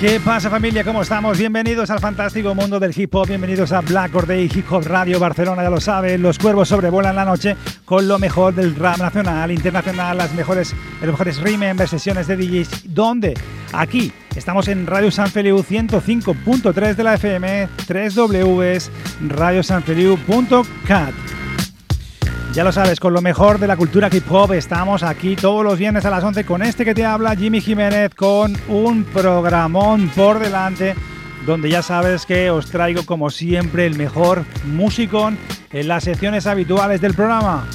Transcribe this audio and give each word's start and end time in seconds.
¿Qué 0.00 0.18
pasa 0.18 0.48
familia? 0.48 0.82
¿Cómo 0.82 1.02
estamos? 1.02 1.36
Bienvenidos 1.36 1.90
al 1.90 2.00
fantástico 2.00 2.54
mundo 2.54 2.80
del 2.80 2.98
hip 2.98 3.14
hop, 3.14 3.28
bienvenidos 3.28 3.70
a 3.70 3.82
Black 3.82 4.12
Day 4.24 4.50
Hip 4.50 4.72
Hop 4.72 4.86
Radio 4.86 5.20
Barcelona, 5.20 5.62
ya 5.62 5.68
lo 5.68 5.78
saben, 5.78 6.22
los 6.22 6.38
cuervos 6.38 6.70
sobrevuelan 6.70 7.14
la 7.14 7.26
noche 7.26 7.54
con 7.84 8.08
lo 8.08 8.18
mejor 8.18 8.54
del 8.54 8.74
rap 8.76 8.96
nacional, 8.96 9.50
internacional, 9.50 10.16
las 10.16 10.32
mejores, 10.32 10.74
los 11.02 11.10
mejores 11.10 11.36
remember, 11.42 11.86
sesiones 11.86 12.26
de 12.28 12.38
DJs, 12.38 12.94
¿dónde? 12.94 13.34
Aquí, 13.74 14.10
estamos 14.34 14.68
en 14.68 14.86
Radio 14.86 15.10
San 15.10 15.28
Feliu 15.28 15.58
105.3 15.58 16.94
de 16.94 17.04
la 17.04 17.14
FM, 17.16 17.68
3 17.86 18.14
Ws, 18.14 18.90
radiosanfeliu.cat. 19.28 21.39
Ya 22.52 22.64
lo 22.64 22.72
sabes, 22.72 22.98
con 22.98 23.12
lo 23.12 23.22
mejor 23.22 23.60
de 23.60 23.68
la 23.68 23.76
cultura 23.76 24.08
hip 24.10 24.24
hop 24.28 24.54
estamos 24.54 25.04
aquí 25.04 25.36
todos 25.36 25.62
los 25.62 25.78
viernes 25.78 26.04
a 26.04 26.10
las 26.10 26.24
11 26.24 26.44
con 26.44 26.62
este 26.62 26.84
que 26.84 26.94
te 26.94 27.04
habla 27.04 27.36
Jimmy 27.36 27.60
Jiménez 27.60 28.12
con 28.16 28.56
un 28.66 29.04
programón 29.04 30.08
por 30.16 30.40
delante 30.40 30.96
donde 31.46 31.70
ya 31.70 31.80
sabes 31.80 32.26
que 32.26 32.50
os 32.50 32.66
traigo 32.66 33.06
como 33.06 33.30
siempre 33.30 33.86
el 33.86 33.96
mejor 33.96 34.44
músico 34.64 35.30
en 35.70 35.88
las 35.88 36.02
secciones 36.02 36.48
habituales 36.48 37.00
del 37.00 37.14
programa. 37.14 37.68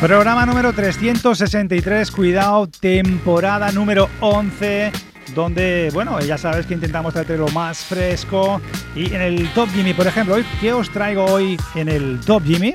Programa 0.00 0.46
número 0.46 0.72
363, 0.72 2.12
cuidado, 2.12 2.68
temporada 2.68 3.72
número 3.72 4.08
11 4.20 4.92
donde, 5.34 5.90
bueno, 5.92 6.20
ya 6.20 6.38
sabes 6.38 6.66
que 6.66 6.74
intentamos 6.74 7.12
traerte 7.12 7.36
lo 7.36 7.48
más 7.48 7.84
fresco. 7.84 8.60
Y 8.94 9.14
en 9.14 9.20
el 9.20 9.52
Top 9.52 9.68
Jimmy, 9.72 9.94
por 9.94 10.06
ejemplo, 10.06 10.36
¿qué 10.60 10.72
os 10.72 10.90
traigo 10.90 11.24
hoy 11.24 11.58
en 11.74 11.88
el 11.88 12.20
Top 12.20 12.42
Jimmy? 12.44 12.74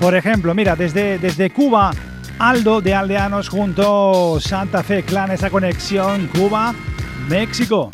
Por 0.00 0.14
ejemplo, 0.14 0.54
mira, 0.54 0.76
desde, 0.76 1.18
desde 1.18 1.50
Cuba, 1.50 1.92
Aldo 2.38 2.80
de 2.80 2.94
Aldeanos 2.94 3.48
junto 3.48 4.38
Santa 4.40 4.82
Fe 4.82 5.02
Clan, 5.02 5.30
esa 5.30 5.50
conexión 5.50 6.28
Cuba-México. 6.28 7.90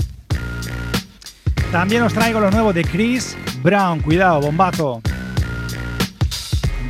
También 1.70 2.02
os 2.02 2.12
traigo 2.12 2.40
lo 2.40 2.50
nuevo 2.50 2.72
de 2.72 2.84
Chris 2.84 3.36
Brown, 3.62 4.00
cuidado, 4.00 4.40
bombazo. 4.40 5.02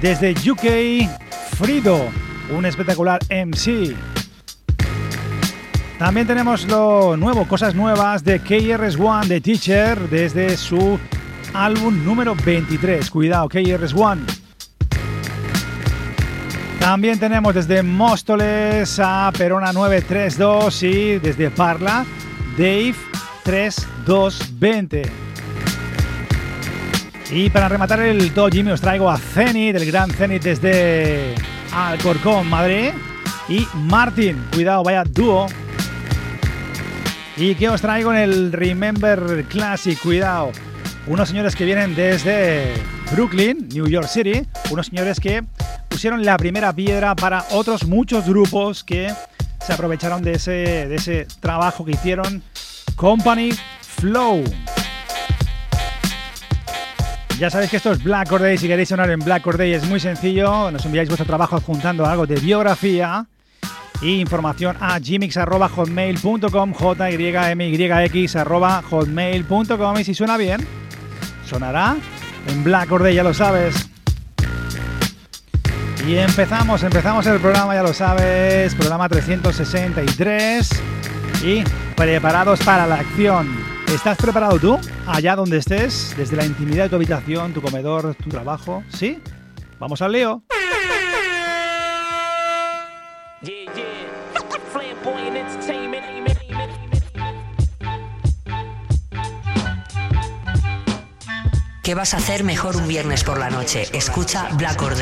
Desde 0.00 0.30
UK, 0.32 1.08
Frido, 1.58 2.08
un 2.56 2.64
espectacular 2.64 3.20
MC. 3.28 3.94
También 6.00 6.26
tenemos 6.26 6.66
lo 6.66 7.14
nuevo, 7.18 7.46
cosas 7.46 7.74
nuevas 7.74 8.24
de 8.24 8.40
KRS-One 8.40 9.26
de 9.28 9.42
Teacher 9.42 9.98
desde 10.08 10.56
su 10.56 10.98
álbum 11.52 12.02
número 12.02 12.34
23. 12.34 13.10
Cuidado, 13.10 13.46
KRS-One. 13.50 14.22
También 16.78 17.18
tenemos 17.18 17.54
desde 17.54 17.82
Móstoles 17.82 18.98
a 18.98 19.30
Perona 19.36 19.74
932 19.74 20.82
y 20.84 21.18
desde 21.18 21.50
Parla, 21.50 22.06
Dave 22.56 22.94
3220. 23.42 25.02
Y 27.30 27.50
para 27.50 27.68
rematar 27.68 28.00
el 28.00 28.32
Top 28.32 28.50
Jimmy 28.50 28.70
os 28.70 28.80
traigo 28.80 29.10
a 29.10 29.18
Zenith, 29.18 29.74
del 29.74 29.84
gran 29.84 30.10
Zenith 30.10 30.44
desde 30.44 31.34
Alcorcón, 31.74 32.48
Madrid. 32.48 32.92
Y 33.50 33.68
Martin, 33.74 34.42
cuidado, 34.50 34.82
vaya 34.82 35.04
dúo 35.04 35.46
¿Y 37.36 37.54
qué 37.54 37.68
os 37.68 37.80
traigo 37.80 38.12
en 38.12 38.18
el 38.18 38.52
Remember 38.52 39.44
Classic? 39.48 39.98
Cuidado. 39.98 40.50
Unos 41.06 41.28
señores 41.28 41.56
que 41.56 41.64
vienen 41.64 41.94
desde 41.94 42.74
Brooklyn, 43.12 43.68
New 43.72 43.86
York 43.86 44.08
City. 44.08 44.42
Unos 44.70 44.86
señores 44.86 45.20
que 45.20 45.44
pusieron 45.88 46.24
la 46.24 46.36
primera 46.36 46.72
piedra 46.72 47.14
para 47.14 47.44
otros 47.52 47.86
muchos 47.86 48.26
grupos 48.26 48.84
que 48.84 49.12
se 49.64 49.72
aprovecharon 49.72 50.22
de 50.22 50.32
ese, 50.32 50.50
de 50.50 50.94
ese 50.96 51.26
trabajo 51.40 51.84
que 51.84 51.92
hicieron. 51.92 52.42
Company 52.96 53.50
Flow. 53.80 54.42
Ya 57.38 57.48
sabéis 57.48 57.70
que 57.70 57.78
esto 57.78 57.92
es 57.92 58.02
Black 58.02 58.28
Corday. 58.28 58.58
Si 58.58 58.66
queréis 58.66 58.90
sonar 58.90 59.08
en 59.10 59.20
Black 59.20 59.42
Corday 59.42 59.72
es 59.72 59.84
muy 59.88 60.00
sencillo. 60.00 60.70
Nos 60.70 60.84
enviáis 60.84 61.08
vuestro 61.08 61.26
trabajo 61.26 61.56
adjuntando 61.56 62.04
algo 62.04 62.26
de 62.26 62.34
biografía 62.34 63.26
información 64.02 64.76
a 64.80 64.98
gmix.hotmail.com, 64.98 66.72
hotmail.com 68.90 69.98
y 69.98 70.04
si 70.04 70.14
suena 70.14 70.36
bien, 70.36 70.66
sonará 71.46 71.96
en 72.48 72.64
Black 72.64 72.90
Order, 72.90 73.14
ya 73.14 73.22
lo 73.22 73.34
sabes. 73.34 73.90
Y 76.06 76.16
empezamos, 76.16 76.82
empezamos 76.82 77.26
el 77.26 77.38
programa, 77.40 77.74
ya 77.74 77.82
lo 77.82 77.92
sabes, 77.92 78.74
programa 78.74 79.08
363 79.08 80.82
y 81.44 81.62
preparados 81.94 82.60
para 82.60 82.86
la 82.86 82.96
acción. 82.96 83.48
¿Estás 83.86 84.16
preparado 84.16 84.58
tú? 84.58 84.78
Allá 85.06 85.36
donde 85.36 85.58
estés, 85.58 86.14
desde 86.16 86.36
la 86.36 86.46
intimidad 86.46 86.84
de 86.84 86.90
tu 86.90 86.96
habitación, 86.96 87.52
tu 87.52 87.60
comedor, 87.60 88.14
tu 88.14 88.30
trabajo, 88.30 88.82
¿sí? 88.88 89.18
Vamos 89.78 90.00
al 90.00 90.12
lío. 90.12 90.42
¿Qué 101.90 101.96
vas 101.96 102.14
a 102.14 102.18
hacer 102.18 102.44
mejor 102.44 102.76
un 102.76 102.86
viernes 102.86 103.24
por 103.24 103.36
la 103.36 103.50
noche? 103.50 103.82
Escucha 103.92 104.48
Black 104.52 104.80
Or. 104.80 104.92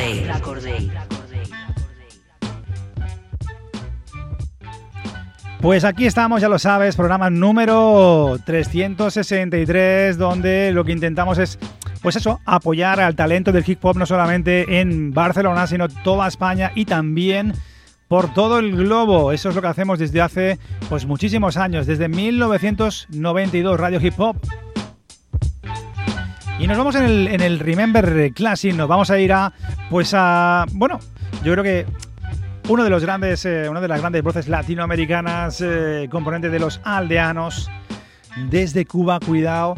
Pues 5.61 5.85
aquí 5.85 6.07
estamos, 6.07 6.41
ya 6.41 6.49
lo 6.49 6.59
sabes, 6.59 6.97
programa 6.97 7.29
número 7.29 8.39
363, 8.47 10.17
donde 10.17 10.73
lo 10.73 10.83
que 10.83 10.93
intentamos 10.93 11.37
es, 11.37 11.59
pues 12.01 12.17
eso, 12.17 12.41
apoyar 12.47 13.01
al 13.01 13.15
talento 13.15 13.53
del 13.53 13.65
hip 13.67 13.85
hop 13.85 13.99
no 13.99 14.07
solamente 14.07 14.81
en 14.81 15.13
Barcelona, 15.13 15.67
sino 15.67 15.91
toda 15.91 16.27
España 16.27 16.73
y 16.75 16.87
también 16.87 17.53
por 18.09 18.33
todo 18.33 18.61
el 18.61 18.75
globo. 18.75 19.33
Eso 19.33 19.51
es 19.51 19.55
lo 19.55 19.61
que 19.61 19.69
hacemos 19.69 19.99
desde 19.99 20.23
hace 20.23 20.59
pues 20.89 21.05
muchísimos 21.05 21.59
años, 21.59 21.87
desde 21.87 22.09
1992, 22.09 23.79
Radio 23.79 24.01
Hip 24.01 24.19
Hop. 24.19 24.39
Y 26.59 26.67
nos 26.67 26.77
vamos 26.77 26.97
en 26.97 27.41
el, 27.41 27.61
Remember 27.61 28.33
Classic, 28.33 28.75
nos 28.75 28.89
vamos 28.89 29.11
a 29.11 29.19
ir 29.21 29.33
a, 29.33 29.53
pues 29.91 30.13
a, 30.13 30.67
bueno, 30.73 30.99
yo 31.45 31.53
creo 31.53 31.63
que 31.63 31.87
uno 32.69 32.83
de 32.83 32.91
los 32.91 33.03
grandes, 33.03 33.45
eh, 33.45 33.69
una 33.69 33.81
de 33.81 33.87
las 33.87 34.01
grandes 34.01 34.25
voces 34.25 34.49
latinoamericanas, 34.49 35.61
eh, 35.61 36.09
componente 36.11 36.49
de 36.49 36.59
los 36.59 36.81
aldeanos, 36.83 37.71
desde 38.51 38.87
Cuba, 38.87 39.21
cuidado, 39.21 39.77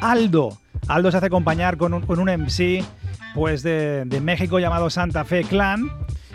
Aldo. 0.00 0.56
Aldo 0.86 1.10
se 1.10 1.16
hace 1.16 1.26
acompañar 1.26 1.76
con 1.76 1.92
un, 1.92 2.02
con 2.02 2.20
un 2.20 2.28
MC, 2.28 2.84
pues 3.34 3.64
de, 3.64 4.04
de 4.06 4.20
México 4.20 4.60
llamado 4.60 4.90
Santa 4.90 5.24
Fe 5.24 5.42
Clan. 5.42 5.90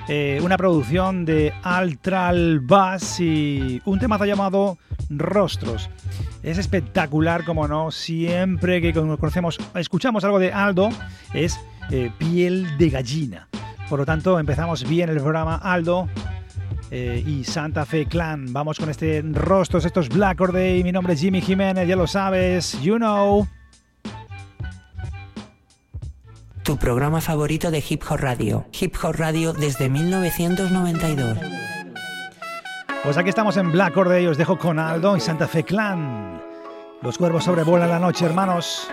Eh, 0.07 0.39
una 0.41 0.57
producción 0.57 1.25
de 1.25 1.53
Altral 1.63 2.61
Bass 2.61 3.19
y 3.19 3.81
un 3.83 3.99
temazo 3.99 4.25
llamado 4.25 4.77
Rostros. 5.09 5.89
Es 6.43 6.57
espectacular, 6.57 7.43
como 7.43 7.67
no, 7.67 7.91
siempre 7.91 8.81
que 8.81 8.93
conocemos, 8.93 9.59
escuchamos 9.75 10.23
algo 10.23 10.39
de 10.39 10.53
Aldo, 10.53 10.89
es 11.33 11.59
eh, 11.91 12.09
piel 12.17 12.77
de 12.77 12.89
gallina. 12.89 13.49
Por 13.89 13.99
lo 13.99 14.05
tanto, 14.05 14.39
empezamos 14.39 14.87
bien 14.87 15.09
el 15.09 15.17
programa. 15.17 15.55
Aldo, 15.55 16.07
eh, 16.89 17.21
y 17.25 17.43
Santa 17.43 17.85
Fe 17.85 18.05
Clan. 18.05 18.53
Vamos 18.53 18.79
con 18.79 18.89
este 18.89 19.21
rostros, 19.21 19.83
estos 19.83 20.07
Black 20.07 20.39
Or 20.39 20.53
Day. 20.53 20.83
Mi 20.83 20.91
nombre 20.93 21.13
es 21.13 21.19
Jimmy 21.19 21.41
Jiménez, 21.41 21.87
ya 21.87 21.97
lo 21.97 22.07
sabes, 22.07 22.79
you 22.81 22.95
know. 22.95 23.45
Tu 26.67 26.75
programa 26.75 27.21
favorito 27.21 27.71
de 27.71 27.81
Hip 27.87 28.03
Hop 28.09 28.17
Radio. 28.19 28.65
Hip 28.77 28.93
Hop 29.01 29.15
Radio 29.15 29.53
desde 29.53 29.89
1992. 29.89 31.37
Pues 33.05 33.15
aquí 33.15 33.29
estamos 33.29 33.55
en 33.55 33.71
Black 33.71 33.95
Or 33.95 34.09
Day, 34.09 34.27
os 34.27 34.37
dejo 34.37 34.57
con 34.57 34.77
Aldo 34.77 35.15
y 35.15 35.21
Santa 35.21 35.47
Fe 35.47 35.63
Clan. 35.63 36.43
Los 37.01 37.17
cuervos 37.17 37.45
sobrevuelan 37.45 37.89
la 37.89 37.99
noche, 37.99 38.25
hermanos. 38.25 38.85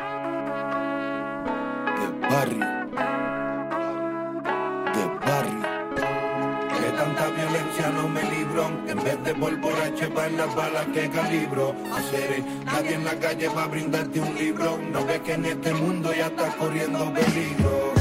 Por 9.32 9.56
borracho 9.61 10.08
para 10.14 10.28
las 10.31 10.55
balas 10.55 10.87
que 10.93 11.08
calibro. 11.11 11.75
Hacer 11.94 12.43
nadie 12.64 12.94
en 12.94 13.05
la 13.05 13.19
calle 13.19 13.49
va 13.49 13.64
a 13.64 13.69
brindarte 13.69 14.20
un 14.20 14.34
libro. 14.34 14.78
No 14.93 15.05
ves 15.05 15.20
que 15.20 15.32
en 15.32 15.44
este 15.44 15.72
mundo 15.75 16.12
ya 16.12 16.26
está 16.26 16.49
corriendo 16.56 17.12
peligro. 17.12 17.93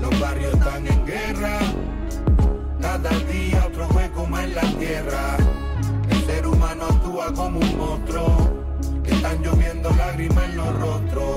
Los 0.00 0.20
barrios 0.20 0.54
están 0.54 0.86
en 0.86 1.06
guerra. 1.06 1.58
Cada 2.80 3.10
día 3.10 3.66
otro 3.66 3.88
hueco 3.88 4.26
más 4.26 4.44
en 4.44 4.54
la 4.54 4.62
tierra. 4.78 5.36
El 6.10 6.26
ser 6.26 6.46
humano 6.46 6.84
actúa 6.84 7.32
como 7.34 7.60
un 7.60 7.78
monstruo. 7.78 8.50
Están 9.04 9.42
lloviendo 9.42 9.90
lágrimas 9.90 10.44
en 10.44 10.56
los 10.56 10.80
rostros. 10.80 11.36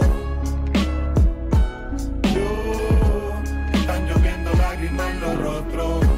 están 3.74 4.08
lloviendo 4.08 4.52
lágrimas 4.54 5.10
en 5.10 5.22
los 5.22 5.38
rostros. 5.38 6.09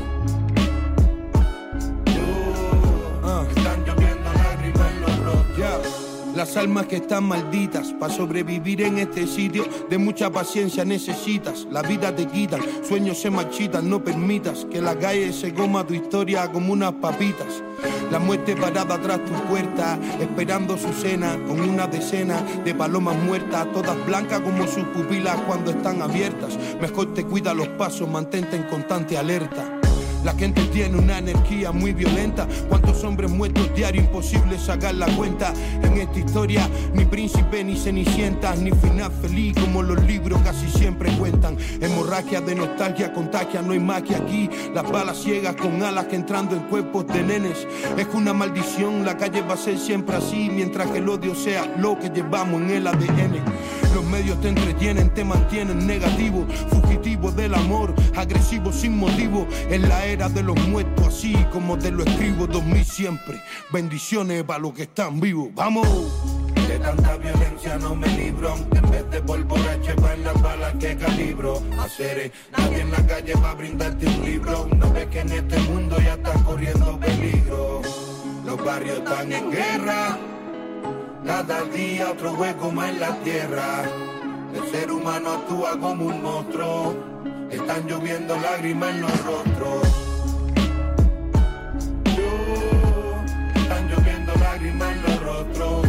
Las 6.41 6.57
almas 6.57 6.87
que 6.87 6.95
están 6.95 7.25
malditas, 7.25 7.93
para 7.99 8.11
sobrevivir 8.11 8.81
en 8.81 8.97
este 8.97 9.27
sitio, 9.27 9.63
de 9.87 9.99
mucha 9.99 10.31
paciencia 10.31 10.83
necesitas. 10.83 11.67
La 11.69 11.83
vida 11.83 12.15
te 12.15 12.25
quitan, 12.25 12.59
sueños 12.83 13.19
se 13.19 13.29
marchitan, 13.29 13.87
no 13.87 14.03
permitas 14.03 14.65
que 14.65 14.81
la 14.81 14.97
calle 14.97 15.33
se 15.33 15.53
coma 15.53 15.85
tu 15.85 15.93
historia 15.93 16.51
como 16.51 16.73
unas 16.73 16.93
papitas. 16.93 17.61
La 18.09 18.17
muerte 18.17 18.55
parada 18.55 18.99
tras 18.99 19.23
tu 19.23 19.33
puerta, 19.51 19.99
esperando 20.19 20.79
su 20.79 20.91
cena, 20.93 21.37
con 21.47 21.61
una 21.61 21.85
decena 21.85 22.41
de 22.65 22.73
palomas 22.73 23.17
muertas, 23.17 23.71
todas 23.71 24.03
blancas 24.07 24.39
como 24.39 24.65
sus 24.65 24.85
pupilas 24.85 25.39
cuando 25.41 25.69
están 25.69 26.01
abiertas. 26.01 26.57
Mejor 26.81 27.13
te 27.13 27.23
cuida 27.23 27.53
los 27.53 27.67
pasos, 27.67 28.09
mantente 28.09 28.55
en 28.55 28.63
constante 28.63 29.15
alerta. 29.15 29.80
La 30.23 30.33
gente 30.33 30.61
tiene 30.65 30.97
una 30.97 31.17
energía 31.17 31.71
muy 31.71 31.93
violenta. 31.93 32.47
¿Cuántos 32.69 33.03
hombres 33.03 33.31
muertos 33.31 33.73
diario? 33.75 34.01
Imposible 34.01 34.59
sacar 34.59 34.93
la 34.93 35.07
cuenta. 35.15 35.51
En 35.81 35.97
esta 35.97 36.19
historia, 36.19 36.69
ni 36.93 37.05
príncipe 37.05 37.63
ni 37.63 37.75
cenicientas, 37.75 38.59
ni 38.59 38.71
final 38.71 39.11
feliz 39.21 39.55
como 39.59 39.81
los 39.81 40.03
libros 40.05 40.39
casi 40.43 40.69
siempre 40.69 41.11
cuentan. 41.17 41.57
Hemorragia 41.81 42.39
de 42.39 42.53
nostalgia, 42.53 43.11
contagia, 43.13 43.63
no 43.63 43.71
hay 43.71 43.79
magia 43.79 44.17
aquí. 44.17 44.47
Las 44.75 44.89
balas 44.91 45.17
ciegas 45.17 45.55
con 45.55 45.81
alas 45.81 46.05
que 46.05 46.17
entrando 46.17 46.55
en 46.55 46.63
cuerpos 46.63 47.07
de 47.07 47.23
nenes. 47.23 47.67
Es 47.97 48.07
una 48.13 48.33
maldición, 48.33 49.03
la 49.03 49.17
calle 49.17 49.41
va 49.41 49.55
a 49.55 49.57
ser 49.57 49.79
siempre 49.79 50.17
así, 50.17 50.49
mientras 50.53 50.91
que 50.91 50.99
el 50.99 51.09
odio 51.09 51.33
sea 51.33 51.65
lo 51.77 51.97
que 51.97 52.09
llevamos 52.09 52.61
en 52.61 52.69
el 52.69 52.87
ADN. 52.87 53.41
Medios 54.11 54.39
te 54.41 54.49
entretienen, 54.49 55.13
te 55.13 55.23
mantienen 55.23 55.87
negativo, 55.87 56.45
fugitivo 56.69 57.31
del 57.31 57.53
amor, 57.55 57.95
agresivo 58.15 58.73
sin 58.73 58.97
motivo. 58.97 59.47
En 59.69 59.87
la 59.87 60.05
era 60.05 60.27
de 60.27 60.43
los 60.43 60.59
muertos, 60.67 61.07
así 61.07 61.33
como 61.51 61.77
te 61.77 61.91
lo 61.91 62.03
escribo, 62.03 62.45
2000 62.45 62.85
siempre. 62.85 63.41
Bendiciones 63.71 64.43
para 64.43 64.59
los 64.59 64.73
que 64.73 64.83
están 64.83 65.19
vivos. 65.19 65.49
¡Vamos! 65.55 65.87
De 66.67 66.77
tanta 66.79 67.17
violencia 67.17 67.77
no 67.79 67.95
me 67.95 68.07
libro, 68.09 68.55
en 68.73 68.91
vez 68.91 69.09
de 69.09 69.19
borracho 69.19 69.95
para 70.01 70.17
las 70.17 70.41
balas 70.41 70.73
que 70.79 70.97
calibro. 70.97 71.61
Hacer 71.79 72.31
nadie 72.57 72.81
en 72.81 72.91
la 72.91 73.05
calle 73.07 73.33
va 73.35 73.51
a 73.51 73.55
brindarte 73.55 74.07
un 74.07 74.25
libro. 74.25 74.67
No 74.77 74.91
ves 74.91 75.07
que 75.07 75.19
en 75.21 75.31
este 75.31 75.57
mundo 75.59 75.97
ya 75.99 76.13
estás 76.13 76.41
corriendo 76.43 76.99
peligro. 76.99 77.81
Los 78.45 78.63
barrios 78.65 78.97
están 78.97 79.31
en 79.31 79.51
guerra 79.51 80.17
cada 81.25 81.63
día 81.65 82.11
otro 82.11 82.33
hueco 82.33 82.71
más 82.71 82.89
en 82.89 82.99
la 82.99 83.15
tierra. 83.23 83.83
El 84.53 84.71
ser 84.71 84.91
humano 84.91 85.31
actúa 85.31 85.79
como 85.79 86.05
un 86.05 86.21
monstruo. 86.21 86.95
Están 87.49 87.87
lloviendo 87.87 88.37
lágrimas 88.37 88.89
en 88.91 89.01
los 89.01 89.25
rostros. 89.25 89.87
están 93.55 93.89
lloviendo 93.89 94.33
lágrimas 94.35 94.91
en 94.91 95.01
los 95.01 95.23
rostros. 95.23 95.87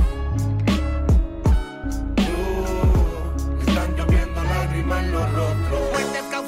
están 3.67 3.96
lloviendo 3.96 4.43
lágrimas 4.44 5.05
en 5.05 5.12
los 5.12 5.32
rostros. 5.32 5.91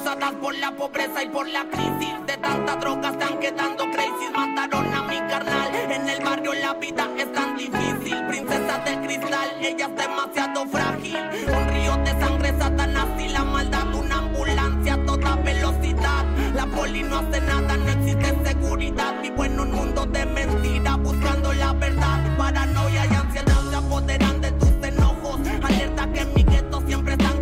Por 0.05 0.55
la 0.57 0.71
pobreza 0.71 1.23
y 1.23 1.29
por 1.29 1.49
la 1.49 1.65
crisis. 1.65 2.13
De 2.27 2.37
tanta 2.37 2.75
droga 2.75 3.09
están 3.09 3.39
quedando 3.39 3.85
crazy. 3.89 4.29
Mataron 4.31 4.93
a 4.93 5.01
mi 5.01 5.17
carnal. 5.27 5.73
En 5.73 6.07
el 6.07 6.23
barrio 6.23 6.53
la 6.53 6.75
vida 6.75 7.09
es 7.17 7.33
tan 7.33 7.57
difícil. 7.57 8.23
Princesa 8.27 8.77
de 8.85 9.01
cristal, 9.01 9.49
ella 9.59 9.87
es 9.87 9.95
demasiado 9.95 10.67
frágil. 10.67 11.17
Un 11.47 11.67
río 11.69 11.97
de 11.97 12.19
sangre, 12.19 12.55
satanás 12.59 13.07
y 13.19 13.29
la 13.29 13.43
maldad. 13.45 13.95
Una 13.95 14.19
ambulancia 14.19 14.93
a 14.93 15.05
toda 15.05 15.35
velocidad. 15.37 16.23
La 16.53 16.67
poli 16.67 17.01
no 17.01 17.17
hace 17.17 17.41
nada, 17.41 17.75
no 17.75 17.89
existe 17.89 18.45
seguridad. 18.45 19.21
Vivo 19.23 19.43
en 19.43 19.59
un 19.59 19.71
mundo 19.71 20.05
de 20.05 20.23
mentiras, 20.27 20.99
buscando 20.99 21.51
la 21.51 21.73
verdad. 21.73 22.37
Paranoia 22.37 23.05
y 23.07 23.15
ansiedad 23.15 23.61
se 23.71 23.75
apoderan 23.75 24.39
de 24.39 24.51
tus 24.51 24.69
enojos. 24.83 25.39
Alerta 25.63 26.07
que 26.13 26.19
en 26.19 26.33
mi 26.35 26.43
gueto 26.43 26.79
siempre 26.85 27.13
están 27.13 27.34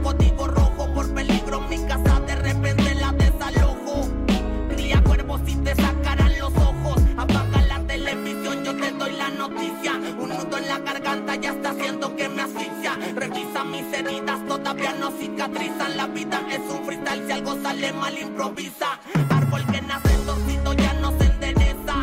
Revisa 13.15 13.63
mis 13.63 13.86
heridas, 13.94 14.45
todavía 14.48 14.94
no 14.94 15.12
cicatrizan. 15.12 15.98
La 15.98 16.07
vida 16.07 16.42
es 16.49 16.59
un 16.61 16.83
freestyle, 16.83 17.26
si 17.28 17.31
algo 17.31 17.61
sale 17.61 17.94
mal 17.94 18.18
improvisa. 18.18 18.99
Árbol 19.30 19.64
que 19.68 19.81
nace 19.81 20.18
torcido 20.26 20.73
ya 20.73 20.94
no 20.94 21.11
se 21.19 21.26
endereza. 21.26 21.95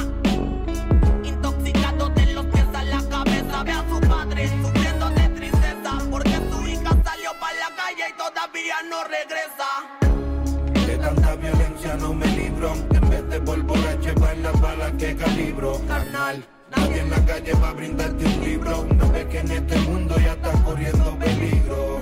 Intoxicado 1.25 2.11
de 2.11 2.26
los 2.32 2.46
pies 2.46 2.66
a 2.75 2.84
la 2.84 3.02
cabeza. 3.08 3.62
Ve 3.64 3.73
a 3.73 3.84
su 3.88 4.00
padre 4.08 4.49
sufriendo 4.62 5.11
de 5.11 5.28
tristeza. 5.30 5.99
Porque 6.11 6.37
su 6.50 6.68
hija 6.68 6.96
salió 7.04 7.30
para 7.40 7.58
la 7.58 7.76
calle 7.76 8.04
y 8.08 8.16
todavía 8.16 8.76
no 8.88 9.02
regresa. 9.04 10.87
De 10.87 10.96
tanta 10.96 11.34
violencia 11.34 11.96
no 11.96 12.14
me 12.14 12.26
libro. 12.26 12.73
En 12.73 13.11
vez 13.11 13.28
de 13.28 13.40
por 13.40 13.61
borracho 13.62 14.11
en 14.32 14.42
las 14.44 14.61
balas 14.61 14.92
que 14.92 15.16
calibro. 15.16 15.80
Carnal. 15.88 16.59
En 16.94 17.10
la 17.10 17.25
calle 17.25 17.52
va 17.54 17.68
a 17.68 17.72
brindarte 17.72 18.25
un 18.25 18.40
libro. 18.44 18.87
No 18.96 19.12
ves 19.12 19.26
que 19.26 19.38
en 19.38 19.50
este 19.50 19.78
mundo 19.80 20.16
ya 20.18 20.32
estás 20.32 20.60
corriendo 20.60 21.18
peligro. 21.18 22.00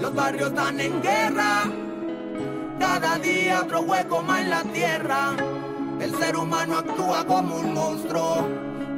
Los 0.00 0.14
barrios 0.14 0.48
están 0.48 0.80
en 0.80 1.02
guerra. 1.02 1.64
Cada 2.78 3.18
día 3.18 3.60
otro 3.62 3.80
hueco 3.82 4.22
más 4.22 4.40
en 4.40 4.50
la 4.50 4.62
tierra. 4.62 5.36
El 6.00 6.14
ser 6.16 6.36
humano 6.36 6.78
actúa 6.78 7.24
como 7.26 7.56
un 7.56 7.74
monstruo. 7.74 8.46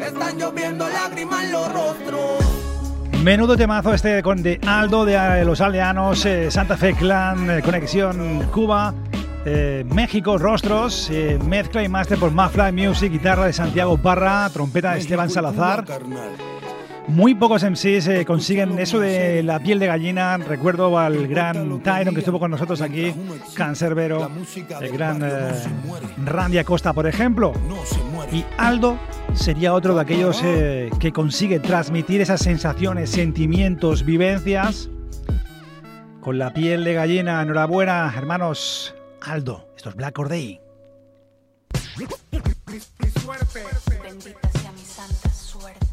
Están 0.01 0.39
lloviendo 0.39 0.89
lágrimas 0.89 1.45
en 1.45 1.53
los 1.53 1.73
rostros. 1.73 2.59
Menudo 3.23 3.57
temazo 3.57 3.93
este 3.93 4.23
con 4.23 4.43
de 4.43 4.61
Aldo 4.65 5.05
de 5.05 5.15
eh, 5.15 5.45
los 5.45 5.61
aldeanos, 5.61 6.25
eh, 6.25 6.51
Santa 6.53 6.77
Fe 6.77 6.95
Clan, 6.95 7.51
eh, 7.51 7.63
Conexión 7.63 8.45
Cuba, 8.53 8.95
eh, 9.49 9.85
México 9.95 10.37
Rostros, 10.39 11.09
eh, 11.11 11.39
mezcla 11.47 11.83
y 11.83 11.89
máster 11.89 12.19
por 12.19 12.31
Mafly 12.31 12.73
Music, 12.73 13.11
guitarra 13.11 13.47
de 13.47 13.53
Santiago 13.53 13.97
Parra, 13.97 14.51
trompeta 14.51 14.93
de 14.93 15.01
Esteban 15.01 15.31
Salazar. 15.31 15.85
Muy 17.09 17.35
pocos 17.35 17.65
MCs 17.65 18.07
eh, 18.09 18.25
consiguen 18.27 18.79
eso 18.79 19.01
de 19.01 19.43
la 19.43 19.61
piel 19.61 19.79
de 19.79 19.87
gallina. 19.87 20.37
Recuerdo 20.37 20.99
al 20.99 21.27
gran 21.27 21.81
Tyron 21.81 22.13
que 22.13 22.21
estuvo 22.21 22.39
con 22.39 22.51
nosotros 22.51 22.83
aquí, 22.83 23.15
Cancerbero, 23.55 24.31
el 24.79 24.93
gran 24.93 25.23
eh, 25.25 25.55
Randy 26.27 26.59
Acosta, 26.59 26.93
por 26.93 27.07
ejemplo. 27.07 27.55
Y 28.31 28.45
Aldo 28.59 28.99
sería 29.33 29.73
otro 29.73 29.95
de 29.95 30.03
aquellos 30.03 30.43
eh, 30.45 30.91
que 31.01 31.11
consigue 31.11 31.61
transmitir 31.61 32.21
esas 32.21 32.43
sensaciones, 32.43 33.09
sentimientos, 33.09 34.05
vivencias 34.05 34.91
con 36.21 36.39
la 36.39 36.53
piel 36.53 36.85
de 36.85 36.93
gallina. 36.93 37.41
Enhorabuena, 37.41 38.13
hermanos. 38.15 38.98
Aldo, 39.23 39.69
esto 39.77 39.91
es 39.91 39.95
Black 39.97 40.19
Or 40.19 40.29
Day. 40.29 40.61
Bendita 44.03 44.51
sea 44.53 44.73
mi 44.73 44.85
santa 44.85 45.31
suerte. 45.31 45.89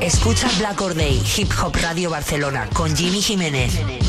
Escucha 0.00 0.48
Black 0.58 0.80
Or 0.80 0.94
Day, 0.94 1.22
Hip 1.36 1.50
Hop 1.62 1.76
Radio 1.82 2.10
Barcelona, 2.10 2.68
con 2.72 2.94
Jimmy 2.96 3.20
Jiménez. 3.20 4.07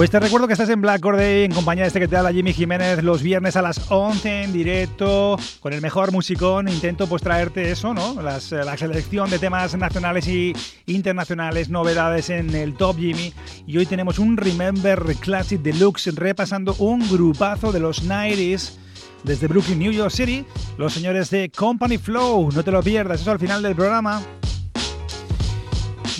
Pues 0.00 0.10
te 0.10 0.18
recuerdo 0.18 0.46
que 0.46 0.54
estás 0.54 0.70
en 0.70 0.80
Black 0.80 1.02
Day 1.02 1.44
en 1.44 1.52
compañía 1.52 1.84
de 1.84 1.88
este 1.88 2.00
que 2.00 2.08
te 2.08 2.16
habla 2.16 2.32
Jimmy 2.32 2.54
Jiménez 2.54 3.04
los 3.04 3.22
viernes 3.22 3.54
a 3.56 3.60
las 3.60 3.90
11 3.90 4.44
en 4.44 4.50
directo 4.54 5.36
con 5.60 5.74
el 5.74 5.82
mejor 5.82 6.10
musicón. 6.10 6.68
Intento 6.68 7.06
pues 7.06 7.20
traerte 7.20 7.70
eso, 7.70 7.92
¿no? 7.92 8.18
Eh, 8.18 8.64
la 8.64 8.78
selección 8.78 9.28
de 9.28 9.38
temas 9.38 9.76
nacionales 9.76 10.26
y 10.26 10.54
internacionales, 10.86 11.68
novedades 11.68 12.30
en 12.30 12.54
el 12.54 12.76
Top 12.76 12.96
Jimmy. 12.96 13.34
Y 13.66 13.76
hoy 13.76 13.84
tenemos 13.84 14.18
un 14.18 14.38
Remember 14.38 15.02
Classic 15.20 15.60
Deluxe 15.60 16.14
repasando 16.14 16.74
un 16.78 17.06
grupazo 17.10 17.70
de 17.70 17.80
los 17.80 18.02
90s 18.02 18.78
desde 19.22 19.48
Brooklyn, 19.48 19.80
New 19.80 19.92
York 19.92 20.12
City, 20.12 20.46
los 20.78 20.94
señores 20.94 21.28
de 21.28 21.50
Company 21.50 21.98
Flow. 21.98 22.50
No 22.52 22.64
te 22.64 22.70
lo 22.70 22.82
pierdas, 22.82 23.20
eso 23.20 23.32
al 23.32 23.38
final 23.38 23.62
del 23.62 23.76
programa. 23.76 24.22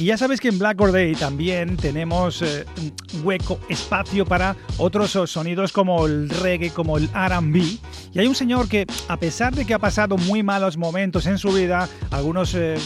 Y 0.00 0.06
ya 0.06 0.16
sabes 0.16 0.40
que 0.40 0.48
en 0.48 0.58
Black 0.58 0.80
Or 0.80 0.92
Day 0.92 1.14
también 1.14 1.76
tenemos 1.76 2.40
eh, 2.40 2.64
hueco, 3.22 3.60
espacio 3.68 4.24
para 4.24 4.56
otros 4.78 5.10
sonidos 5.30 5.72
como 5.72 6.06
el 6.06 6.30
reggae, 6.30 6.70
como 6.70 6.96
el 6.96 7.06
RB. 7.08 7.78
Y 8.14 8.18
hay 8.18 8.26
un 8.26 8.34
señor 8.34 8.66
que, 8.66 8.86
a 9.08 9.18
pesar 9.18 9.54
de 9.54 9.66
que 9.66 9.74
ha 9.74 9.78
pasado 9.78 10.16
muy 10.16 10.42
malos 10.42 10.78
momentos 10.78 11.26
en 11.26 11.36
su 11.36 11.52
vida, 11.52 11.86
algunos, 12.10 12.54
eh, 12.54 12.78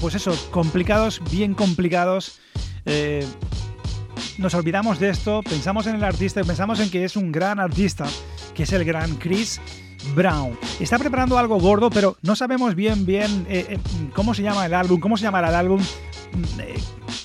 pues 0.00 0.14
eso, 0.14 0.34
complicados, 0.50 1.20
bien 1.30 1.52
complicados, 1.52 2.40
eh, 2.86 3.26
nos 4.38 4.54
olvidamos 4.54 4.98
de 4.98 5.10
esto, 5.10 5.42
pensamos 5.42 5.86
en 5.88 5.96
el 5.96 6.04
artista 6.04 6.40
y 6.40 6.44
pensamos 6.44 6.80
en 6.80 6.88
que 6.88 7.04
es 7.04 7.16
un 7.16 7.32
gran 7.32 7.60
artista, 7.60 8.06
que 8.54 8.62
es 8.62 8.72
el 8.72 8.86
gran 8.86 9.16
Chris 9.16 9.60
Brown. 10.14 10.58
Está 10.80 10.98
preparando 10.98 11.38
algo 11.38 11.58
gordo, 11.58 11.90
pero 11.90 12.16
no 12.22 12.36
sabemos 12.36 12.74
bien, 12.74 13.06
bien 13.06 13.46
cómo 14.14 14.34
se 14.34 14.42
llama 14.42 14.66
el 14.66 14.74
álbum, 14.74 15.00
cómo 15.00 15.16
se 15.16 15.24
llamará 15.24 15.48
el 15.48 15.54
álbum 15.54 15.80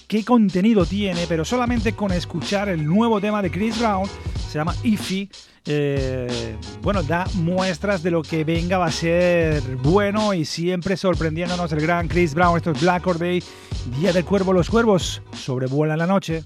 qué 0.09 0.25
contenido 0.25 0.87
tiene, 0.87 1.25
pero 1.27 1.45
solamente 1.45 1.93
con 1.93 2.11
escuchar 2.11 2.67
el 2.67 2.83
nuevo 2.83 3.21
tema 3.21 3.43
de 3.43 3.51
Chris 3.51 3.77
Brown, 3.77 4.09
se 4.49 4.57
llama 4.57 4.75
Ify, 4.81 5.29
eh, 5.67 6.55
bueno, 6.81 7.03
da 7.03 7.27
muestras 7.35 8.01
de 8.01 8.09
lo 8.09 8.23
que 8.23 8.43
venga 8.43 8.79
va 8.79 8.87
a 8.87 8.91
ser 8.91 9.61
bueno 9.83 10.33
y 10.33 10.45
siempre 10.45 10.97
sorprendiéndonos 10.97 11.71
el 11.73 11.81
gran 11.81 12.07
Chris 12.07 12.33
Brown. 12.33 12.57
Esto 12.57 12.71
es 12.71 12.81
Black 12.81 13.05
Or 13.05 13.19
Day, 13.19 13.43
Día 13.99 14.11
del 14.11 14.25
Cuervo. 14.25 14.51
Los 14.51 14.67
cuervos 14.67 15.21
sobrevuelan 15.33 15.99
la 15.99 16.07
noche. 16.07 16.43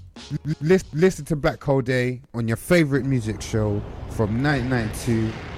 Listen 0.91 1.23
to 1.23 1.37
Black 1.37 1.65
Hole 1.65 1.83
Day 1.83 2.21
on 2.33 2.47
your 2.47 2.57
favorite 2.57 3.07
music 3.07 3.39
show 3.39 3.81
from 4.09 4.43
1992. 4.43 5.52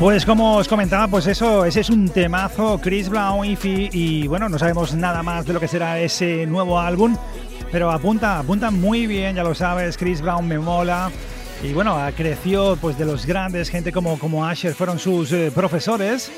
Pues 0.00 0.24
como 0.24 0.56
os 0.56 0.66
comentaba, 0.66 1.08
pues 1.08 1.26
eso, 1.26 1.66
ese 1.66 1.80
es 1.80 1.90
un 1.90 2.08
temazo, 2.08 2.80
Chris 2.82 3.10
Brown, 3.10 3.44
Ify, 3.44 3.90
y 3.92 4.26
bueno, 4.28 4.48
no 4.48 4.58
sabemos 4.58 4.94
nada 4.94 5.22
más 5.22 5.44
de 5.44 5.52
lo 5.52 5.60
que 5.60 5.68
será 5.68 6.00
ese 6.00 6.46
nuevo 6.46 6.80
álbum, 6.80 7.14
pero 7.70 7.90
apunta, 7.90 8.38
apunta 8.38 8.70
muy 8.70 9.06
bien, 9.06 9.36
ya 9.36 9.44
lo 9.44 9.54
sabes, 9.54 9.98
Chris 9.98 10.22
Brown 10.22 10.48
me 10.48 10.58
mola. 10.58 11.10
Y 11.62 11.74
bueno, 11.74 11.98
creció 12.16 12.78
pues 12.80 12.96
de 12.96 13.04
los 13.04 13.26
grandes, 13.26 13.68
gente 13.68 13.92
como, 13.92 14.18
como 14.18 14.46
Asher 14.46 14.72
fueron 14.72 14.98
sus 14.98 15.32
eh, 15.32 15.52
profesores. 15.54 16.32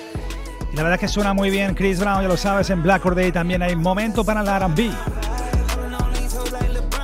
Y 0.72 0.76
la 0.76 0.82
verdad 0.82 0.98
que 0.98 1.06
suena 1.06 1.32
muy 1.32 1.48
bien 1.48 1.76
Chris 1.76 2.00
Brown, 2.00 2.20
ya 2.20 2.26
lo 2.28 2.36
sabes, 2.36 2.68
en 2.70 2.82
Black 2.82 3.06
Or 3.06 3.14
Day 3.14 3.30
también 3.30 3.62
hay 3.62 3.76
momento 3.76 4.24
para 4.24 4.40
el 4.40 4.48
R&B. 4.48 4.90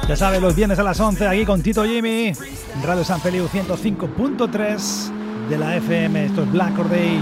Ya 0.08 0.16
sabes, 0.16 0.42
los 0.42 0.56
viernes 0.56 0.80
a 0.80 0.82
las 0.82 0.98
11 0.98 1.24
aquí 1.24 1.44
con 1.44 1.62
Tito 1.62 1.84
Jimmy, 1.84 2.32
Radio 2.84 3.04
San 3.04 3.20
Feliu 3.20 3.46
105.3 3.46 5.17
de 5.48 5.58
la 5.58 5.76
FM. 5.76 6.26
Esto 6.26 6.42
es 6.42 6.52
Black 6.52 6.78
Or 6.78 6.88
Day. 6.88 7.18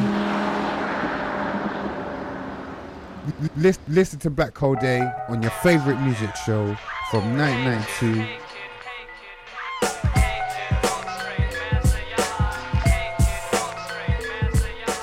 Listen 3.89 4.19
to 4.21 4.31
Black 4.31 4.57
Hole 4.61 4.79
Day 4.81 5.03
on 5.29 5.43
your 5.43 5.53
favorite 5.63 5.99
music 6.01 6.31
show 6.45 6.77
from 7.11 7.37
1992. 7.37 8.47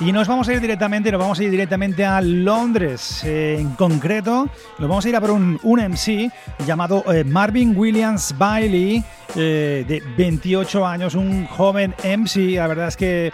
Y 0.00 0.12
nos 0.12 0.28
vamos 0.28 0.46
a 0.48 0.52
ir 0.52 0.60
directamente, 0.60 1.10
nos 1.10 1.18
vamos 1.18 1.38
a 1.38 1.44
ir 1.44 1.50
directamente 1.50 2.04
a 2.04 2.20
Londres. 2.20 3.24
Eh, 3.24 3.56
en 3.58 3.70
concreto, 3.70 4.50
nos 4.78 4.88
vamos 4.88 5.04
a 5.06 5.08
ir 5.08 5.16
a 5.16 5.20
por 5.20 5.30
un, 5.30 5.58
un 5.62 5.80
MC 5.80 6.30
llamado 6.66 7.04
eh, 7.10 7.24
Marvin 7.24 7.74
Williams 7.74 8.34
Bailey, 8.36 9.02
eh, 9.36 9.84
de 9.86 10.02
28 10.16 10.86
años, 10.86 11.14
un 11.14 11.46
joven 11.46 11.94
MC. 12.04 12.56
La 12.56 12.66
verdad 12.66 12.88
es 12.88 12.96
que 12.96 13.32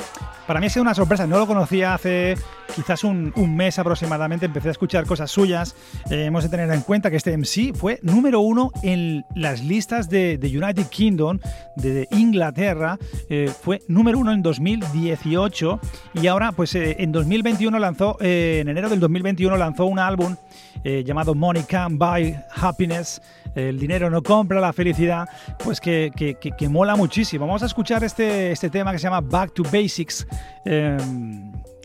para 0.50 0.58
mí 0.58 0.66
ha 0.66 0.70
sido 0.70 0.82
una 0.82 0.94
sorpresa. 0.96 1.28
No 1.28 1.38
lo 1.38 1.46
conocía 1.46 1.94
hace 1.94 2.34
quizás 2.74 3.04
un, 3.04 3.32
mes 3.54 3.78
aproximadamente. 3.78 4.46
Empecé 4.46 4.66
a 4.66 4.70
escuchar 4.72 5.06
cosas 5.06 5.30
suyas. 5.30 5.76
Eh, 6.10 6.24
hemos 6.24 6.42
de 6.42 6.48
tener 6.48 6.68
en 6.72 6.80
cuenta 6.80 7.08
que 7.08 7.16
este 7.18 7.36
MC 7.38 7.72
fue 7.72 8.00
número 8.02 8.40
uno 8.40 8.72
en 8.82 9.24
las 9.36 9.62
listas 9.62 10.08
de, 10.10 10.38
de 10.38 10.48
United 10.48 10.86
Kingdom, 10.88 11.38
de 11.76 12.08
Inglaterra. 12.10 12.98
Eh, 13.28 13.48
fue 13.62 13.80
número 13.86 14.18
uno 14.18 14.32
en 14.32 14.42
2018 14.42 15.78
y 16.14 16.26
ahora, 16.26 16.50
pues 16.50 16.74
eh, 16.74 16.96
en 16.98 17.12
2021 17.12 17.78
lanzó, 17.78 18.16
en 18.18 18.68
enero 18.68 18.88
del 18.88 18.98
2021 18.98 19.56
lanzó 19.56 19.86
un 19.86 20.00
álbum 20.00 20.34
llamado 20.82 21.34
Money 21.34 21.62
Can 21.62 21.96
Buy 21.96 22.34
Happiness. 22.56 23.22
El 23.54 23.78
dinero 23.78 24.08
no 24.10 24.22
compra 24.22 24.60
la 24.60 24.72
felicidad, 24.72 25.28
pues 25.62 25.80
que, 25.80 26.10
que- 26.16 26.36
que- 26.36 26.52
que 26.52 26.68
mola 26.68 26.94
muchísimo. 26.96 27.46
Vamos 27.46 27.62
a 27.64 27.66
escuchar 27.66 28.02
este, 28.04 28.52
este 28.52 28.70
tema 28.70 28.92
que 28.92 28.98
se 28.98 29.04
llama 29.04 29.20
Back 29.20 29.52
to 29.54 29.62
Basics. 29.64 30.26
Eh, 30.64 30.96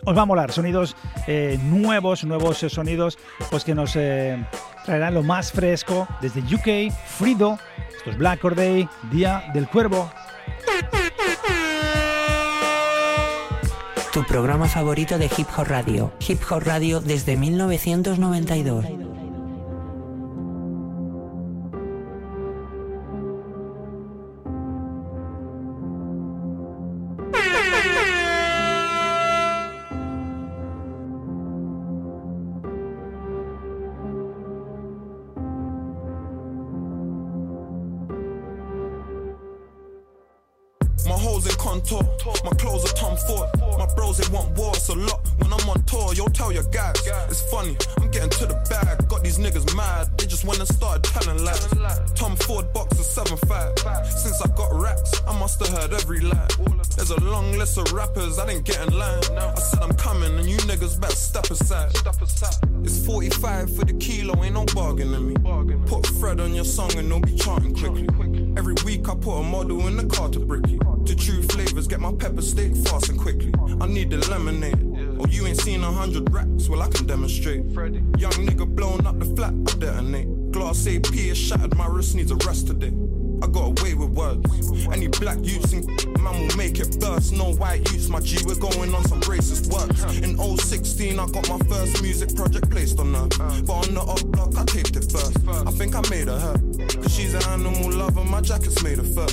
os 0.06 0.16
va 0.16 0.22
a 0.22 0.26
molar, 0.26 0.52
sonidos 0.52 0.96
eh, 1.26 1.58
nuevos, 1.64 2.24
nuevos 2.24 2.62
eh, 2.62 2.70
sonidos, 2.70 3.18
pues 3.50 3.64
que 3.64 3.74
nos 3.74 3.96
eh, 3.96 4.38
traerán 4.86 5.16
lo 5.16 5.24
más 5.24 5.52
fresco 5.52 6.08
desde 6.22 6.42
UK, 6.42 6.94
Frido, 7.08 7.58
esto 7.98 8.12
es 8.12 8.18
Black 8.18 8.44
Or 8.46 8.56
Day, 8.56 8.88
Día 9.12 9.46
del 9.54 9.68
Cuervo. 9.68 10.12
Tu 14.14 14.24
programa 14.26 14.68
favorito 14.68 15.18
de 15.18 15.26
Hip 15.26 15.48
Hop 15.58 15.68
Radio. 15.68 16.14
Hip 16.26 16.40
Hop 16.50 16.64
Radio 16.64 17.02
desde 17.02 17.36
1992. 17.36 18.86
Funny, 47.56 47.78
I'm 48.02 48.12
getting 48.12 48.30
to 48.42 48.46
the 48.48 48.56
bag. 48.70 49.08
Got 49.08 49.24
these 49.24 49.38
niggas 49.38 49.76
mad, 49.76 50.10
they 50.18 50.26
just 50.26 50.44
went 50.44 50.60
and 50.60 50.68
started 50.68 51.04
telling 51.04 51.44
lies. 51.44 51.66
Tom 52.14 52.36
Ford 52.36 52.72
box 52.74 53.00
is 53.00 53.08
7.5. 53.08 54.08
Since 54.08 54.42
I 54.42 54.48
got 54.56 54.72
racks, 54.74 55.22
I 55.26 55.40
must 55.40 55.60
have 55.64 55.70
heard 55.78 55.94
every 55.94 56.20
lie. 56.20 56.48
There's 56.96 57.12
a 57.12 57.22
long 57.22 57.54
list 57.54 57.78
of 57.78 57.92
rappers, 57.94 58.40
I 58.40 58.48
didn't 58.48 58.66
get 58.66 58.86
in 58.86 58.98
line. 58.98 59.24
I 59.38 59.56
said 59.56 59.82
I'm 59.82 59.96
coming, 59.96 60.38
and 60.38 60.50
you 60.50 60.58
niggas 60.70 61.00
better 61.00 61.16
step 61.16 61.50
aside. 61.50 61.92
It's 62.84 63.06
45 63.06 63.76
for 63.76 63.86
the 63.86 63.94
kilo, 63.94 64.44
ain't 64.44 64.54
no 64.54 64.66
bargaining 64.76 65.28
me. 65.30 65.36
Put 65.88 66.06
Fred 66.20 66.40
on 66.40 66.54
your 66.54 66.66
song 66.66 66.94
and 66.98 67.10
they'll 67.10 67.20
be 67.20 67.36
charting 67.36 67.74
quickly. 67.74 68.08
Every 68.58 68.76
week 68.86 69.08
I 69.10 69.16
put 69.16 69.40
a 69.40 69.44
model 69.44 69.88
in 69.88 69.98
the 69.98 70.06
car 70.06 70.30
to 70.30 70.40
bricky. 70.40 70.78
To 70.78 71.16
true 71.16 71.42
flavors, 71.44 71.88
get 71.88 72.00
my 72.00 72.14
pepper 72.14 72.42
steak 72.42 72.76
fast 72.76 73.10
and 73.10 73.20
quickly. 73.20 73.54
I 73.82 73.88
need 73.88 74.10
the 74.12 74.18
lemonade. 74.30 74.85
Oh, 75.26 75.32
you 75.32 75.48
ain't 75.48 75.60
seen 75.60 75.84
a 75.84 75.92
hundred 75.92 76.32
racks? 76.32 76.70
Well, 76.70 76.82
I 76.82 76.90
can 76.90 77.08
demonstrate. 77.08 77.72
Freddy. 77.74 78.04
Young 78.18 78.32
nigga 78.32 78.68
blowing 78.68 79.06
up 79.08 79.20
the 79.20 79.26
flat, 79.26 79.54
I 79.54 79.78
detonate. 79.80 80.52
Glass 80.52 80.88
AP 80.88 81.14
is 81.16 81.38
shattered, 81.38 81.76
my 81.78 81.88
wrist 81.88 82.16
needs 82.16 82.32
a 82.32 82.36
rest 82.36 82.68
today. 82.68 82.94
I 83.42 83.48
got 83.48 83.80
away 83.80 83.94
with 83.96 84.10
words. 84.10 84.88
Any 84.94 85.08
black 85.08 85.38
youths 85.42 85.74
in 85.74 85.86
man 86.22 86.48
will 86.48 86.58
make 86.58 86.80
it 86.80 87.00
burst. 87.00 87.34
No 87.34 87.54
white 87.54 87.90
youths, 87.92 88.08
my 88.08 88.20
G, 88.20 88.38
we're 88.46 88.56
going 88.56 88.94
on 88.94 89.04
some 89.06 89.22
racist 89.22 89.72
works. 89.72 90.04
In 90.18 90.38
016, 90.38 91.20
I 91.20 91.28
got 91.28 91.50
my 91.50 91.58
first 91.68 92.02
music 92.02 92.36
project 92.36 92.70
placed 92.70 93.00
on 93.00 93.14
her. 93.14 93.28
But 93.64 93.74
on 93.74 93.94
the 93.94 94.02
up 94.02 94.24
block, 94.32 94.58
I 94.58 94.64
taped 94.66 94.96
it 94.96 95.12
first. 95.12 95.38
I 95.48 95.72
think 95.72 95.96
I 95.96 96.02
made 96.10 96.28
her 96.28 96.40
hurt. 96.40 96.62
Cause 97.02 97.14
she's 97.14 97.34
an 97.34 97.44
animal 97.44 97.92
lover, 97.92 98.24
my 98.24 98.42
jacket's 98.42 98.82
made 98.84 99.00
of 99.00 99.14
fur. 99.14 99.28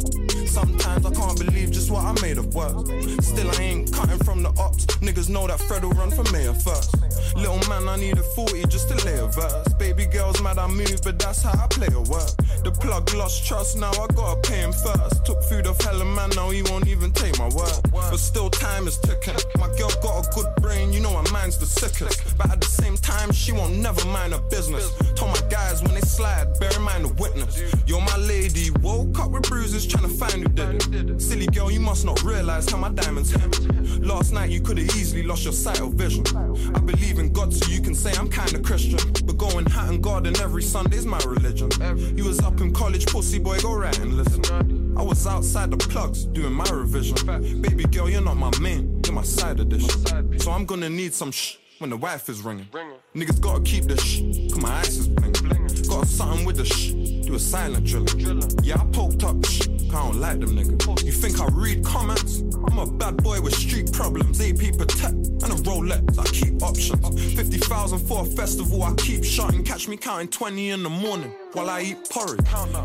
Sometimes 0.53 1.07
I 1.07 1.11
can't 1.12 1.38
believe 1.38 1.71
just 1.71 1.91
what 1.91 2.05
I 2.05 2.12
made 2.21 2.37
of 2.37 2.55
work. 2.55 2.87
Still, 3.23 3.51
I 3.51 3.55
ain't 3.55 3.91
cutting 3.91 4.19
from 4.19 4.43
the 4.43 4.51
ops. 4.61 4.85
Niggas 5.01 5.31
know 5.31 5.47
that 5.47 5.59
Fred 5.59 5.83
will 5.83 5.93
run 5.93 6.11
for 6.11 6.31
mayor 6.31 6.53
first. 6.53 6.95
Little 7.35 7.61
man, 7.68 7.88
I 7.88 7.96
need 7.96 8.18
a 8.18 8.22
40 8.22 8.64
just 8.66 8.88
to 8.88 9.06
lay 9.06 9.18
a 9.18 9.26
verse. 9.26 9.68
Baby 9.74 10.06
girls 10.06 10.40
mad 10.42 10.58
I 10.58 10.66
move, 10.66 11.00
but 11.02 11.18
that's 11.18 11.42
how 11.42 11.52
I 11.52 11.66
play 11.68 11.88
a 11.92 12.00
work. 12.00 12.30
The 12.64 12.70
plug 12.70 13.12
lost 13.14 13.46
trust, 13.46 13.78
now 13.78 13.90
I 13.90 14.06
gotta 14.14 14.40
pay 14.48 14.61
him 14.61 14.72
first. 14.72 15.24
Took 15.24 15.42
food 15.44 15.66
off 15.66 15.80
hella 15.82 16.04
man, 16.04 16.30
now 16.37 16.50
he 16.50 16.62
won't 16.62 16.87
even 16.88 17.12
take 17.12 17.38
my 17.38 17.48
word. 17.48 17.80
But 17.92 18.18
still, 18.18 18.50
time 18.50 18.87
is 18.87 18.98
ticking. 18.98 19.35
My 19.58 19.68
girl 19.76 19.90
got 20.02 20.26
a 20.26 20.30
good 20.35 20.46
brain, 20.61 20.92
you 20.92 21.00
know 21.00 21.11
her 21.11 21.32
mind's 21.32 21.58
the 21.58 21.66
sickest. 21.66 22.37
But 22.37 22.50
at 22.50 22.61
the 22.61 22.66
same 22.66 22.96
time, 22.96 23.32
she 23.32 23.52
won't 23.52 23.76
never 23.76 24.04
mind 24.06 24.32
her 24.32 24.42
business. 24.50 24.90
Told 25.14 25.32
my 25.32 25.48
guys 25.48 25.82
when 25.82 25.94
they 25.94 26.00
slide, 26.00 26.58
bear 26.61 26.74
in 26.74 26.82
mind 26.82 27.04
the 27.04 27.12
witness. 27.14 27.58
You're 27.87 28.00
my 28.00 28.16
lady, 28.16 28.70
woke 28.80 29.18
up 29.18 29.30
with 29.30 29.42
bruises, 29.48 29.87
trying 29.87 30.08
to 30.08 30.14
find 30.14 30.42
who 30.42 30.48
did 30.48 30.94
it. 30.94 31.20
Silly 31.20 31.46
girl, 31.46 31.70
you 31.70 31.80
must 31.80 32.04
not 32.04 32.22
realize 32.22 32.70
how 32.70 32.78
my 32.78 32.90
diamonds 32.90 33.30
hit. 33.30 34.02
Last 34.02 34.32
night, 34.32 34.50
you 34.50 34.61
could 34.61 34.78
have 34.78 34.96
easily 34.96 35.22
lost 35.22 35.44
your 35.44 35.52
sight 35.52 35.80
or 35.80 35.90
vision. 35.90 36.24
I 36.74 36.80
believe 36.80 37.12
in 37.18 37.33
God, 37.33 37.53
so 37.53 37.70
you 37.70 37.81
can 37.81 37.94
say 37.94 38.12
I'm 38.18 38.29
kinda 38.29 38.61
Christian. 38.61 38.98
But 39.25 39.38
going 39.38 39.66
hat 39.66 39.88
and 39.88 40.03
garden 40.03 40.35
every 40.40 40.62
Sunday's 40.62 41.07
my 41.07 41.18
religion. 41.27 41.70
You 42.16 42.25
was 42.25 42.40
up 42.40 42.61
in 42.61 42.72
college, 42.72 43.07
pussy 43.07 43.38
boy, 43.38 43.59
go 43.61 43.75
right 43.75 43.98
and 43.98 44.14
listen. 44.14 44.42
I 44.96 45.03
was 45.03 45.27
outside 45.27 45.70
the 45.70 45.77
plugs 45.77 46.25
doing 46.27 46.53
my 46.53 46.68
revision. 46.70 47.16
Baby 47.61 47.85
girl, 47.85 48.09
you're 48.09 48.20
not 48.20 48.37
my 48.37 48.51
main, 48.61 49.01
you're 49.05 49.14
my 49.14 49.22
side 49.22 49.61
edition. 49.61 50.38
So 50.38 50.53
I'm 50.53 50.64
gonna 50.64 50.90
need 50.90 51.14
some 51.14 51.33
shh 51.33 51.57
when 51.79 51.90
the 51.90 51.96
wife 51.96 52.29
is 52.29 52.42
ringing. 52.42 52.68
Niggas 53.14 53.40
gotta 53.40 53.62
keep 53.62 53.85
the 53.85 53.96
shh, 53.96 54.20
cause 54.51 54.61
my 54.61 54.79
ice 54.79 54.96
is 54.98 55.09
blinging. 55.09 55.88
Got 55.88 56.07
something 56.07 56.44
with 56.46 56.57
the 56.57 56.64
shh, 56.64 56.92
do 57.22 57.35
a 57.35 57.38
silent 57.38 57.87
drilling. 57.87 58.42
Yeah, 58.62 58.80
I 58.80 58.85
poked 58.87 59.24
up 59.24 59.44
shh, 59.46 59.68
I 59.90 60.02
don't 60.02 60.20
like 60.20 60.40
them 60.40 60.56
niggas. 60.56 61.04
You 61.04 61.12
think 61.12 61.40
I 61.40 61.46
read 61.52 61.85
comments? 61.85 62.42
I'm 62.70 62.78
a 62.78 62.87
bad 62.87 63.22
boy 63.22 63.40
with 63.40 63.54
street 63.54 63.92
problems, 63.92 64.40
AP 64.40 64.76
protect, 64.76 65.14
and 65.14 65.42
a 65.42 65.56
Rolex, 65.62 66.18
I 66.18 66.24
keep 66.24 66.62
options. 66.62 67.35
50,000 67.35 67.98
for 67.98 68.22
a 68.22 68.24
festival, 68.24 68.82
I 68.82 68.94
keep 68.94 69.24
shotting. 69.24 69.64
Catch 69.64 69.88
me 69.88 69.96
counting 69.96 70.28
20 70.28 70.70
in 70.70 70.82
the 70.82 70.90
morning 70.90 71.32
while 71.52 71.70
I 71.70 71.82
eat 71.82 72.08
porridge. 72.11 72.40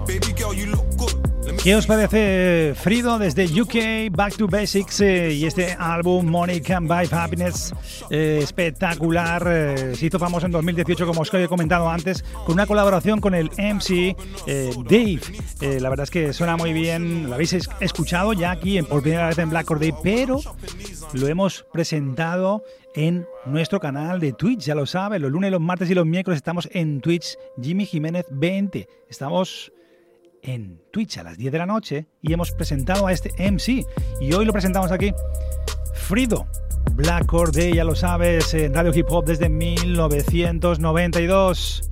Baby 0.07 0.33
girl, 0.33 0.53
you 0.53 0.67
look 0.67 0.97
good. 0.97 1.36
¿Qué 1.63 1.75
os 1.75 1.85
parece 1.87 2.73
Frido 2.75 3.17
desde 3.19 3.45
UK, 3.45 4.11
Back 4.15 4.37
to 4.37 4.47
Basics 4.47 5.01
eh, 5.01 5.33
y 5.33 5.45
este 5.45 5.75
álbum 5.79 6.25
Money 6.27 6.61
Can 6.61 6.87
Buy 6.87 7.07
Happiness? 7.11 7.73
eh, 8.09 8.39
espectacular, 8.41 9.43
eh, 9.47 9.95
se 9.95 10.05
hizo 10.05 10.19
famoso 10.19 10.45
en 10.45 10.51
2018 10.51 11.05
como 11.05 11.21
os 11.21 11.33
he 11.33 11.47
comentado 11.47 11.89
antes, 11.89 12.23
con 12.45 12.53
una 12.53 12.65
colaboración 12.65 13.19
con 13.19 13.35
el 13.35 13.49
MC 13.57 14.15
eh, 14.47 14.71
Dave. 14.89 15.79
La 15.79 15.89
verdad 15.89 16.03
es 16.05 16.11
que 16.11 16.33
suena 16.33 16.57
muy 16.57 16.73
bien, 16.73 17.27
lo 17.27 17.35
habéis 17.35 17.53
es- 17.53 17.69
escuchado 17.79 18.33
ya 18.33 18.51
aquí 18.51 18.81
por 18.81 19.01
primera 19.01 19.27
vez 19.27 19.37
en 19.37 19.49
Black 19.49 19.69
Or 19.71 19.79
Day, 19.79 19.93
pero 20.03 20.39
lo 21.13 21.27
hemos 21.27 21.65
presentado 21.73 22.63
en 22.95 23.27
nuestro 23.45 23.79
canal 23.79 24.19
de 24.19 24.33
Twitch, 24.33 24.61
ya 24.65 24.75
lo 24.75 24.85
saben, 24.85 25.21
los 25.21 25.31
lunes, 25.31 25.51
los 25.51 25.61
martes 25.61 25.89
y 25.89 25.93
los 25.93 26.05
miércoles 26.05 26.37
estamos 26.37 26.67
en 26.71 26.99
Twitch, 27.01 27.37
Jimmy 27.61 27.85
Jiménez 27.85 28.25
20. 28.31 28.87
Estamos 29.09 29.71
en 30.47 30.81
Twitch 30.91 31.19
a 31.19 31.23
las 31.23 31.37
10 31.37 31.51
de 31.51 31.57
la 31.57 31.65
noche 31.65 32.07
y 32.21 32.31
hemos 32.33 32.51
presentado 32.51 33.05
a 33.05 33.11
este 33.11 33.31
MC. 33.37 33.85
Y 34.21 34.31
hoy 34.33 34.45
lo 34.45 34.53
presentamos 34.53 34.91
aquí. 34.91 35.13
Frido, 35.93 36.47
Black 36.93 37.33
Or 37.33 37.51
Day, 37.51 37.73
ya 37.75 37.83
lo 37.83 37.95
sabes, 37.95 38.53
en 38.53 38.73
Radio 38.73 38.93
Hip 38.95 39.07
Hop 39.09 39.25
desde 39.25 39.49
1992. 39.49 41.91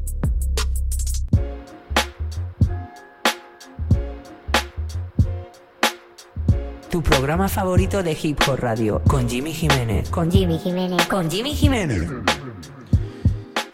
Tu 6.89 7.03
programa 7.03 7.49
favorito 7.49 8.01
de 8.03 8.17
Hip 8.21 8.39
Hop 8.47 8.59
Radio. 8.59 9.01
Con 9.05 9.27
Jimmy 9.27 9.51
Jiménez. 9.51 10.09
Con 10.09 10.31
Jimmy 10.31 10.57
Jiménez. 10.57 11.05
Con 11.07 11.29
Jimmy 11.29 11.53
Jiménez. 11.53 12.09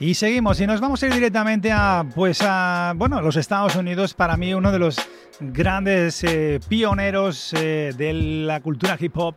Y 0.02 0.16
seguimos 0.16 0.60
y 0.60 0.66
nos 0.66 0.82
vamos 0.82 1.04
a 1.04 1.06
ir 1.06 1.14
directamente 1.14 1.72
a 1.72 2.04
pues 2.16 2.42
a 2.42 2.94
bueno, 2.96 3.22
los 3.22 3.36
Estados 3.36 3.76
Unidos 3.76 4.16
para 4.16 4.36
mí 4.36 4.52
uno 4.52 4.72
de 4.72 4.80
los 4.80 4.98
grandes 5.40 6.24
eh, 6.24 6.60
pioneros 6.68 7.54
eh, 7.54 7.94
de 7.96 8.12
la 8.12 8.62
cultura 8.62 8.98
hip 9.00 9.16
hop 9.16 9.36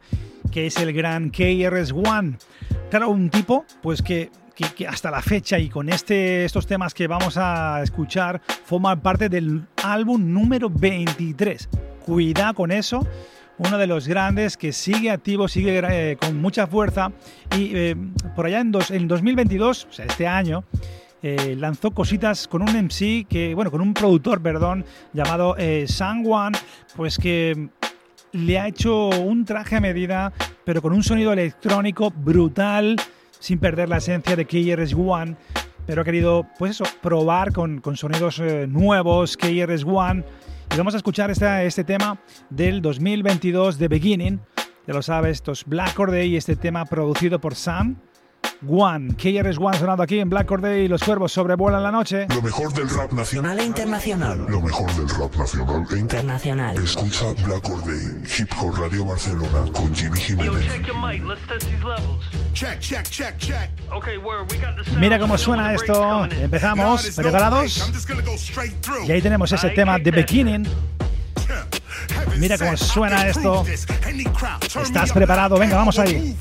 que 0.50 0.68
es 0.68 0.78
el 0.78 0.94
gran 0.94 1.28
KRS-One. 1.28 2.38
Claro, 2.88 3.10
un 3.10 3.28
tipo 3.28 3.66
pues 3.82 4.00
que 4.00 4.30
que, 4.54 4.64
que 4.68 4.88
hasta 4.88 5.10
la 5.10 5.20
fecha 5.20 5.58
y 5.58 5.68
con 5.68 5.90
este, 5.90 6.46
estos 6.46 6.66
temas 6.66 6.94
que 6.94 7.08
vamos 7.08 7.36
a 7.36 7.82
escuchar 7.82 8.40
forman 8.64 9.02
parte 9.02 9.28
del 9.28 9.66
álbum 9.82 10.32
número 10.32 10.70
23. 10.70 11.68
Cuidado 12.06 12.54
con 12.54 12.72
eso, 12.72 13.06
uno 13.58 13.78
de 13.78 13.86
los 13.86 14.08
grandes 14.08 14.56
que 14.56 14.72
sigue 14.72 15.10
activo, 15.10 15.48
sigue 15.48 15.82
eh, 15.88 16.16
con 16.16 16.40
mucha 16.40 16.66
fuerza 16.66 17.12
y 17.56 17.70
eh, 17.74 17.96
por 18.34 18.46
allá 18.46 18.60
en, 18.60 18.72
dos, 18.72 18.90
en 18.90 19.06
2022, 19.06 19.86
o 19.90 19.92
sea, 19.92 20.06
este 20.06 20.26
año, 20.26 20.64
eh, 21.22 21.54
lanzó 21.58 21.92
cositas 21.92 22.48
con 22.48 22.62
un 22.62 22.76
MC 22.76 23.26
que, 23.28 23.54
bueno, 23.54 23.70
con 23.70 23.80
un 23.80 23.94
productor, 23.94 24.42
perdón, 24.42 24.84
llamado 25.12 25.56
San 25.86 26.22
Juan, 26.22 26.52
pues 26.96 27.16
que 27.16 27.68
le 28.32 28.58
ha 28.58 28.68
hecho 28.68 29.08
un 29.08 29.44
traje 29.44 29.76
a 29.76 29.80
medida, 29.80 30.32
pero 30.64 30.82
con 30.82 30.92
un 30.92 31.02
sonido 31.02 31.32
electrónico 31.32 32.10
brutal, 32.10 32.96
sin 33.38 33.58
perder 33.58 33.88
la 33.88 33.98
esencia 33.98 34.36
de 34.36 34.46
KRS-One, 34.46 35.36
pero 35.86 36.02
ha 36.02 36.04
querido, 36.04 36.46
pues 36.58 36.72
eso, 36.72 36.84
probar 37.00 37.52
con, 37.52 37.80
con 37.80 37.96
sonidos 37.96 38.42
nuevos, 38.68 39.36
KRS-One. 39.36 40.24
Y 40.74 40.76
vamos 40.76 40.94
a 40.94 40.96
escuchar 40.96 41.30
este, 41.30 41.66
este 41.66 41.84
tema 41.84 42.18
del 42.50 42.82
2022 42.82 43.78
de 43.78 43.86
Beginning. 43.86 44.40
Ya 44.88 44.92
lo 44.92 45.02
sabes, 45.02 45.36
estos 45.36 45.64
Black 45.66 45.94
Corday 45.94 46.30
y 46.30 46.36
este 46.36 46.56
tema 46.56 46.84
producido 46.84 47.40
por 47.40 47.54
Sam. 47.54 48.00
One, 48.68 49.14
KRS 49.16 49.58
One 49.58 49.78
sonando 49.78 50.02
aquí 50.02 50.18
en 50.18 50.30
Black 50.30 50.46
Corday 50.46 50.84
y 50.84 50.88
los 50.88 51.02
cuervos 51.02 51.32
sobrevuelan 51.32 51.82
la 51.82 51.90
noche. 51.90 52.26
Lo 52.28 52.42
mejor 52.42 52.72
del 52.72 52.88
rap 52.88 53.12
nacional 53.12 53.58
e 53.58 53.64
internacional. 53.64 54.46
Lo 54.48 54.60
mejor 54.60 54.92
del 54.94 55.08
rap 55.08 55.34
nacional 55.36 55.86
e 55.90 55.98
internacional. 55.98 56.76
Escucha 56.78 57.26
Black 57.44 57.62
Corday, 57.62 58.22
Hip 58.38 58.50
Hop 58.60 58.76
Radio 58.78 59.04
Barcelona 59.04 59.70
con 59.72 59.94
Jimmy 59.94 60.18
Jiménez. 60.18 60.66
Mira 64.98 65.18
cómo 65.18 65.38
suena 65.38 65.74
esto. 65.74 66.24
Empezamos. 66.24 67.10
¿Preparados? 67.16 67.92
Y 69.06 69.12
ahí 69.12 69.22
tenemos 69.22 69.52
ese 69.52 69.70
tema 69.70 69.98
de 69.98 70.10
Beginning. 70.10 70.66
Mira 72.38 72.58
cómo 72.58 72.76
suena 72.76 73.28
esto. 73.28 73.64
¿Estás 74.82 75.12
preparado? 75.12 75.58
Venga, 75.58 75.76
vamos 75.76 75.98
ahí. 75.98 76.36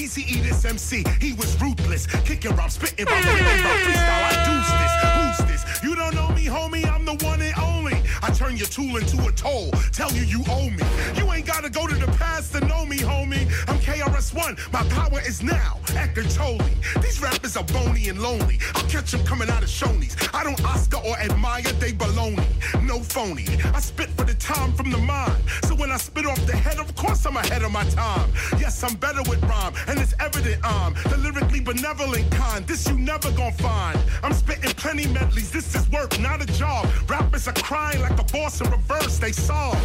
Easy 0.00 0.22
E 0.22 0.40
this 0.40 0.64
MC, 0.64 1.04
he 1.20 1.34
was 1.34 1.60
ruthless. 1.60 2.06
Kicking 2.24 2.56
rap, 2.56 2.70
spitting 2.70 3.04
rap, 3.04 3.22
freestyle. 3.22 4.24
I 4.24 4.32
do 4.48 4.54
this. 4.80 5.44
Who's 5.44 5.62
this? 5.62 5.82
You 5.82 5.94
don't 5.94 6.14
know 6.14 6.30
me, 6.30 6.46
homie. 6.46 6.90
I'm 6.90 7.04
the 7.04 7.22
one 7.22 7.42
and 7.42 7.54
only. 7.58 7.99
I 8.22 8.30
turn 8.30 8.56
your 8.56 8.66
tool 8.66 8.96
into 8.96 9.26
a 9.26 9.32
toll. 9.32 9.70
Tell 9.92 10.12
you 10.12 10.22
you 10.22 10.42
owe 10.48 10.70
me. 10.70 10.82
You 11.16 11.32
ain't 11.32 11.46
gotta 11.46 11.70
go 11.70 11.86
to 11.86 11.94
the 11.94 12.10
past 12.12 12.52
to 12.52 12.60
know 12.66 12.84
me, 12.84 12.98
homie. 12.98 13.46
I'm 13.68 13.78
KRS1. 13.78 14.72
My 14.72 14.82
power 14.90 15.20
is 15.20 15.42
now. 15.42 15.78
Eckhart 15.96 16.30
Tolle. 16.30 16.60
These 17.02 17.20
rappers 17.20 17.56
are 17.56 17.64
bony 17.64 18.08
and 18.08 18.20
lonely. 18.20 18.58
I'll 18.74 18.88
catch 18.88 19.12
them 19.12 19.24
coming 19.24 19.48
out 19.50 19.62
of 19.62 19.68
Shoney's. 19.68 20.16
I 20.32 20.44
don't 20.44 20.62
Oscar 20.64 20.98
or 20.98 21.16
admire, 21.18 21.62
they 21.62 21.92
baloney. 21.92 22.46
No 22.86 23.00
phony. 23.00 23.46
I 23.74 23.80
spit 23.80 24.10
for 24.10 24.24
the 24.24 24.34
time 24.34 24.72
from 24.72 24.90
the 24.90 24.98
mind. 24.98 25.42
So 25.64 25.74
when 25.74 25.90
I 25.90 25.96
spit 25.96 26.26
off 26.26 26.44
the 26.46 26.56
head, 26.56 26.78
of 26.78 26.94
course 26.96 27.24
I'm 27.26 27.36
ahead 27.36 27.62
of 27.62 27.72
my 27.72 27.84
time. 27.84 28.30
Yes, 28.58 28.82
I'm 28.82 28.96
better 28.96 29.22
with 29.28 29.42
rhyme, 29.44 29.74
and 29.88 29.98
it's 29.98 30.14
evident 30.20 30.60
I'm 30.64 30.94
the 31.08 31.16
lyrically 31.18 31.60
benevolent 31.60 32.30
kind. 32.30 32.66
This 32.66 32.88
you 32.88 32.98
never 32.98 33.30
gonna 33.32 33.52
find. 33.52 33.98
I'm 34.22 34.32
spitting 34.32 34.70
plenty 34.72 35.06
medleys. 35.08 35.50
This 35.50 35.74
is 35.74 35.88
work, 35.90 36.18
not 36.20 36.42
a 36.42 36.46
job. 36.46 36.88
Rappers 37.08 37.48
are 37.48 37.54
crying 37.54 38.00
like 38.00 38.09
a 38.18 38.24
boss 38.32 38.60
in 38.60 38.70
reverse. 38.70 39.18
They 39.18 39.32
solve. 39.32 39.78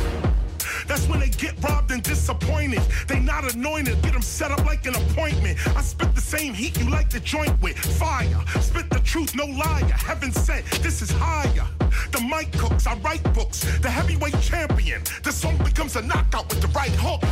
That's 0.87 1.07
when 1.07 1.19
they 1.19 1.29
get 1.29 1.61
robbed 1.63 1.91
and 1.91 2.01
disappointed. 2.03 2.81
They 3.07 3.19
not 3.19 3.53
anointed, 3.53 4.01
get 4.01 4.13
them 4.13 4.21
set 4.21 4.51
up 4.51 4.65
like 4.65 4.85
an 4.85 4.95
appointment. 4.95 5.57
I 5.75 5.81
spit 5.81 6.13
the 6.15 6.21
same 6.21 6.53
heat 6.53 6.77
you 6.79 6.89
like 6.89 7.09
to 7.09 7.19
joint 7.19 7.59
with. 7.61 7.77
Fire, 7.77 8.41
spit 8.61 8.89
the 8.89 8.99
truth, 8.99 9.35
no 9.35 9.45
liar. 9.45 9.85
Heaven 9.85 10.31
sent, 10.31 10.65
this 10.81 11.01
is 11.01 11.11
higher. 11.11 11.67
The 12.11 12.21
mic 12.21 12.51
cooks, 12.53 12.87
I 12.87 12.95
write 12.97 13.23
books. 13.33 13.61
The 13.79 13.89
heavyweight 13.89 14.39
champion. 14.41 15.01
The 15.23 15.31
song 15.31 15.57
becomes 15.57 15.95
a 15.95 16.01
knockout 16.01 16.49
with 16.49 16.61
the 16.61 16.67
right 16.69 16.95
hook. 16.97 17.23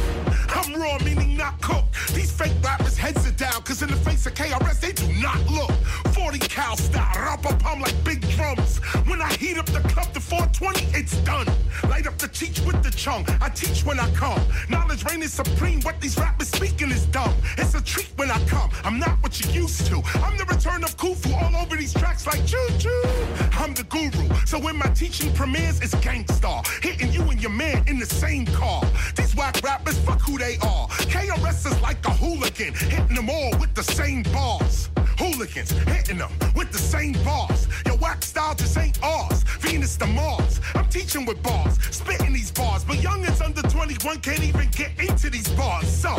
I'm 0.49 0.79
raw, 0.79 0.97
meaning 1.03 1.37
not 1.37 1.59
cooked. 1.61 1.93
These 2.13 2.31
fake 2.31 2.53
rappers 2.63 2.97
heads 2.97 3.27
are 3.27 3.31
down, 3.31 3.61
cause 3.63 3.81
in 3.81 3.89
the 3.89 3.95
face 3.97 4.25
of 4.25 4.33
KRS, 4.33 4.79
they 4.79 4.91
do 4.91 5.07
not 5.21 5.39
look. 5.49 5.71
40 6.13 6.39
cal 6.39 6.77
style, 6.77 7.21
rap 7.21 7.45
a 7.45 7.55
palm 7.57 7.81
like 7.81 7.95
big 8.03 8.21
drums. 8.35 8.77
When 9.07 9.21
I 9.21 9.33
heat 9.33 9.57
up 9.57 9.65
the 9.67 9.81
club 9.81 10.13
to 10.13 10.19
420, 10.19 10.97
it's 10.97 11.17
done. 11.19 11.47
Light 11.89 12.07
up 12.07 12.17
the 12.17 12.27
teach 12.27 12.59
with 12.61 12.81
the 12.83 12.91
chung. 12.91 13.25
I 13.43 13.49
teach 13.49 13.83
when 13.83 13.99
I 13.99 14.09
come. 14.11 14.41
Knowledge 14.69 15.03
reign 15.03 15.21
is 15.21 15.33
supreme. 15.33 15.81
What 15.81 15.99
these 15.99 16.17
rappers 16.17 16.47
speaking 16.47 16.91
is 16.91 17.05
dumb. 17.07 17.33
It's 17.57 17.75
a 17.75 17.83
treat 17.83 18.09
when 18.15 18.31
I 18.31 18.39
come. 18.45 18.69
I'm 18.85 18.99
not 18.99 19.21
what 19.21 19.37
you 19.41 19.51
used 19.51 19.85
to. 19.87 20.01
I'm 20.23 20.37
the 20.37 20.45
return 20.45 20.81
of 20.81 20.95
Khufu 20.95 21.33
all 21.35 21.61
over 21.61 21.75
these 21.75 21.93
tracks 21.93 22.25
like 22.25 22.45
choo 22.47 22.65
choo. 22.79 23.03
I'm 23.51 23.73
the 23.73 23.83
guru. 23.83 24.33
So 24.45 24.57
when 24.59 24.77
my 24.77 24.87
teaching 24.95 25.33
premieres, 25.33 25.81
it's 25.81 25.93
gangstar. 25.95 26.65
Hitting 26.81 27.11
you 27.11 27.23
and 27.23 27.41
your 27.41 27.51
man 27.51 27.83
in 27.85 27.99
the 27.99 28.05
same 28.05 28.45
car. 28.45 28.81
These 29.17 29.35
whack 29.35 29.61
rappers, 29.61 29.97
fuck 29.99 30.21
who 30.21 30.37
they 30.37 30.55
are. 30.59 30.87
KRS 31.11 31.69
is 31.69 31.81
like 31.81 32.05
a 32.05 32.11
hooligan. 32.11 32.73
Hitting 32.73 33.15
them 33.15 33.29
all 33.29 33.51
with 33.59 33.73
the 33.73 33.83
same 33.83 34.23
bars. 34.23 34.89
Hooligans 35.19 35.71
hitting 35.71 36.17
them 36.17 36.31
with 36.55 36.71
the 36.71 36.77
same 36.77 37.13
bars. 37.23 37.67
Your 37.85 37.97
whack 37.97 38.23
style 38.23 38.55
just 38.55 38.77
ain't 38.77 39.01
ours. 39.03 39.42
Venus 39.73 39.97
to 39.97 40.05
Mars. 40.05 40.61
I'm 40.75 40.87
teaching 40.89 41.25
with 41.25 41.41
bars, 41.41 41.79
spitting 41.89 42.31
these 42.31 42.51
bars. 42.51 42.83
But 42.83 42.97
youngins 42.97 43.43
under 43.43 43.63
21 43.63 44.19
can't 44.19 44.43
even 44.43 44.69
get 44.69 44.91
into 44.99 45.31
these 45.31 45.49
bars. 45.49 45.87
So 45.87 46.15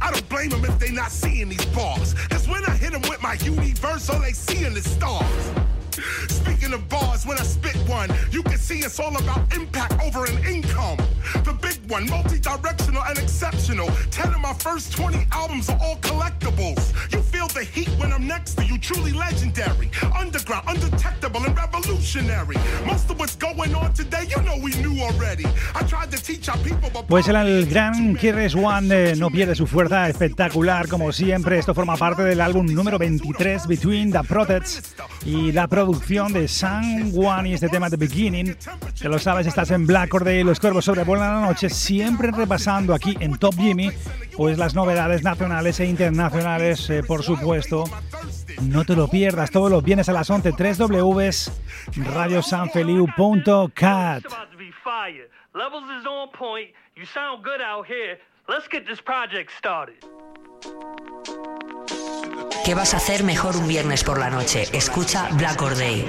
I 0.00 0.10
don't 0.10 0.28
blame 0.28 0.50
them 0.50 0.64
if 0.64 0.80
they 0.80 0.90
not 0.90 1.12
seeing 1.12 1.48
these 1.48 1.64
bars. 1.66 2.14
Cause 2.28 2.48
when 2.48 2.64
I 2.64 2.72
hit 2.72 2.90
them 2.90 3.02
with 3.02 3.22
my 3.22 3.34
universe, 3.34 4.10
all 4.10 4.20
they 4.20 4.32
seeing 4.32 4.72
is 4.76 4.90
stars. 4.90 5.52
Speaking 6.28 6.72
of 6.72 6.88
bars, 6.88 7.24
when 7.24 7.38
I 7.38 7.44
spit 7.44 7.76
one, 7.88 8.10
you 8.32 8.42
can 8.42 8.58
see 8.58 8.80
it's 8.80 8.98
all 8.98 9.16
about 9.16 9.54
impact 9.54 9.94
over 10.02 10.24
an 10.24 10.44
income. 10.44 10.98
The 11.44 11.56
big 11.62 11.77
one, 11.88 12.08
multi-directional 12.08 13.02
and 13.02 13.18
exceptional. 13.18 13.88
Ten 14.10 14.32
of 14.34 14.40
my 14.40 14.52
first 14.54 14.92
20 14.92 15.26
albums 15.32 15.68
are 15.70 15.78
all 15.80 15.96
collectibles. 15.96 16.92
You 17.12 17.20
feel 17.22 17.48
the 17.48 17.64
heat 17.64 17.88
when 17.98 18.12
I'm 18.12 18.26
next 18.26 18.56
to 18.58 18.64
you, 18.64 18.78
truly 18.78 19.12
legendary. 19.12 19.90
Underground, 20.16 20.68
undetectable, 20.68 21.44
and 21.44 21.56
revolutionary. 21.56 22.56
Most 22.86 23.10
of 23.10 23.18
what's 23.18 23.36
going 23.36 23.74
on 23.74 23.92
today, 23.94 24.26
you 24.28 24.42
know 24.42 24.56
we 24.62 24.72
knew 24.82 25.00
already. 25.02 25.46
I 25.74 25.82
tried 25.84 26.10
to 26.10 26.22
teach 26.22 26.48
our 26.48 26.58
people 26.58 26.90
but 26.92 27.06
Pues 27.06 27.28
el 27.28 27.66
gran 27.66 28.16
One 28.54 28.88
eh, 28.90 29.16
no 29.16 29.30
pierde 29.30 29.54
su 29.54 29.66
fuerza 29.66 30.08
espectacular, 30.08 30.88
como 30.88 31.12
siempre. 31.12 31.58
Esto 31.58 31.74
forma 31.74 31.96
parte 31.96 32.22
del 32.22 32.40
álbum 32.40 32.66
número 32.66 32.98
23, 32.98 33.66
Between 33.66 34.12
the 34.12 34.20
Protects, 34.20 34.94
y 35.24 35.52
la 35.52 35.66
producción 35.66 36.32
de 36.32 36.48
San 36.48 37.12
Juan 37.12 37.46
y 37.46 37.54
este 37.54 37.68
tema 37.68 37.88
de 37.88 37.96
Beginning. 37.96 38.56
Que 39.00 39.08
lo 39.08 39.18
sabes, 39.18 39.46
estás 39.46 39.70
en 39.70 39.86
Black 39.86 40.08
Corday 40.10 40.40
y 40.40 40.44
los 40.44 40.60
cuervos 40.60 40.84
sobrevuelan 40.84 41.40
la 41.42 41.48
noche, 41.48 41.70
siempre 41.78 42.30
repasando 42.30 42.94
aquí 42.94 43.16
en 43.20 43.38
Top 43.38 43.54
Jimmy, 43.56 43.90
pues 44.36 44.58
las 44.58 44.74
novedades 44.74 45.22
nacionales 45.22 45.80
e 45.80 45.86
internacionales, 45.86 46.90
eh, 46.90 47.02
por 47.02 47.22
supuesto. 47.22 47.84
No 48.62 48.84
te 48.84 48.96
lo 48.96 49.08
pierdas, 49.08 49.50
todos 49.50 49.70
los 49.70 49.82
viernes 49.82 50.08
a 50.08 50.12
las 50.12 50.28
11, 50.28 50.52
3 50.52 50.78
Ws, 50.78 51.52
radiosanfeliu.cat. 51.96 54.24
¿Qué 62.64 62.74
vas 62.74 62.94
a 62.94 62.98
hacer 62.98 63.24
mejor 63.24 63.56
un 63.56 63.66
viernes 63.66 64.04
por 64.04 64.18
la 64.18 64.30
noche? 64.30 64.64
Escucha 64.72 65.28
Black 65.32 65.60
or 65.62 65.76
Day. 65.76 66.04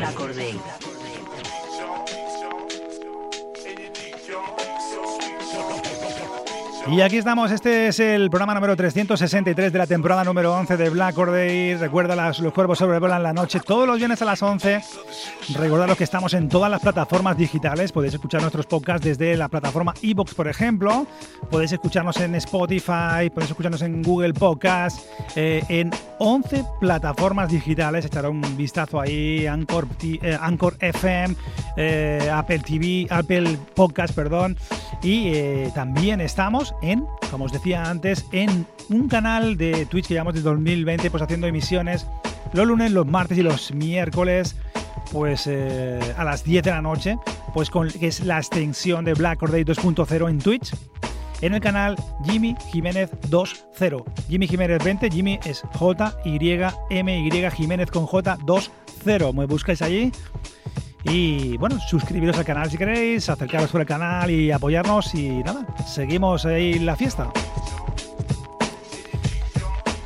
Y 6.92 7.02
aquí 7.02 7.18
estamos, 7.18 7.52
este 7.52 7.88
es 7.88 8.00
el 8.00 8.32
programa 8.32 8.56
número 8.56 8.76
363 8.76 9.72
de 9.72 9.78
la 9.78 9.86
temporada 9.86 10.24
número 10.24 10.56
11 10.56 10.76
de 10.76 10.90
Black 10.90 11.16
or 11.20 11.32
Day. 11.32 11.76
Recuerda, 11.76 12.16
las, 12.16 12.40
los 12.40 12.52
cuervos 12.52 12.80
sobrevuelan 12.80 13.22
la 13.22 13.32
noche 13.32 13.60
todos 13.60 13.86
los 13.86 13.98
viernes 13.98 14.20
a 14.24 14.26
las 14.26 14.42
11. 14.42 14.82
Recordaros 15.54 15.96
que 15.98 16.04
estamos 16.04 16.34
en 16.34 16.50
todas 16.50 16.72
las 16.72 16.82
plataformas 16.82 17.38
digitales. 17.38 17.92
Podéis 17.92 18.16
escuchar 18.16 18.42
nuestros 18.42 18.66
podcasts 18.66 19.06
desde 19.06 19.38
la 19.38 19.50
plataforma 19.50 19.94
Evox, 20.02 20.34
por 20.34 20.48
ejemplo. 20.48 21.06
Podéis 21.52 21.74
escucharnos 21.74 22.18
en 22.22 22.34
Spotify, 22.36 23.30
podéis 23.32 23.52
escucharnos 23.52 23.84
en 23.84 24.02
Google 24.02 24.34
Podcast, 24.34 25.06
eh, 25.36 25.64
en 25.70 25.92
11 26.18 26.66
plataformas 26.80 27.52
digitales. 27.52 28.06
Echar 28.06 28.28
un 28.28 28.42
vistazo 28.58 29.00
ahí, 29.00 29.46
Anchor, 29.46 29.88
eh, 30.02 30.38
Anchor 30.42 30.76
FM, 30.80 31.36
eh, 31.78 32.32
Apple 32.34 32.60
TV, 32.60 33.06
Apple 33.12 33.58
Podcast, 33.76 34.16
perdón. 34.16 34.58
Y 35.02 35.30
eh, 35.34 35.72
también 35.74 36.20
estamos 36.20 36.74
en, 36.82 37.06
como 37.32 37.46
os 37.46 37.52
decía 37.52 37.90
antes, 37.90 38.26
en 38.32 38.66
un 38.90 39.08
canal 39.08 39.58
de 39.58 39.86
Twitch 39.86 40.08
que 40.08 40.14
llevamos 40.14 40.34
desde 40.34 40.50
2020, 40.50 41.12
pues 41.12 41.24
haciendo 41.24 41.48
emisiones 41.48 42.08
los 42.54 42.68
lunes, 42.68 42.92
los 42.92 43.06
martes 43.06 43.38
y 43.38 43.44
los 43.44 43.74
miércoles, 43.74 44.56
pues 45.12 45.48
eh, 45.48 46.00
a 46.18 46.24
las 46.24 46.44
10 46.44 46.64
de 46.64 46.72
la 46.72 46.82
noche, 46.82 47.18
pues 47.54 47.70
con 47.70 47.90
que 47.90 48.08
es 48.08 48.22
la 48.22 48.38
extensión 48.38 49.06
de 49.06 49.14
Black 49.14 49.42
Or 49.44 49.52
Day 49.52 49.64
2.0 49.64 50.30
en 50.30 50.40
Twitch. 50.40 50.74
En 51.42 51.54
el 51.54 51.62
canal 51.62 51.96
Jimmy 52.26 52.56
Jiménez 52.70 53.10
2.0. 53.30 54.04
Jimmy 54.28 54.48
Jiménez 54.48 54.84
20, 54.84 55.10
Jimmy 55.10 55.40
es 55.46 55.62
J-Y-M-Y 55.74 57.52
Jiménez 57.52 57.92
con 57.92 58.06
J 58.06 58.38
2.0. 58.40 59.34
Me 59.34 59.46
buscáis 59.46 59.82
allí. 59.82 60.12
Y 61.04 61.58
bueno, 61.58 61.80
suscribiros 61.80 62.38
al 62.38 62.46
canal 62.46 62.70
si 62.70 62.78
queréis, 62.78 63.30
acercaros 63.30 63.70
por 63.70 63.82
el 63.82 63.88
canal 63.88 64.30
y 64.30 64.52
apoyarnos. 64.52 65.14
Y 65.16 65.30
nada, 65.44 65.66
seguimos 65.88 66.46
ahí 66.46 66.80
la 66.80 66.96
fiesta. 66.96 67.32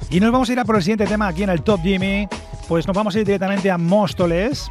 Y 0.10 0.20
nos 0.20 0.32
vamos 0.32 0.50
a 0.50 0.54
ir 0.54 0.60
a 0.60 0.66
por 0.66 0.76
el 0.76 0.84
siguiente 0.84 1.08
tema 1.08 1.28
aquí 1.28 1.44
en 1.44 1.50
el 1.50 1.64
Top 1.64 1.82
Jimmy. 1.82 2.28
Pues 2.68 2.86
nos 2.86 2.96
vamos 2.96 3.16
a 3.16 3.20
ir 3.20 3.26
directamente 3.26 3.72
a 3.72 3.78
Móstoles 3.78 4.70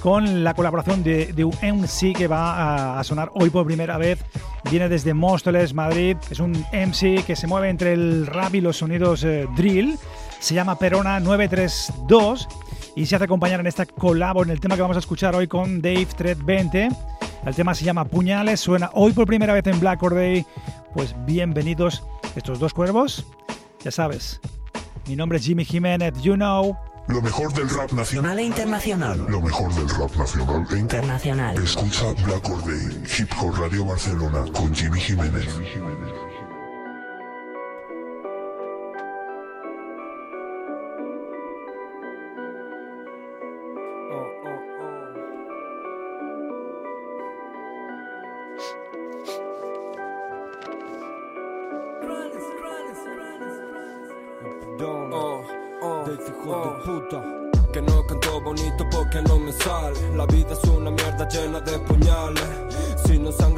con 0.00 0.44
la 0.44 0.54
colaboración 0.54 1.02
de, 1.02 1.44
un 1.44 1.54
MC 1.62 2.12
que 2.12 2.28
va 2.28 2.54
a, 2.54 3.00
a 3.00 3.04
sonar 3.04 3.30
hoy 3.34 3.50
por 3.50 3.66
primera 3.66 3.98
vez. 3.98 4.24
Viene 4.70 4.88
desde 4.88 5.12
Móstoles, 5.12 5.74
Madrid. 5.74 6.16
Es 6.30 6.38
un 6.38 6.52
MC 6.72 7.24
que 7.24 7.34
se 7.34 7.46
mueve 7.46 7.68
entre 7.68 7.92
el 7.92 8.26
rap 8.26 8.54
y 8.54 8.60
los 8.60 8.76
sonidos 8.76 9.24
eh, 9.24 9.48
drill. 9.56 9.98
Se 10.38 10.54
llama 10.54 10.78
Perona 10.78 11.20
932 11.20 12.48
y 12.96 13.06
se 13.06 13.16
hace 13.16 13.24
acompañar 13.24 13.60
en 13.60 13.66
esta 13.66 13.86
colabo 13.86 14.42
en 14.42 14.50
el 14.50 14.60
tema 14.60 14.76
que 14.76 14.82
vamos 14.82 14.96
a 14.96 15.00
escuchar 15.00 15.34
hoy 15.34 15.48
con 15.48 15.80
Dave 15.80 16.06
320. 16.06 16.88
El 17.44 17.54
tema 17.54 17.74
se 17.74 17.84
llama 17.84 18.04
Puñales, 18.04 18.60
suena 18.60 18.90
hoy 18.94 19.12
por 19.12 19.26
primera 19.26 19.52
vez 19.52 19.66
en 19.66 19.78
Black 19.80 20.02
Or 20.02 20.14
Day. 20.14 20.46
Pues 20.94 21.14
bienvenidos 21.26 22.02
estos 22.36 22.58
dos 22.58 22.72
cuervos. 22.72 23.26
Ya 23.82 23.90
sabes, 23.90 24.40
mi 25.06 25.16
nombre 25.16 25.38
es 25.38 25.44
Jimmy 25.44 25.64
Jiménez, 25.64 26.14
you 26.22 26.34
know. 26.34 26.76
Lo 27.08 27.20
mejor 27.20 27.52
del 27.52 27.68
rap 27.68 27.92
nacional 27.92 28.38
e 28.38 28.44
internacional. 28.44 29.26
Lo 29.28 29.42
mejor 29.42 29.74
del 29.74 29.88
rap 29.90 30.16
nacional 30.16 30.66
e 30.70 30.78
internacional. 30.78 31.62
Escucha 31.62 32.12
Black 32.24 32.48
Or 32.48 32.64
Day, 32.64 33.02
Hip 33.18 33.28
Hop 33.40 33.54
Radio 33.58 33.84
Barcelona 33.84 34.44
con 34.52 34.74
Jimmy 34.74 35.00
Jiménez. 35.00 35.46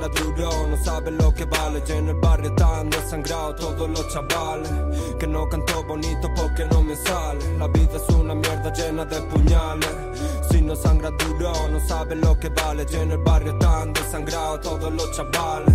Sangra 0.06 0.22
duro, 0.22 0.68
no 0.68 0.76
sabes 0.84 1.12
lo 1.14 1.34
que 1.34 1.44
vale. 1.46 1.82
Y 1.86 1.92
en 1.92 2.08
el 2.08 2.14
barrio 2.16 2.50
están 2.50 2.90
desangrados 2.90 3.56
todos 3.56 3.88
los 3.90 4.08
chavales. 4.08 4.70
Que 5.18 5.26
no 5.26 5.48
canto 5.48 5.82
bonito 5.84 6.28
porque 6.36 6.64
no 6.66 6.82
me 6.82 6.94
sale. 6.96 7.58
La 7.58 7.66
vida 7.68 7.96
es 7.96 8.14
una 8.14 8.34
mierda 8.34 8.72
llena 8.72 9.04
de 9.04 9.20
puñales. 9.22 9.88
Si 10.50 10.62
no 10.62 10.76
sangra 10.76 11.10
duro, 11.10 11.52
no 11.70 11.80
sabes 11.86 12.18
lo 12.18 12.38
que 12.38 12.48
vale. 12.50 12.86
Y 12.90 12.96
en 12.96 13.10
el 13.12 13.18
barrio 13.18 13.52
están 13.52 13.92
desangrados 13.92 14.60
todos 14.60 14.92
los 14.92 15.10
chavales. 15.12 15.74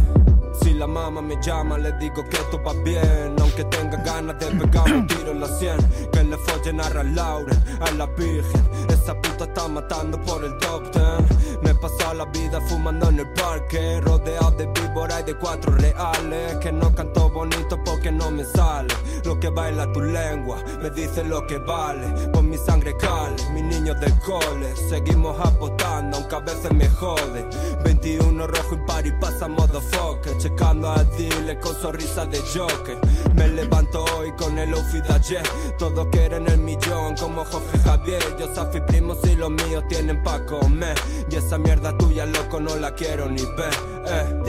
Si 0.62 0.74
la 0.74 0.88
mamá 0.88 1.22
me 1.22 1.36
llama, 1.42 1.78
le 1.78 1.92
digo 1.94 2.24
que 2.30 2.38
esto 2.38 2.62
va 2.64 2.74
bien. 2.84 3.36
Aunque 3.40 3.64
tenga 3.66 3.98
ganas 3.98 4.40
de 4.40 4.46
pegarme 4.48 4.98
un 4.98 5.08
tiro 5.08 5.32
en 5.32 5.40
la 5.42 5.48
sien. 5.48 5.78
Que 6.12 6.24
le 6.24 6.38
follen 6.38 6.80
a 6.80 7.04
Laura, 7.04 7.56
a 7.82 7.92
la 7.92 8.06
virgen. 8.06 8.70
Esa 9.12 9.22
puta 9.22 9.44
está 9.44 9.68
matando 9.68 10.22
por 10.22 10.42
el 10.46 10.58
top 10.60 10.90
ten. 10.92 11.60
Me 11.62 11.76
paso 11.76 12.14
la 12.14 12.24
vida 12.26 12.62
fumando 12.62 13.10
en 13.10 13.20
el 13.20 13.30
parque. 13.34 14.00
Rodeado 14.00 14.52
de 14.52 14.68
víbora 14.68 15.20
y 15.20 15.24
de 15.24 15.36
cuatro 15.36 15.74
reales. 15.74 16.56
Que 16.60 16.72
no 16.72 16.96
canto 16.96 17.30
bonito 17.30 17.78
porque 17.84 18.10
no 18.10 18.32
me 18.32 18.46
sale. 18.46 18.94
Lo 19.26 19.38
que 19.38 19.50
baila 19.50 19.92
tu 19.92 20.02
lengua 20.02 20.64
me 20.82 20.90
dice 20.92 21.26
lo 21.26 21.46
que 21.46 21.58
vale. 21.58 22.08
Por 22.30 22.44
mi 22.44 22.58
sangre 22.58 22.96
cale, 22.96 23.36
mis 23.54 23.64
niños 23.64 24.00
del 24.00 24.18
cole. 24.20 24.74
Seguimos 24.90 25.38
apostando, 25.46 26.16
aunque 26.18 26.36
a 26.36 26.40
veces 26.40 26.72
me 26.72 26.88
jode. 26.88 27.50
21 27.84 28.48
rojo 28.48 28.76
y 28.76 28.88
party 28.88 29.12
pasa 29.20 29.50
motherfucker. 29.50 30.38
Checando 30.38 30.90
a 30.90 31.04
Dile 31.04 31.60
con 31.60 31.76
sonrisa 31.76 32.26
de 32.28 32.40
joker. 32.40 32.98
Me 33.36 33.50
levanto 33.50 34.06
hoy 34.18 34.32
con 34.38 34.58
el 34.58 34.74
outfit 34.74 35.04
de 35.04 35.14
ayer. 35.14 35.44
Todos 35.78 36.08
quieren 36.12 36.48
el 36.48 36.60
millón 36.60 37.16
como 37.18 37.44
Jorge 37.44 37.78
Javier. 37.80 38.22
Yo 38.40 38.54
Safi 38.56 38.80
primos 39.02 39.18
y 39.24 39.36
los 39.36 39.50
míos 39.50 39.84
tienen 39.90 40.22
pa' 40.22 40.46
comer. 40.46 40.96
Y 41.30 41.36
esa 41.36 41.58
mierda 41.58 41.98
tuya, 41.98 42.26
loco, 42.26 42.60
no 42.60 42.76
la 42.76 42.94
quiero 42.94 43.30
ni 43.30 43.42
ver. 43.58 43.74
Eh. 44.06 44.42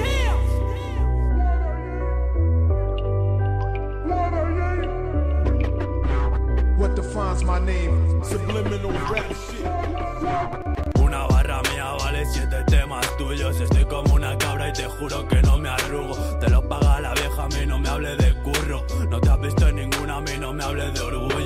What 6.77 6.95
defines 6.97 7.45
my 7.45 7.61
name? 7.61 8.23
Subliminal 8.25 8.93
rap 9.09 9.31
shit. 9.31 9.67
Una 11.01 11.27
barra 11.29 11.63
mía 11.71 11.93
vale 12.01 12.27
siete 12.27 12.63
temas 12.67 13.07
tuyos. 13.17 13.61
Estoy 13.61 13.85
como 13.85 14.15
una 14.15 14.37
cabra 14.37 14.69
y 14.69 14.73
te 14.73 14.85
juro 14.85 15.27
que 15.29 15.41
no 15.43 15.59
me 15.59 15.69
arrugo. 15.69 16.17
Te 16.41 16.51
lo 16.51 16.69
paga 16.69 17.01
la 17.01 17.15
vieja, 17.15 17.45
a 17.45 17.49
mí 17.49 17.67
no 17.67 17.79
me 17.79 17.89
hable 17.89 18.17
de 18.17 18.35
curro. 18.43 18.85
No 19.09 19.21
te 19.21 19.31
has 19.31 19.41
visto 19.41 19.69
en 19.69 19.77
ninguna, 19.77 20.17
a 20.17 20.21
mí 20.21 20.33
no 20.39 20.53
me 20.53 20.65
hable 20.65 20.91
de 20.91 21.01
orgullo. 21.01 21.42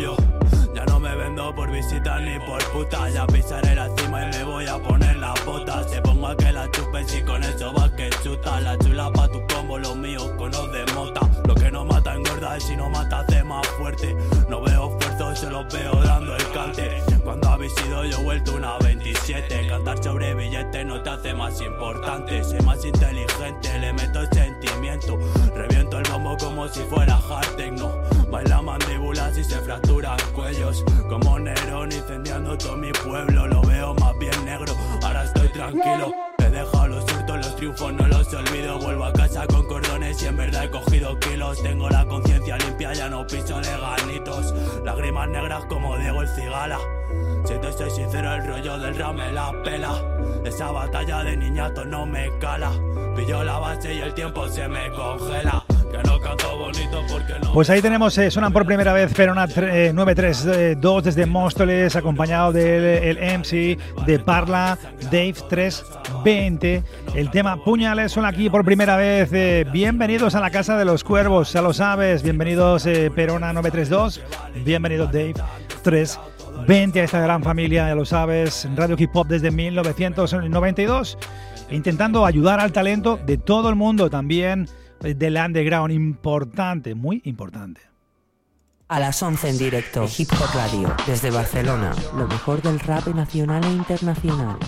Por 1.54 1.70
visitas 1.70 2.20
ni 2.22 2.38
por 2.40 2.62
puta. 2.72 3.08
Ya 3.08 3.26
pisaré 3.26 3.74
la 3.76 3.88
cima 3.96 4.24
y 4.24 4.36
me 4.36 4.44
voy 4.44 4.66
a 4.66 4.78
poner 4.78 5.16
las 5.16 5.42
botas. 5.44 5.86
Te 5.90 6.02
pongo 6.02 6.26
a 6.26 6.36
que 6.36 6.52
la 6.52 6.68
chupes 6.70 7.14
y 7.14 7.22
con 7.22 7.42
eso 7.42 7.72
vas 7.72 7.90
que 7.92 8.10
chuta. 8.22 8.60
La 8.60 8.76
chula 8.76 9.10
pa' 9.12 9.28
tu 9.28 9.40
combo, 9.46 9.78
los 9.78 9.96
míos 9.96 10.28
con 10.36 10.50
los 10.50 10.72
de 10.72 10.84
mota. 10.92 11.20
Lo 11.46 11.54
que 11.54 11.70
no 11.70 11.84
mata 11.84 12.14
engorda 12.14 12.58
y 12.58 12.60
si 12.60 12.76
no 12.76 12.90
mata 12.90 13.20
hace 13.20 13.44
más 13.44 13.66
fuerte. 13.78 14.16
No 14.48 14.60
veo 14.60 14.90
esfuerzos, 14.90 15.38
se 15.38 15.50
los 15.50 15.72
veo 15.72 15.94
dando 16.02 16.36
el 16.36 16.50
cante. 16.50 17.02
Cuando 17.22 17.48
habéis 17.48 17.74
sido 17.74 18.04
yo 18.04 18.18
he 18.18 18.24
vuelto 18.24 18.54
una 18.54 18.76
27. 18.78 19.68
Cantar 19.68 20.02
sobre 20.02 20.34
billetes 20.34 20.84
no 20.84 21.00
te 21.02 21.10
hace 21.10 21.32
más 21.32 21.60
importante. 21.60 22.42
Soy 22.44 22.60
más 22.60 22.84
inteligente, 22.84 23.78
le 23.78 23.92
meto 23.92 24.20
el 24.20 24.28
sentimiento. 24.32 25.18
Reviento 25.54 25.98
el 25.98 26.10
bombo 26.10 26.36
como 26.38 26.68
si 26.68 26.80
fuera 26.80 27.16
hard 27.16 27.56
techno. 27.56 27.92
Baila 28.30 28.60
mandíbulas 28.62 29.36
y 29.38 29.44
se 29.44 29.60
fracturan 29.60 30.18
cuellos. 30.34 30.84
Como 31.08 31.38
Nerón 31.38 31.92
incendiando 31.92 32.56
todo 32.58 32.76
mi 32.76 32.92
pueblo. 32.92 33.46
Lo 33.46 33.62
veo 33.62 33.94
más 33.94 34.18
bien 34.18 34.44
negro, 34.44 34.74
ahora 35.02 35.24
estoy 35.24 35.48
tranquilo. 35.48 36.12
He 36.38 36.50
dejado 36.50 36.88
los 36.88 37.04
hurtos, 37.04 37.36
los 37.36 37.56
triunfos 37.56 37.92
no 37.92 38.06
los 38.08 38.32
olvido. 38.34 38.78
Vuelvo 38.78 39.04
a 39.04 39.12
casa 39.12 39.46
con 39.46 39.66
cordones 39.66 40.22
y 40.22 40.26
en 40.26 40.36
verdad 40.36 40.64
he 40.64 40.70
cogido 40.70 41.18
kilos. 41.20 41.62
Tengo 41.62 41.88
la 41.88 42.06
conciencia 42.06 42.56
limpia, 42.58 42.92
ya 42.92 43.08
no 43.08 43.26
piso 43.26 43.60
leganitos. 43.60 44.54
Lágrimas 44.84 45.28
negras 45.28 45.64
como 45.66 45.96
Diego 45.96 46.22
el 46.22 46.28
Cigala. 46.28 46.78
Si 47.44 47.54
te 47.54 47.72
soy 47.72 47.90
sincero, 47.90 48.34
el 48.34 48.46
rollo 48.46 48.78
del 48.78 48.96
rap 48.96 49.14
me 49.14 49.32
la 49.32 49.52
pela. 49.62 50.02
Esa 50.44 50.70
batalla 50.70 51.22
de 51.22 51.36
niñato 51.36 51.84
no 51.84 52.06
me 52.06 52.30
cala. 52.38 52.72
Pillo 53.14 53.44
la 53.44 53.58
base 53.58 53.94
y 53.94 54.00
el 54.00 54.14
tiempo 54.14 54.48
se 54.48 54.68
me 54.68 54.90
congela. 54.90 55.65
Pues 57.56 57.70
ahí 57.70 57.80
tenemos, 57.80 58.18
eh, 58.18 58.30
suenan 58.30 58.52
por 58.52 58.66
primera 58.66 58.92
vez 58.92 59.14
Perona 59.14 59.46
eh, 59.56 59.90
932 59.94 61.04
desde 61.04 61.24
Móstoles, 61.24 61.96
acompañado 61.96 62.52
del 62.52 62.84
el 62.84 63.38
MC 63.38 63.78
de 64.04 64.18
Parla, 64.18 64.76
Dave 65.04 65.36
320. 65.48 66.82
El 67.14 67.30
tema 67.30 67.56
Puñales 67.64 68.12
suena 68.12 68.28
aquí 68.28 68.50
por 68.50 68.62
primera 68.62 68.98
vez. 68.98 69.32
eh, 69.32 69.64
bienvenidos 69.72 70.34
a 70.34 70.40
la 70.42 70.50
Casa 70.50 70.76
de 70.76 70.84
los 70.84 71.02
Cuervos, 71.02 71.50
ya 71.50 71.62
lo 71.62 71.72
sabes. 71.72 72.22
Bienvenidos 72.22 72.84
eh, 72.84 73.10
Perona 73.14 73.54
932, 73.54 74.20
bienvenido 74.62 75.06
Dave 75.06 75.32
320 75.82 77.00
a 77.00 77.04
esta 77.04 77.20
gran 77.20 77.42
familia, 77.42 77.88
ya 77.88 77.94
lo 77.94 78.04
sabes. 78.04 78.68
Radio 78.76 78.96
Hip 78.98 79.16
Hop 79.16 79.28
desde 79.28 79.50
1992, 79.50 81.16
intentando 81.70 82.26
ayudar 82.26 82.60
al 82.60 82.72
talento 82.72 83.18
de 83.24 83.38
todo 83.38 83.70
el 83.70 83.76
mundo 83.76 84.10
también 84.10 84.68
del 85.00 85.36
underground 85.36 85.92
importante, 85.92 86.94
muy 86.94 87.20
importante. 87.24 87.80
A 88.88 89.00
las 89.00 89.20
11 89.20 89.50
en 89.50 89.58
directo, 89.58 90.06
Hip 90.16 90.30
Hop 90.32 90.54
Radio, 90.54 90.94
desde 91.06 91.30
Barcelona, 91.30 91.92
lo 92.16 92.28
mejor 92.28 92.62
del 92.62 92.78
rap 92.78 93.08
nacional 93.08 93.64
e 93.64 93.70
internacional. 93.70 94.58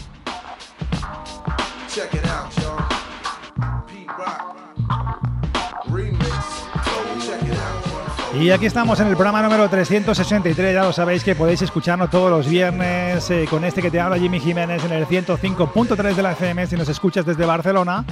Check 1.88 2.14
it 2.14 2.26
out, 2.26 2.52
y'all. 2.56 3.86
Pete 3.86 4.06
Rock. 4.16 4.56
Remix. 5.90 6.20
Check 7.24 7.42
it 7.42 7.52
out. 7.52 7.88
Y 8.40 8.50
aquí 8.50 8.66
estamos 8.66 9.00
en 9.00 9.06
el 9.06 9.14
programa 9.14 9.42
número 9.42 9.68
363, 9.68 10.74
ya 10.74 10.82
lo 10.82 10.92
sabéis 10.92 11.24
que 11.24 11.34
podéis 11.34 11.62
escucharnos 11.62 12.10
todos 12.10 12.30
los 12.30 12.48
viernes 12.48 13.30
eh, 13.30 13.46
con 13.48 13.64
este 13.64 13.80
que 13.80 13.90
te 13.90 13.98
habla 14.00 14.18
Jimmy 14.18 14.38
Jiménez 14.38 14.84
en 14.84 14.92
el 14.92 15.06
105.3 15.06 16.14
de 16.14 16.22
la 16.22 16.32
FM 16.32 16.66
si 16.66 16.76
nos 16.76 16.88
escuchas 16.88 17.24
desde 17.24 17.46
Barcelona 17.46 18.04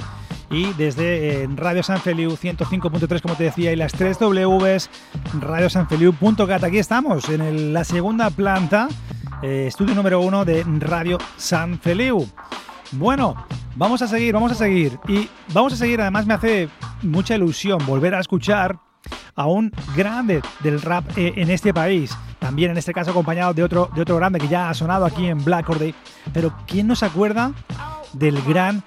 y 0.49 0.73
desde 0.73 1.43
eh, 1.43 1.49
Radio 1.55 1.83
San 1.83 1.99
Feliu 1.99 2.31
105.3 2.31 3.21
como 3.21 3.35
te 3.35 3.45
decía 3.45 3.71
y 3.71 3.75
las 3.75 3.91
3 3.93 4.17
Ws 4.19 4.89
radiosanfeliu.cat. 5.39 6.63
Aquí 6.63 6.77
estamos 6.77 7.27
en 7.29 7.73
la 7.73 7.83
segunda 7.83 8.29
planta, 8.29 8.87
eh, 9.41 9.65
estudio 9.67 9.95
número 9.95 10.21
uno 10.21 10.45
de 10.45 10.63
Radio 10.79 11.17
San 11.37 11.79
Feliu. 11.79 12.27
Bueno, 12.93 13.35
vamos 13.75 14.01
a 14.01 14.07
seguir, 14.07 14.33
vamos 14.33 14.51
a 14.51 14.55
seguir. 14.55 14.99
Y 15.07 15.29
vamos 15.53 15.73
a 15.73 15.75
seguir, 15.75 16.01
además 16.01 16.25
me 16.25 16.33
hace 16.33 16.69
mucha 17.01 17.35
ilusión 17.35 17.85
volver 17.85 18.15
a 18.15 18.19
escuchar 18.19 18.79
a 19.35 19.45
un 19.45 19.71
grande 19.95 20.41
del 20.61 20.81
rap 20.81 21.05
eh, 21.17 21.33
en 21.35 21.49
este 21.49 21.73
país. 21.73 22.15
También 22.39 22.71
en 22.71 22.77
este 22.77 22.93
caso 22.93 23.11
acompañado 23.11 23.53
de 23.53 23.63
otro, 23.63 23.89
de 23.93 24.01
otro 24.01 24.15
grande 24.15 24.39
que 24.39 24.47
ya 24.47 24.69
ha 24.69 24.73
sonado 24.73 25.05
aquí 25.05 25.25
en 25.25 25.43
Black 25.43 25.69
Or 25.69 25.79
Day. 25.79 25.93
Pero 26.33 26.53
¿quién 26.65 26.87
no 26.87 26.95
se 26.95 27.05
acuerda 27.05 27.51
del 28.13 28.41
gran 28.43 28.83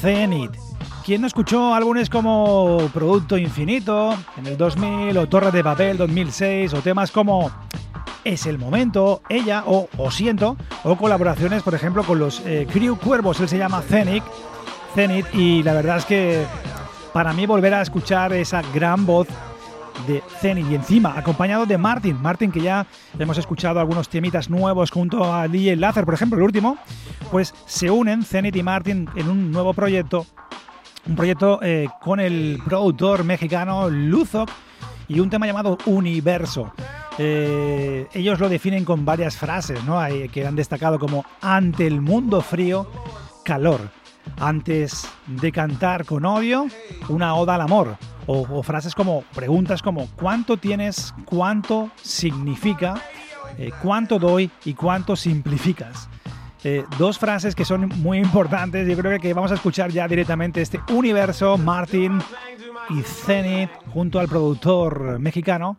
Zenith? 0.00 0.52
¿Quién 1.04 1.20
no 1.20 1.26
escuchó 1.26 1.74
álbumes 1.74 2.08
como 2.08 2.78
Producto 2.94 3.36
Infinito 3.36 4.16
en 4.38 4.46
el 4.46 4.56
2000 4.56 5.18
o 5.18 5.28
Torres 5.28 5.52
de 5.52 5.62
Papel 5.62 5.98
2006 5.98 6.72
o 6.72 6.80
temas 6.80 7.10
como 7.10 7.50
Es 8.24 8.46
el 8.46 8.58
momento, 8.58 9.20
ella 9.28 9.64
o, 9.66 9.86
o 9.98 10.10
siento, 10.10 10.56
o 10.82 10.96
colaboraciones, 10.96 11.62
por 11.62 11.74
ejemplo, 11.74 12.04
con 12.04 12.18
los 12.18 12.40
eh, 12.46 12.66
Crew 12.72 12.96
Cuervos, 12.96 13.38
él 13.40 13.50
se 13.50 13.58
llama 13.58 13.82
Zenith, 13.82 14.24
Zenith, 14.94 15.26
y 15.34 15.62
la 15.62 15.74
verdad 15.74 15.98
es 15.98 16.06
que 16.06 16.46
para 17.12 17.34
mí 17.34 17.44
volver 17.44 17.74
a 17.74 17.82
escuchar 17.82 18.32
esa 18.32 18.62
gran 18.72 19.04
voz 19.04 19.28
de 20.06 20.22
Zenith 20.40 20.70
y 20.70 20.74
encima 20.74 21.18
acompañado 21.18 21.66
de 21.66 21.76
Martin, 21.76 22.20
Martin 22.22 22.50
que 22.50 22.62
ya 22.62 22.86
hemos 23.18 23.36
escuchado 23.36 23.78
algunos 23.78 24.08
temitas 24.08 24.48
nuevos 24.48 24.90
junto 24.90 25.34
a 25.34 25.48
DJ 25.48 25.76
Láser, 25.76 26.06
por 26.06 26.14
ejemplo, 26.14 26.38
el 26.38 26.44
último, 26.44 26.78
pues 27.30 27.54
se 27.66 27.90
unen 27.90 28.22
Zenith 28.22 28.56
y 28.56 28.62
Martin 28.62 29.06
en 29.16 29.28
un 29.28 29.50
nuevo 29.50 29.74
proyecto, 29.74 30.26
un 31.06 31.16
proyecto 31.16 31.60
eh, 31.62 31.88
con 32.00 32.20
el 32.20 32.60
productor 32.64 33.24
mexicano 33.24 33.88
Luzok 33.90 34.50
y 35.08 35.20
un 35.20 35.30
tema 35.30 35.46
llamado 35.46 35.78
Universo. 35.86 36.72
Eh, 37.18 38.06
ellos 38.12 38.40
lo 38.40 38.48
definen 38.48 38.84
con 38.84 39.04
varias 39.04 39.36
frases, 39.36 39.84
¿no? 39.84 40.00
Que 40.32 40.46
han 40.46 40.56
destacado 40.56 40.98
como 40.98 41.24
ante 41.40 41.86
el 41.86 42.00
mundo 42.00 42.40
frío, 42.40 42.90
calor. 43.44 43.90
Antes 44.38 45.06
de 45.26 45.52
cantar 45.52 46.06
con 46.06 46.24
odio, 46.24 46.66
una 47.08 47.34
oda 47.34 47.56
al 47.56 47.60
amor. 47.60 47.96
O, 48.26 48.40
o 48.40 48.62
frases 48.62 48.94
como, 48.94 49.22
preguntas 49.34 49.82
como, 49.82 50.08
¿cuánto 50.16 50.56
tienes? 50.56 51.14
¿Cuánto 51.26 51.90
significa? 52.02 52.94
eh, 53.58 53.70
¿Cuánto 53.82 54.18
doy? 54.18 54.50
¿Y 54.64 54.74
cuánto 54.74 55.14
simplificas? 55.14 56.08
Eh, 56.64 56.84
dos 56.98 57.18
frases 57.18 57.54
que 57.54 57.64
son 57.64 57.88
muy 58.00 58.18
importantes. 58.18 58.88
Yo 58.88 58.96
creo 58.96 59.20
que 59.20 59.34
vamos 59.34 59.52
a 59.52 59.54
escuchar 59.54 59.90
ya 59.90 60.08
directamente 60.08 60.62
este 60.62 60.80
universo, 60.88 61.58
Martin 61.58 62.20
y 62.90 63.02
Zenith, 63.02 63.70
junto 63.92 64.18
al 64.18 64.28
productor 64.28 65.18
mexicano 65.18 65.78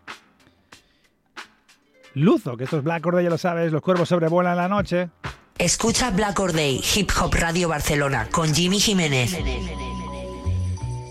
Luzo, 2.15 2.56
que 2.56 2.63
esto 2.63 2.78
es 2.78 2.84
Black 2.84 3.06
Order, 3.06 3.24
ya 3.24 3.30
lo 3.30 3.38
sabes, 3.38 3.74
los 3.74 3.82
cuervos 3.82 4.08
sobrevuelan 4.08 4.56
la 4.56 4.69
noche. 4.69 5.10
Escucha 5.58 6.12
Black 6.12 6.39
Or 6.39 6.54
Day, 6.54 6.82
Hip 6.95 7.10
Hop 7.21 7.34
Radio 7.34 7.67
Barcelona, 7.67 8.30
con 8.32 8.54
Jimmy 8.54 8.80
Jiménez. 8.80 9.38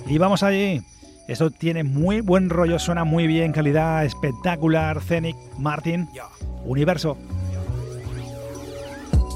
Y 0.06 0.18
vamos 0.18 0.42
allí. 0.42 0.82
Esto 1.28 1.50
tiene 1.50 1.84
muy 1.84 2.20
buen 2.20 2.48
rollo, 2.48 2.78
suena 2.78 3.04
muy 3.04 3.26
bien, 3.26 3.52
calidad 3.52 4.04
espectacular. 4.04 5.02
Zenith, 5.02 5.36
Martin, 5.58 6.08
Universo. 6.64 7.18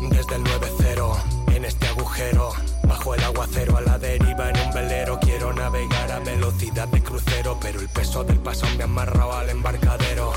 Desde 0.01 0.37
el 0.37 0.45
9-0, 0.45 1.55
en 1.57 1.65
este 1.65 1.89
agujero, 1.89 2.53
bajo 2.85 3.15
el 3.17 3.25
aguacero 3.25 3.77
a 3.77 3.81
la 3.81 3.99
deriva 3.99 4.49
en 4.49 4.61
un 4.61 4.73
velero. 4.73 5.19
Quiero 5.21 5.53
navegar 5.53 6.13
a 6.13 6.21
velocidad 6.21 6.87
de 6.89 7.03
crucero, 7.03 7.59
pero 7.61 7.81
el 7.81 7.89
peso 7.89 8.23
del 8.23 8.39
paso 8.39 8.67
me 8.77 8.85
amarraba 8.85 9.41
al 9.41 9.51
embarcadero. 9.51 10.33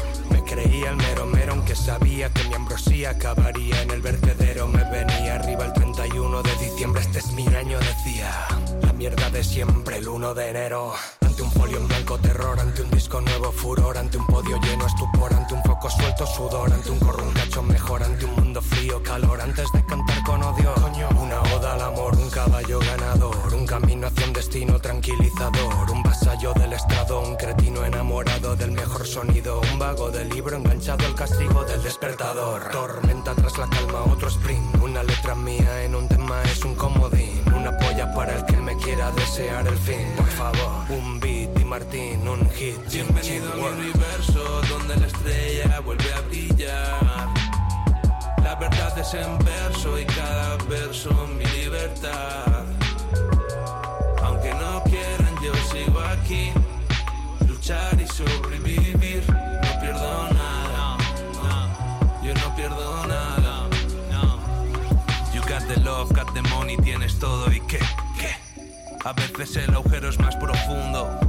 Creía 0.51 0.89
el 0.89 0.97
mero 0.97 1.25
mero, 1.27 1.53
aunque 1.53 1.77
sabía 1.77 2.29
que 2.29 2.43
mi 2.49 2.55
ambrosía 2.55 3.11
acabaría 3.11 3.83
en 3.83 3.91
el 3.91 4.01
vertedero. 4.01 4.67
Me 4.67 4.83
venía 4.83 5.35
arriba 5.35 5.63
el 5.63 5.71
31 5.71 6.43
de 6.43 6.55
diciembre, 6.57 7.01
este 7.01 7.19
es 7.19 7.31
mi 7.31 7.47
año, 7.55 7.79
decía. 7.79 8.47
La 8.81 8.91
mierda 8.91 9.29
de 9.29 9.45
siempre, 9.45 9.99
el 9.99 10.09
1 10.09 10.33
de 10.33 10.49
enero. 10.49 10.93
Ante 11.21 11.41
un 11.41 11.51
folio 11.53 11.77
en 11.77 11.87
blanco 11.87 12.17
terror, 12.17 12.59
ante 12.59 12.81
un 12.81 12.91
disco 12.91 13.21
nuevo 13.21 13.49
furor, 13.53 13.97
ante 13.97 14.17
un 14.17 14.27
podio 14.27 14.59
lleno 14.59 14.85
estupor, 14.87 15.33
ante 15.33 15.53
un 15.53 15.63
foco 15.63 15.89
suelto 15.89 16.27
sudor, 16.27 16.73
ante 16.73 16.91
un 16.91 16.99
corruncacho 16.99 17.63
mejor, 17.63 18.03
ante 18.03 18.25
un 18.25 18.35
mundo 18.35 18.61
frío 18.61 19.01
calor, 19.01 19.39
antes 19.39 19.71
de 19.71 19.85
cantar 19.85 20.21
con 20.23 20.43
odio. 20.43 20.73
Una 21.17 21.41
oda 21.55 21.75
al 21.75 21.81
amor, 21.81 22.17
un 22.17 22.29
caballo 22.29 22.77
ganador, 22.79 23.53
un 23.53 23.65
camino 23.65 24.07
hacia 24.07 24.25
un 24.25 24.33
destino 24.33 24.79
tranquilizador, 24.81 25.91
un 25.91 26.03
vasallo 26.31 26.53
del 26.53 26.73
estrado, 26.73 27.19
un 27.19 27.35
cretino 27.35 27.83
enamorado 27.83 28.55
del 28.55 28.71
mejor 28.71 29.05
sonido, 29.05 29.59
un 29.59 29.79
vago 29.79 30.09
del 30.11 30.29
libro 30.29 30.55
enganchado 30.55 31.05
al 31.05 31.13
castigo 31.13 31.65
del 31.65 31.83
despertador. 31.83 32.69
Tormenta 32.71 33.35
tras 33.35 33.57
la 33.57 33.67
calma, 33.67 34.03
otro 34.03 34.29
sprint, 34.29 34.81
una 34.81 35.03
letra 35.03 35.35
mía 35.35 35.83
en 35.83 35.93
un 35.93 36.07
tema 36.07 36.41
es 36.43 36.63
un 36.63 36.75
comodín, 36.75 37.41
una 37.53 37.77
polla 37.77 38.13
para 38.13 38.37
el 38.37 38.45
que 38.45 38.57
me 38.57 38.77
quiera 38.77 39.11
desear 39.11 39.67
el 39.67 39.77
fin. 39.77 40.07
Por 40.15 40.27
favor, 40.27 40.85
un 40.89 41.19
beat 41.19 41.59
y 41.59 41.65
Martín, 41.65 42.25
un 42.25 42.49
hit. 42.51 42.79
Bienvenido 42.89 43.51
a 43.51 43.55
mi 43.55 43.81
universo 43.81 44.61
donde 44.69 44.95
la 44.95 45.07
estrella 45.07 45.79
vuelve 45.81 46.13
a 46.13 46.21
brillar. 46.21 47.27
La 48.41 48.55
verdad 48.55 48.97
es 48.97 49.13
en 49.15 49.37
verso 49.39 49.99
y 49.99 50.05
cada 50.05 50.55
verso 50.69 51.09
mi 51.37 51.45
libertad. 51.45 52.70
Luchar 57.45 57.99
y 58.01 58.07
sobrevivir. 58.07 59.23
No 59.29 59.79
pierdo 59.81 60.29
nada. 60.33 60.97
Yo 62.23 62.33
no 62.33 62.55
pierdo 62.55 63.05
nada. 63.05 63.67
You 65.33 65.41
got 65.41 65.67
the 65.67 65.79
love, 65.81 66.13
got 66.13 66.33
the 66.33 66.41
money, 66.43 66.77
tienes 66.77 67.19
todo 67.19 67.51
y 67.51 67.59
qué, 67.61 67.79
qué. 68.17 68.35
A 69.03 69.11
veces 69.11 69.57
el 69.57 69.73
agujero 69.73 70.07
es 70.07 70.19
más 70.19 70.37
profundo, 70.37 71.19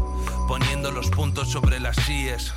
poniendo 0.47 0.93
los 0.93 1.09
puntos 1.11 1.49
sobre 1.49 1.81
las 1.81 1.97
síes. 1.97 2.53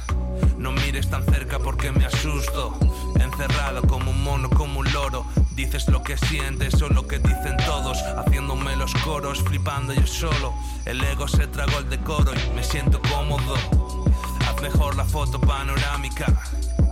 No 0.59 0.71
mires 0.71 1.09
tan 1.09 1.23
cerca 1.25 1.57
porque 1.57 1.91
me 1.91 2.05
asusto. 2.05 2.77
Encerrado 3.19 3.81
como 3.87 4.11
un 4.11 4.23
mono, 4.23 4.49
como 4.51 4.81
un 4.81 4.93
loro. 4.93 5.25
Dices 5.55 5.87
lo 5.87 6.03
que 6.03 6.17
sientes 6.17 6.81
o 6.81 6.89
lo 6.89 7.07
que 7.07 7.17
dicen 7.19 7.55
todos. 7.65 7.97
Haciéndome 8.17 8.75
los 8.75 8.93
coros, 8.95 9.41
flipando 9.41 9.93
yo 9.93 10.05
solo. 10.05 10.53
El 10.85 11.01
ego 11.03 11.27
se 11.27 11.47
tragó 11.47 11.79
el 11.79 11.89
decoro 11.89 12.31
y 12.33 12.55
me 12.55 12.63
siento 12.63 13.01
cómodo. 13.01 13.55
Haz 14.47 14.61
mejor 14.61 14.95
la 14.95 15.05
foto 15.05 15.39
panorámica. 15.39 16.25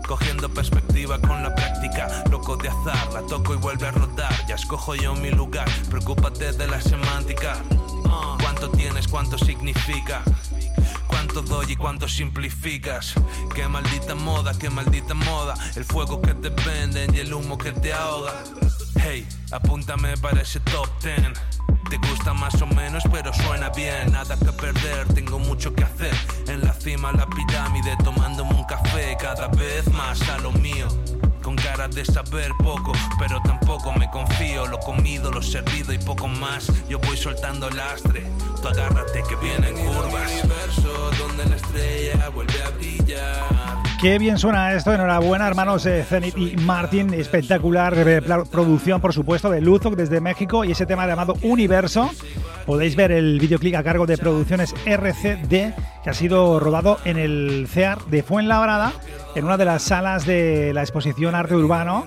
Cogiendo 0.08 0.50
perspectiva 0.50 1.20
con 1.20 1.44
la 1.44 1.54
práctica, 1.54 2.24
loco 2.30 2.56
de 2.58 2.70
azar, 2.70 3.14
la 3.14 3.22
toco 3.22 3.54
y 3.54 3.58
vuelve 3.58 3.88
a 3.88 3.92
rodar. 3.92 4.34
Ya 4.48 4.56
escojo 4.56 4.96
yo 4.96 5.14
mi 5.16 5.32
lugar, 5.32 5.70
preocúpate 5.90 6.54
de 6.54 6.68
la 6.68 6.82
semántica. 6.82 7.58
¿Cuánto 8.42 8.70
tienes? 8.70 9.08
¿Cuánto 9.08 9.38
significa? 9.38 10.22
¿Cuánto 11.14 11.44
doy 11.44 11.74
y 11.74 11.76
cuánto 11.76 12.08
simplificas? 12.08 13.14
Qué 13.54 13.68
maldita 13.68 14.16
moda, 14.16 14.52
qué 14.58 14.72
maldita 14.72 15.14
moda. 15.14 15.54
El 15.76 15.86
fuego 15.86 16.20
que 16.20 16.34
te 16.34 16.50
venden 16.50 17.14
y 17.14 17.20
el 17.20 17.32
humo 17.32 17.56
que 17.56 17.72
te 17.72 17.94
ahoga. 17.94 18.34
Hey, 18.96 19.28
apúntame 19.52 20.18
para 20.18 20.42
ese 20.42 20.60
top 20.62 20.90
ten. 21.00 21.34
Te 21.88 21.98
gusta 21.98 22.34
más 22.34 22.60
o 22.64 22.66
menos, 22.66 23.04
pero 23.12 23.32
suena 23.32 23.70
bien. 23.70 24.12
Nada 24.12 24.36
que 24.38 24.52
perder, 24.54 25.14
tengo 25.14 25.38
mucho 25.38 25.76
que 25.76 25.84
hacer. 25.84 26.16
En 26.48 26.62
la 26.62 26.74
cima 26.74 27.12
la 27.12 27.28
pirámide, 27.28 27.96
tomándome 28.04 28.56
un 28.56 28.64
café 28.64 29.16
cada 29.20 29.50
vez 29.50 29.88
más 29.94 30.20
a 30.30 30.40
lo 30.40 30.52
mío. 30.52 30.88
Con 31.44 31.56
cara 31.56 31.88
de 31.90 32.06
saber 32.06 32.52
poco, 32.58 32.94
pero 33.20 33.42
tampoco 33.44 33.92
me 33.94 34.10
confío. 34.10 34.66
Lo 34.66 34.80
comido, 34.80 35.30
lo 35.30 35.42
servido 35.42 35.92
y 35.92 35.98
poco 35.98 36.28
más. 36.28 36.72
Yo 36.88 37.00
voy 37.00 37.18
soltando 37.18 37.70
lastre. 37.70 38.24
Tú 38.62 38.68
agárrate 38.68 39.22
que 39.28 39.36
vienen 39.36 39.76
curvas. 39.76 40.32
universo 40.32 41.12
donde 41.20 41.46
la 41.46 41.56
estrella 41.58 42.30
vuelve 42.30 42.64
a 42.64 42.70
brillar. 42.70 43.84
Qué 44.04 44.20
bien 44.20 44.38
suena 44.38 44.74
esto, 44.74 44.94
enhorabuena 44.94 45.48
hermanos 45.48 45.86
eh, 45.86 46.04
Zenith 46.04 46.38
y 46.38 46.58
Martin, 46.58 47.14
espectacular 47.14 47.94
eh, 47.98 48.22
producción 48.52 49.00
por 49.00 49.14
supuesto 49.14 49.50
de 49.50 49.62
Luzok 49.62 49.96
desde 49.96 50.20
México 50.20 50.66
y 50.66 50.72
ese 50.72 50.86
tema 50.86 51.08
llamado 51.08 51.36
Universo. 51.42 52.12
Podéis 52.66 52.98
ver 52.98 53.14
el 53.14 53.40
videoclip 53.40 53.76
a 53.76 53.84
cargo 53.84 54.06
de 54.06 54.18
Producciones 54.18 54.76
RCD 54.86 55.74
que 56.04 56.10
ha 56.10 56.14
sido 56.14 56.60
rodado 56.60 57.00
en 57.06 57.18
el 57.18 57.66
CEAR 57.70 58.04
de 58.06 58.24
Fuenlabrada, 58.24 58.92
en 59.36 59.46
una 59.46 59.58
de 59.58 59.66
las 59.66 59.84
salas 59.84 60.26
de 60.26 60.74
la 60.74 60.82
exposición 60.82 61.36
Arte 61.36 61.56
Urbano, 61.56 62.06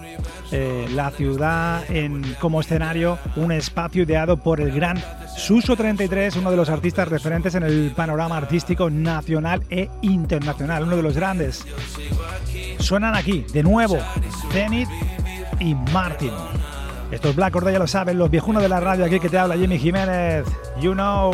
eh, 0.53 0.87
la 0.95 1.11
ciudad 1.11 1.83
en, 1.91 2.23
como 2.41 2.61
escenario, 2.61 3.19
un 3.37 3.53
espacio 3.53 4.03
ideado 4.03 4.37
por 4.37 4.61
el 4.61 4.73
gran 4.73 5.03
Suso 5.37 5.77
33, 5.77 6.37
uno 6.37 6.51
de 6.51 6.57
los 6.57 6.71
artistas 6.71 7.09
referentes 7.09 7.55
en 7.55 7.63
el 7.63 7.93
panorama 7.95 8.37
artístico 8.37 8.89
nacional 8.89 9.63
e 9.69 9.91
internacional, 10.03 10.85
uno 10.85 10.97
de 10.97 11.03
los 11.03 11.15
grandes. 11.15 11.67
Suenan 12.79 13.15
aquí, 13.15 13.45
de 13.53 13.63
nuevo, 13.63 13.99
Zenith 14.51 14.89
y 15.61 15.75
Martin. 15.93 16.33
Estos 17.11 17.37
Black 17.37 17.55
Order 17.55 17.75
ya 17.75 17.79
lo 17.79 17.87
saben, 17.87 18.19
los 18.19 18.31
viejunos 18.31 18.63
de 18.63 18.69
la 18.69 18.81
radio, 18.81 19.05
aquí 19.05 19.21
que 19.21 19.29
te 19.29 19.39
habla 19.39 19.57
Jimmy 19.57 19.79
Jiménez. 19.79 20.47
You 20.81 20.95
know. 20.95 21.33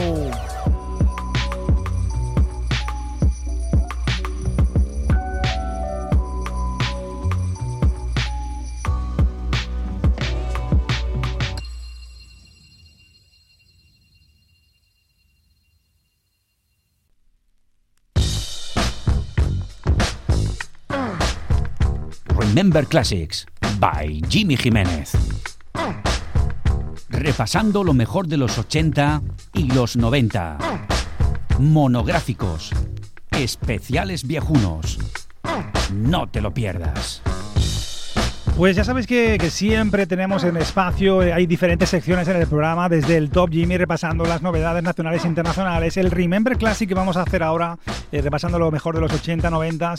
Remember 22.55 22.85
Classics 22.85 23.47
by 23.81 24.21
Jimmy 24.29 24.59
Jiménez. 24.59 25.13
Repasando 27.09 27.83
lo 27.83 27.95
mejor 27.95 28.27
de 28.27 28.37
los 28.37 28.59
80 28.59 29.23
y 29.55 29.73
los 29.73 29.97
90. 29.97 30.59
Monográficos. 31.59 32.71
Especiales 33.31 34.27
viejunos. 34.27 34.99
No 35.95 36.29
te 36.29 36.43
lo 36.43 36.53
pierdas. 36.53 37.23
Pues 38.57 38.77
ya 38.77 38.85
sabéis 38.85 39.07
que, 39.07 39.39
siempre 39.51 40.07
tenemos 40.07 40.45
en 40.45 40.57
espacio, 40.59 41.23
eh, 41.23 41.33
hay 41.33 41.47
diferentes 41.47 41.89
secciones 41.89 42.29
en 42.29 42.37
el 42.37 42.47
programa, 42.47 42.89
desde 42.89 43.17
el 43.17 43.31
Top 43.31 43.51
Jimmy 43.51 43.79
repasando 43.79 44.25
las 44.25 44.43
novedades 44.43 44.83
nacionales 44.83 45.25
e 45.25 45.29
internacionales, 45.29 45.97
el 45.97 46.11
Remember 46.11 46.57
Classic 46.59 46.87
que 46.87 46.95
vamos 46.95 47.17
a 47.17 47.23
hacer 47.23 47.43
ahora, 47.43 47.79
eh, 48.13 48.21
repasando 48.21 48.59
lo 48.59 48.71
mejor 48.71 48.95
de 48.95 49.01
los 49.01 49.13
80, 49.13 49.49
90. 49.49 49.95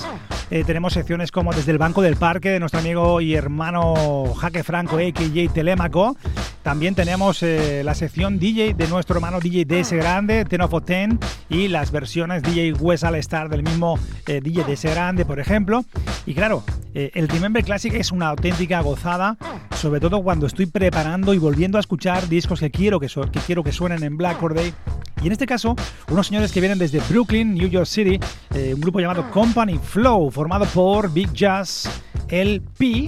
Eh, 0.51 0.63
tenemos 0.63 0.93
secciones 0.93 1.31
como 1.31 1.51
desde 1.51 1.71
el 1.71 1.79
Banco 1.79 2.03
del 2.03 2.15
Parque 2.15 2.51
de 2.51 2.59
nuestro 2.59 2.79
amigo 2.79 3.21
y 3.21 3.33
hermano 3.33 4.33
Jaque 4.35 4.63
Franco, 4.63 4.97
a.k.a. 4.97 5.51
Telemaco. 5.51 6.15
También 6.61 6.93
tenemos 6.93 7.41
eh, 7.41 7.81
la 7.83 7.95
sección 7.95 8.39
DJ 8.39 8.75
de 8.75 8.87
nuestro 8.87 9.15
hermano 9.15 9.39
DJ 9.39 9.65
DS 9.65 9.93
Grande, 9.93 10.45
Ten 10.45 10.61
of 10.61 10.73
Ten, 10.85 11.19
y 11.49 11.69
las 11.69 11.91
versiones 11.91 12.43
DJ 12.43 12.73
West 12.73 13.03
All 13.03 13.15
Star 13.15 13.49
del 13.49 13.63
mismo 13.63 13.97
DJ 14.25 14.63
DS 14.63 14.83
Grande, 14.85 15.25
por 15.25 15.39
ejemplo. 15.39 15.83
Y 16.25 16.33
claro, 16.33 16.63
el 16.93 17.27
Remember 17.27 17.63
Classic 17.65 17.93
es 17.93 18.13
una 18.13 18.29
auténtica 18.43 18.81
gozada, 18.81 19.37
sobre 19.73 20.01
todo 20.01 20.21
cuando 20.21 20.47
estoy 20.47 20.65
preparando 20.65 21.33
y 21.33 21.37
volviendo 21.37 21.77
a 21.77 21.79
escuchar 21.79 22.27
discos 22.27 22.59
que 22.59 22.69
quiero 22.71 22.99
que, 22.99 23.07
quiero 23.45 23.63
que 23.63 23.71
suenen 23.71 24.03
en 24.03 24.17
Black 24.17 24.41
Day. 24.53 24.73
Y 25.21 25.27
en 25.27 25.31
este 25.31 25.45
caso, 25.45 25.77
unos 26.11 26.27
señores 26.27 26.51
que 26.51 26.59
vienen 26.59 26.77
desde 26.77 26.99
Brooklyn, 27.07 27.53
New 27.53 27.69
York 27.69 27.85
City, 27.85 28.19
eh, 28.53 28.73
un 28.73 28.81
grupo 28.81 28.99
llamado 28.99 29.31
Company 29.31 29.79
Flow, 29.81 30.29
formado 30.29 30.65
por 30.65 31.13
Big 31.13 31.31
Jazz, 31.31 31.89
LP 32.27 33.05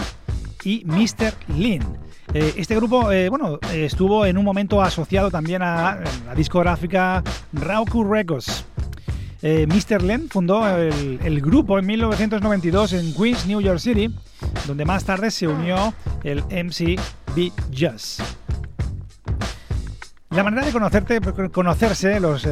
y 0.64 0.86
Mr. 0.86 1.34
Lin. 1.58 1.84
Eh, 2.34 2.54
este 2.56 2.74
grupo, 2.78 3.12
eh, 3.12 3.28
bueno, 3.28 3.60
estuvo 3.74 4.26
en 4.26 4.38
un 4.38 4.46
momento 4.46 4.82
asociado 4.82 5.30
también 5.32 5.62
a 5.64 6.00
la 6.26 6.34
discográfica 6.34 7.22
Rauku 7.52 8.06
Records. 8.06 8.64
Mr. 9.44 10.02
Len 10.02 10.28
fundó 10.28 10.68
el, 10.68 11.20
el 11.24 11.40
grupo 11.40 11.78
en 11.78 11.86
1992 11.86 12.94
en 12.94 13.14
Queens, 13.14 13.46
New 13.46 13.62
York 13.62 13.78
City, 13.78 14.10
donde 14.68 14.86
más 14.86 15.06
tarde 15.06 15.32
se 15.32 15.48
unió 15.48 15.94
el 16.24 16.44
MC 16.44 17.00
Big 17.36 17.54
Jazz. 17.72 18.22
La 20.32 20.44
manera 20.44 20.66
de 20.66 20.74
conocerte, 20.74 21.22
conocerse 21.50 22.20
los, 22.20 22.46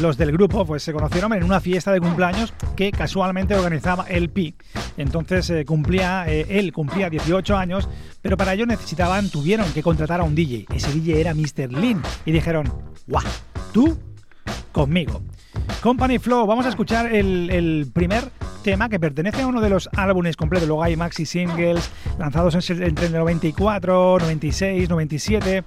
los 0.00 0.16
del 0.16 0.32
grupo, 0.32 0.64
pues 0.64 0.82
se 0.82 0.92
conocieron 0.94 1.34
en 1.34 1.44
una 1.44 1.60
fiesta 1.60 1.92
de 1.92 2.00
cumpleaños 2.00 2.54
que 2.76 2.90
casualmente 2.90 3.54
organizaba 3.54 4.06
el 4.08 4.30
Pi. 4.30 4.54
Entonces 4.96 5.50
eh, 5.50 5.66
cumplía, 5.66 6.24
eh, 6.26 6.46
él 6.48 6.72
cumplía 6.72 7.10
18 7.10 7.56
años, 7.56 7.90
pero 8.22 8.38
para 8.38 8.54
ello 8.54 8.64
necesitaban, 8.64 9.28
tuvieron 9.28 9.70
que 9.72 9.82
contratar 9.82 10.20
a 10.20 10.24
un 10.24 10.34
DJ. 10.34 10.64
Ese 10.74 10.92
DJ 10.92 11.20
era 11.20 11.34
Mr. 11.34 11.70
Lin 11.72 12.00
y 12.24 12.32
dijeron, 12.32 12.72
¡guau! 13.06 13.24
Tú 13.72 13.98
conmigo. 14.72 15.20
Company 15.82 16.18
Flow, 16.18 16.46
vamos 16.46 16.66
a 16.66 16.68
escuchar 16.68 17.12
el, 17.14 17.90
primer 17.92 18.30
tema 18.62 18.88
que 18.88 19.00
pertenece 19.00 19.42
a 19.42 19.46
uno 19.46 19.60
de 19.60 19.70
los 19.70 19.88
álbumes 19.96 20.36
completos. 20.36 20.68
Luego 20.68 20.82
hay 20.82 20.96
maxi 20.96 21.24
singles 21.24 21.90
lanzados 22.18 22.70
en- 22.70 22.82
entre 22.82 23.06
el 23.06 23.12
94, 23.12 24.18
96, 24.20 24.88
97. 24.88 25.64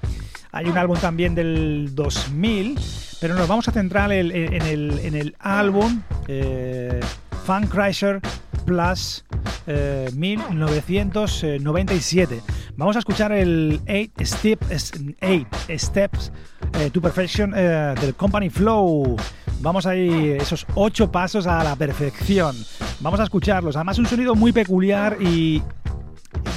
Hay 0.51 0.65
un 0.67 0.77
álbum 0.77 0.97
también 0.99 1.33
del 1.33 1.95
2000, 1.95 2.79
pero 3.19 3.33
nos 3.33 3.47
vamos 3.47 3.67
a 3.67 3.71
centrar 3.71 4.11
en 4.11 4.31
el, 4.31 4.99
en 4.99 5.15
el 5.15 5.35
álbum 5.39 6.01
eh, 6.27 6.99
Fan 7.45 7.67
Plus 8.65 9.23
eh, 9.67 10.09
1997. 10.13 12.41
Vamos 12.75 12.95
a 12.95 12.99
escuchar 12.99 13.31
el 13.31 13.79
8 13.87 14.25
Steps, 14.25 14.93
eight 15.21 15.47
steps 15.77 16.31
eh, 16.79 16.89
to 16.89 17.01
Perfection 17.01 17.53
eh, 17.55 17.93
del 17.99 18.15
Company 18.15 18.49
Flow. 18.49 19.15
Vamos 19.59 19.85
a 19.85 19.95
ir 19.95 20.41
esos 20.41 20.65
ocho 20.75 21.11
pasos 21.11 21.47
a 21.47 21.63
la 21.63 21.75
perfección. 21.75 22.55
Vamos 22.99 23.19
a 23.19 23.23
escucharlos. 23.23 23.75
Además, 23.75 23.99
un 23.99 24.07
sonido 24.07 24.35
muy 24.35 24.51
peculiar 24.51 25.17
y 25.21 25.61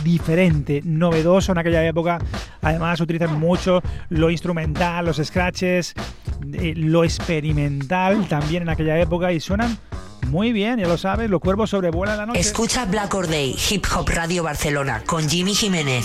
diferente, 0.03 0.81
novedoso 0.85 1.53
en 1.53 1.59
aquella 1.59 1.87
época. 1.87 2.19
Además, 2.63 3.01
utilizan 3.01 3.39
mucho 3.39 3.83
lo 4.09 4.31
instrumental, 4.31 5.07
los 5.07 5.19
scratches, 5.19 5.95
eh, 6.53 6.75
lo 6.77 7.05
experimental 7.05 8.27
también 8.29 8.63
en 8.63 8.69
aquella 8.69 8.99
época 8.99 9.33
y 9.33 9.41
suenan 9.41 9.79
muy 10.27 10.53
bien, 10.53 10.79
ya 10.79 10.87
lo 10.87 10.99
sabes, 10.99 11.31
los 11.31 11.41
cuervos 11.41 11.71
sobrevuelan 11.71 12.17
la 12.19 12.27
noche. 12.27 12.41
Escucha 12.41 12.85
Black 12.85 13.15
Or 13.15 13.27
Day, 13.27 13.57
Hip 13.71 13.87
Hop 13.95 14.09
Radio 14.09 14.43
Barcelona, 14.43 15.03
con 15.05 15.29
Jimmy 15.29 15.55
Jiménez. 15.55 16.05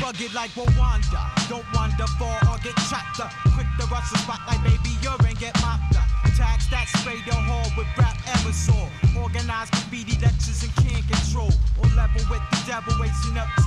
Rugged 0.00 0.32
like 0.32 0.50
Rwanda. 0.52 1.48
Don't 1.48 1.64
wander 1.74 2.06
far 2.18 2.40
or 2.48 2.58
get 2.62 2.74
chopped 2.88 3.20
up. 3.20 3.30
Quick 3.54 3.66
to 3.78 3.86
rush 3.92 4.10
the 4.10 4.18
spot 4.18 4.40
like 4.46 4.62
baby 4.64 4.96
urine 5.02 5.36
get 5.38 5.54
mopped 5.60 5.96
up. 5.96 6.08
Tags 6.36 6.68
that 6.70 6.88
spray 6.96 7.20
the 7.26 7.34
hall 7.34 7.68
with 7.76 7.86
rap 7.98 8.16
aerosol. 8.24 8.88
Organized 9.20 9.70
graffiti 9.72 10.18
lectures 10.20 10.62
and 10.62 10.74
can 10.76 11.02
control. 11.02 11.52
On 11.82 11.94
level 11.94 12.22
with 12.30 12.40
the 12.50 12.58
devil, 12.66 12.94
uptown, 13.38 13.57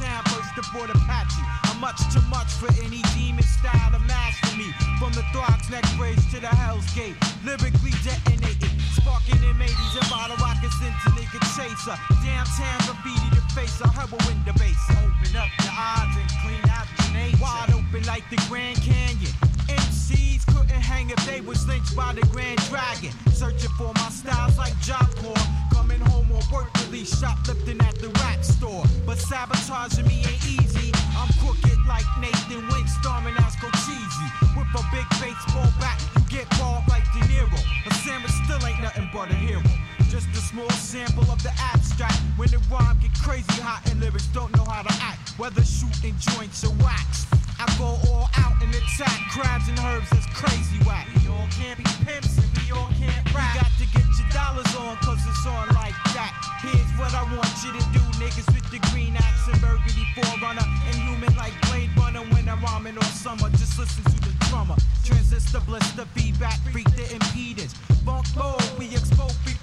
aboard 0.72 0.90
Apache. 0.90 1.42
I'm 1.64 1.80
much 1.80 2.00
too 2.14 2.22
much 2.30 2.52
for 2.54 2.68
any 2.84 3.02
demon 3.14 3.44
style 3.44 3.92
to 3.92 4.00
master 4.00 4.56
me. 4.58 4.72
From 5.00 5.12
the 5.14 5.24
Throgs 5.34 5.70
neck 5.70 5.84
bridge 5.98 6.22
to 6.32 6.40
the 6.40 6.48
Hell's 6.48 6.88
Gate. 6.94 7.16
Lyrically 7.44 7.92
detonating. 8.04 8.72
Sparking 8.96 9.42
in 9.44 9.56
80s 9.56 9.96
and 10.00 10.10
bottle 10.10 10.38
rockets 10.38 10.80
into 10.82 11.10
nigga 11.18 11.40
chaser. 11.56 11.98
Downtown 12.24 12.80
graffiti 12.88 13.30
to 13.36 13.42
face, 13.54 13.82
a 13.82 13.90
heroin 13.90 14.40
the 14.46 14.54
base. 14.60 14.80
Open 14.92 15.36
up 15.36 15.52
your 15.60 15.76
eyes 15.76 16.16
and 16.16 16.30
clean 16.42 16.66
out 16.72 16.88
your 17.00 17.12
nature. 17.14 17.38
Wide 17.42 17.74
open 17.74 18.04
like 18.06 18.28
the 18.30 18.40
Grand 18.48 18.78
Canyon. 18.82 19.34
MCs 19.68 20.41
couldn't 20.62 20.82
hang 20.82 21.10
if 21.10 21.26
they 21.26 21.42
was 21.42 21.68
lynched 21.68 21.96
by 21.96 22.14
the 22.14 22.22
Grand 22.28 22.60
Dragon. 22.70 23.12
Searching 23.34 23.70
for 23.78 23.92
my 23.96 24.10
styles 24.10 24.58
like 24.58 24.78
Jock 24.82 25.10
Core. 25.18 25.34
Coming 25.74 26.00
home 26.00 26.32
on 26.32 26.44
work 26.54 26.70
release, 26.86 27.20
shoplifting 27.20 27.80
at 27.82 27.96
the 28.00 28.10
rack 28.22 28.44
store. 28.44 28.84
But 29.06 29.18
sabotaging 29.18 30.08
me 30.08 30.22
ain't 30.22 30.46
easy. 30.46 30.92
I'm 31.18 31.30
crooked 31.42 31.80
like 31.88 32.06
Nathan 32.20 32.68
Wynn, 32.70 32.88
storming 32.88 33.36
as 33.40 33.56
Cheesy. 33.86 34.28
With 34.56 34.70
a 34.78 34.84
big 34.92 35.08
baseball 35.22 35.70
bat, 35.80 35.98
you 36.16 36.22
get 36.30 36.50
balled 36.60 36.84
like 36.90 37.06
De 37.14 37.20
Niro. 37.30 37.60
A 37.88 37.94
sandwich 38.06 38.32
still 38.46 38.62
ain't 38.68 38.82
nothing 38.82 39.10
but 39.14 39.32
a 39.32 39.36
hero. 39.36 39.62
Just 40.10 40.30
a 40.30 40.42
small 40.42 40.70
sample 40.72 41.30
of 41.32 41.42
the 41.42 41.54
abstract. 41.74 42.20
When 42.38 42.50
the 42.50 42.60
rhyme 42.70 43.00
get 43.02 43.14
crazy 43.16 43.62
hot 43.62 43.82
and 43.90 44.00
lyrics 44.00 44.28
don't 44.28 44.56
know 44.56 44.66
how 44.66 44.84
to 44.84 44.94
act. 45.02 45.40
Whether 45.40 45.64
shooting 45.64 46.16
joints 46.20 46.64
or 46.64 46.74
wax. 46.84 47.26
I 47.62 47.70
go 47.78 47.94
all 48.10 48.26
out 48.42 48.58
and 48.58 48.74
attack 48.74 49.22
crabs 49.30 49.70
and 49.70 49.78
herbs 49.86 50.10
that's 50.10 50.26
crazy 50.34 50.82
whack. 50.82 51.06
We 51.14 51.30
all 51.30 51.46
can't 51.54 51.78
be 51.78 51.86
pimps 52.02 52.34
and 52.42 52.50
we 52.58 52.74
all 52.74 52.90
can't 52.98 53.22
rap. 53.38 53.54
You 53.54 53.62
got 53.62 53.72
to 53.78 53.86
get 53.86 54.08
your 54.18 54.30
dollars 54.34 54.74
on 54.82 54.98
cause 55.06 55.22
it's 55.30 55.46
on 55.46 55.70
like 55.78 55.94
that. 56.18 56.34
Here's 56.66 56.90
what 56.98 57.14
I 57.14 57.22
want 57.38 57.54
you 57.62 57.70
to 57.78 57.84
do, 57.94 58.02
niggas 58.18 58.50
with 58.50 58.66
the 58.74 58.82
green 58.90 59.16
axe 59.16 59.46
and 59.46 59.62
burgundy 59.62 60.10
forerunner. 60.18 60.66
Inhuman 60.90 61.36
like 61.38 61.54
Blade 61.70 61.94
Runner 61.98 62.26
when 62.34 62.50
I'm 62.50 62.62
rhyming 62.66 62.98
all 62.98 63.14
summer. 63.14 63.50
Just 63.52 63.78
listen 63.78 64.04
to 64.06 64.20
the 64.26 64.34
drummer. 64.50 64.76
Transistor 65.06 65.62
blister, 65.62 66.06
feedback, 66.18 66.58
freak 66.74 66.90
the 66.98 67.06
impedance. 67.14 67.78
Funk 68.02 68.26
mode, 68.36 68.58
we 68.80 68.90
expose 68.90 69.38
see 69.46 69.61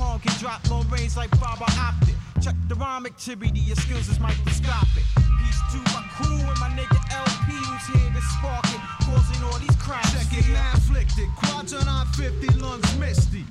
napalm 0.00 0.22
can 0.22 0.32
drop 0.38 0.68
long 0.70 0.88
range 0.88 1.16
like 1.16 1.30
fiber 1.36 1.64
optic. 1.78 2.14
Check 2.40 2.54
the 2.68 2.74
rhyme 2.74 3.06
activity, 3.06 3.60
your 3.60 3.76
skills 3.76 4.08
is 4.08 4.18
microscopic. 4.18 5.04
Peace 5.14 5.60
to 5.72 5.78
my 5.92 6.04
crew 6.14 6.36
and 6.36 6.58
my 6.60 6.70
nigga 6.72 6.98
LP 7.12 7.52
who's 7.52 7.86
here 7.92 8.12
to 8.12 8.22
spark 8.32 8.64
it, 8.72 8.80
causing 9.04 9.44
all 9.44 9.58
these 9.58 9.76
cracks. 9.76 10.12
Check 10.12 10.38
it, 10.38 10.48
man, 10.48 10.74
afflicted. 10.74 11.28
Quadrant 11.36 11.88
on 11.88 12.06
50, 12.06 12.46
lungs 12.58 12.98
misty. 12.98 13.44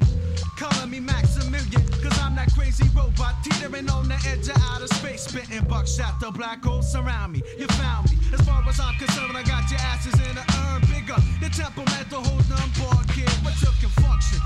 Calling 0.57 0.89
me 0.89 0.99
Maximilian, 0.99 1.83
cause 2.01 2.17
I'm 2.19 2.35
that 2.35 2.51
crazy 2.57 2.85
robot 2.95 3.35
teetering 3.43 3.89
on 3.89 4.09
the 4.09 4.17
edge 4.27 4.49
of 4.49 4.57
outer 4.71 4.87
space. 4.87 5.23
Spitting 5.23 5.63
buckshot, 5.65 6.19
the 6.19 6.31
black 6.31 6.63
holes 6.63 6.91
surround 6.91 7.33
me. 7.33 7.41
You 7.57 7.67
found 7.79 8.09
me. 8.11 8.17
As 8.33 8.41
far 8.41 8.63
as 8.67 8.79
I'm 8.79 8.95
concerned, 8.95 9.37
I 9.37 9.43
got 9.43 9.69
your 9.69 9.79
asses 9.79 10.15
in 10.15 10.35
a 10.37 10.45
urn 10.65 10.81
bigger. 10.89 11.19
The 11.39 11.49
temperamental 11.49 12.23
holding 12.23 12.51
on 12.53 12.69
board, 12.79 13.07
kid. 13.09 13.29
But 13.43 13.55
you 13.61 13.71
can 13.79 13.89
function. 14.03 14.39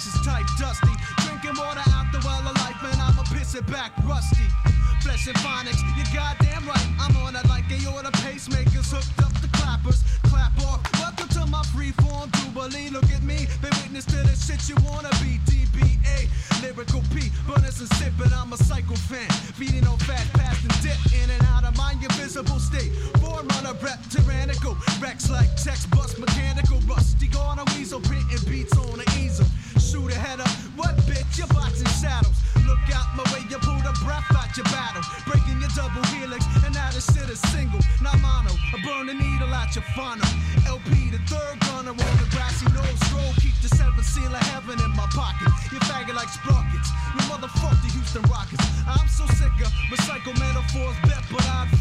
Is 0.00 0.16
tight, 0.24 0.48
dusty. 0.58 0.88
Drinking 1.28 1.60
water 1.60 1.84
out 1.92 2.08
the 2.10 2.24
well 2.24 2.40
of 2.40 2.56
life, 2.64 2.80
man. 2.82 2.96
I'ma 2.96 3.22
piss 3.24 3.54
it 3.54 3.66
back, 3.66 3.92
rusty. 4.08 4.48
Flesh 5.02 5.26
and 5.26 5.36
phonics, 5.44 5.76
you 5.92 6.04
goddamn 6.16 6.64
right. 6.66 6.88
I'm 6.98 7.14
on 7.18 7.36
it 7.36 7.46
like 7.50 7.64
aorta 7.68 8.10
pacemakers 8.24 8.88
hooked 8.88 9.20
up 9.20 9.32
the 9.42 9.48
clappers. 9.58 10.02
Clap 10.22 10.56
off. 10.64 10.80
Welcome 10.98 11.28
to 11.36 11.44
my 11.44 11.60
freeform 11.68 12.32
jubilee. 12.32 12.88
Look 12.88 13.12
at 13.12 13.22
me, 13.22 13.46
been 13.60 13.76
witness 13.82 14.06
to 14.06 14.16
the 14.24 14.32
shit 14.40 14.70
you 14.70 14.76
wanna 14.88 15.10
be. 15.20 15.36
DBA, 15.44 16.32
lyrical 16.62 17.02
P, 17.12 17.28
burners 17.46 17.80
and 17.80 17.92
sip, 18.00 18.14
but 18.16 18.32
I'm 18.32 18.54
a 18.54 18.56
psycho 18.56 18.94
fan. 18.94 19.28
Feeding 19.60 19.86
on 19.86 19.98
fat, 20.08 20.24
fast 20.32 20.64
and 20.64 20.80
dip 20.80 20.96
in 21.12 21.28
and 21.28 21.44
out 21.52 21.64
of 21.64 21.76
my 21.76 21.92
invisible 21.92 22.58
state. 22.58 22.92
Forerunner, 23.20 23.76
rep, 23.84 24.00
tyrannical. 24.08 24.78
Rex 24.98 25.28
like 25.28 25.54
text, 25.56 25.90
bust, 25.90 26.18
not 38.12 38.20
mono. 38.22 38.52
I 38.74 38.76
burn 38.82 39.06
the 39.06 39.14
needle 39.14 39.52
out 39.54 39.74
your 39.74 39.84
funnel. 39.94 40.26
LP, 40.66 41.10
the 41.10 41.18
third 41.30 41.60
gunner 41.60 41.94
on 41.94 42.12
the 42.18 42.26
grassy 42.30 42.66
nose 42.74 42.98
stroll. 43.06 43.32
Keep 43.38 43.54
the 43.62 43.68
seventh 43.76 44.04
seal 44.06 44.34
of 44.34 44.42
heaven 44.50 44.78
in 44.80 44.90
my 44.96 45.06
pocket. 45.14 45.48
You 45.70 45.78
faggot 45.86 46.14
like 46.14 46.28
sprockets. 46.28 46.90
You 47.14 47.22
the 47.40 47.88
Houston 47.94 48.22
Rockets. 48.30 48.64
I'm 48.86 49.08
so 49.08 49.26
sick 49.38 49.54
of 49.62 49.70
recycle 49.90 50.34
metaphors. 50.38 50.96
Bet, 51.02 51.24
but 51.30 51.44
I'd 51.46 51.79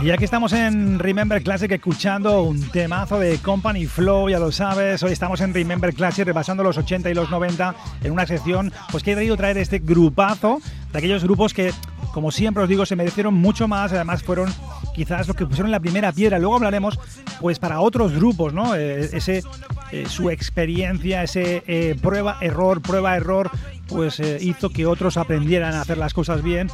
Y 0.00 0.06
ya 0.06 0.16
que 0.16 0.24
estamos 0.24 0.52
en 0.52 1.00
Remember 1.00 1.42
Classic 1.42 1.70
escuchando 1.72 2.42
un 2.42 2.62
temazo 2.70 3.18
de 3.18 3.38
Company 3.38 3.86
Flow, 3.86 4.28
ya 4.28 4.38
lo 4.38 4.52
sabes, 4.52 5.02
hoy 5.02 5.10
estamos 5.10 5.40
en 5.40 5.52
Remember 5.52 5.92
Classic 5.92 6.24
repasando 6.24 6.62
los 6.62 6.78
80 6.78 7.10
y 7.10 7.14
los 7.14 7.30
90 7.30 7.74
en 8.04 8.12
una 8.12 8.24
sección 8.24 8.72
pues 8.92 9.02
que 9.02 9.12
he 9.12 9.14
querido 9.16 9.36
traer 9.36 9.58
este 9.58 9.80
grupazo 9.80 10.60
de 10.92 10.98
aquellos 10.98 11.24
grupos 11.24 11.52
que, 11.52 11.72
como 12.12 12.30
siempre 12.30 12.62
os 12.62 12.68
digo, 12.68 12.86
se 12.86 12.94
merecieron 12.94 13.34
mucho 13.34 13.66
más, 13.66 13.92
además 13.92 14.22
fueron 14.22 14.54
quizás 14.94 15.26
los 15.26 15.36
que 15.36 15.46
pusieron 15.46 15.72
la 15.72 15.80
primera 15.80 16.12
piedra, 16.12 16.38
luego 16.38 16.54
hablaremos 16.54 17.00
pues 17.40 17.58
para 17.58 17.80
otros 17.80 18.12
grupos, 18.12 18.52
¿no? 18.52 18.76
Eh, 18.76 19.10
ese, 19.12 19.42
eh, 19.90 20.06
su 20.08 20.30
experiencia, 20.30 21.24
ese 21.24 21.64
eh, 21.66 21.96
prueba, 22.00 22.38
error, 22.40 22.80
prueba, 22.82 23.16
error, 23.16 23.50
pues 23.88 24.20
hizo 24.40 24.70
que 24.70 24.86
otros 24.86 25.16
aprendieran 25.16 25.74
a 25.74 25.80
hacer 25.80 25.98
las 25.98 26.14
cosas 26.14 26.42
bien 26.42 26.68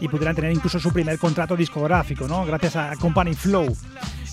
y 0.00 0.08
pudieran 0.08 0.34
tener 0.34 0.52
incluso 0.52 0.80
su 0.80 0.92
primer 0.92 1.18
contrato 1.18 1.56
discográfico, 1.56 2.26
¿no? 2.26 2.44
Gracias 2.44 2.76
a 2.76 2.96
Company 2.96 3.34
Flow. 3.34 3.76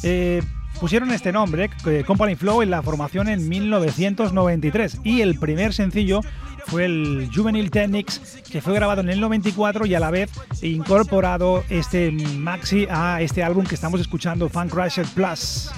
Eh, 0.04 0.42
pusieron 0.80 1.12
este 1.12 1.32
nombre, 1.32 1.70
eh, 1.86 2.04
Company 2.06 2.36
Flow, 2.36 2.62
en 2.62 2.70
la 2.70 2.82
formación 2.82 3.28
en 3.28 3.48
1993 3.48 5.02
y 5.04 5.22
el 5.22 5.40
primer 5.40 5.74
sencillo 5.74 6.22
fue 6.68 6.86
el 6.86 7.30
Juvenile 7.34 7.70
Technics 7.70 8.42
que 8.50 8.62
fue 8.62 8.74
grabado 8.74 9.02
en 9.02 9.10
el 9.10 9.20
94 9.20 9.86
y 9.86 9.96
a 9.96 10.00
la 10.00 10.12
vez 10.12 10.30
incorporado 10.62 11.64
este 11.70 12.12
maxi 12.12 12.88
a 12.90 13.22
este 13.22 13.44
álbum 13.44 13.66
que 13.66 13.76
estamos 13.76 14.02
escuchando, 14.02 14.50
Fun 14.50 14.68
Crusher 14.68 15.06
Plus. 15.08 15.72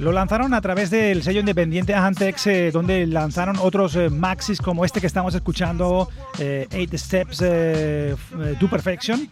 Lo 0.00 0.12
lanzaron 0.12 0.54
a 0.54 0.62
través 0.62 0.88
del 0.88 1.22
sello 1.22 1.40
independiente 1.40 1.94
Antex, 1.94 2.46
eh, 2.46 2.70
donde 2.70 3.06
lanzaron 3.06 3.58
otros 3.58 3.96
eh, 3.96 4.08
maxis 4.08 4.58
como 4.58 4.86
este 4.86 4.98
que 4.98 5.06
estamos 5.06 5.34
escuchando, 5.34 6.08
eh, 6.38 6.66
Eight 6.70 6.94
Steps 6.94 7.44
to 8.58 8.70
Perfection, 8.70 9.28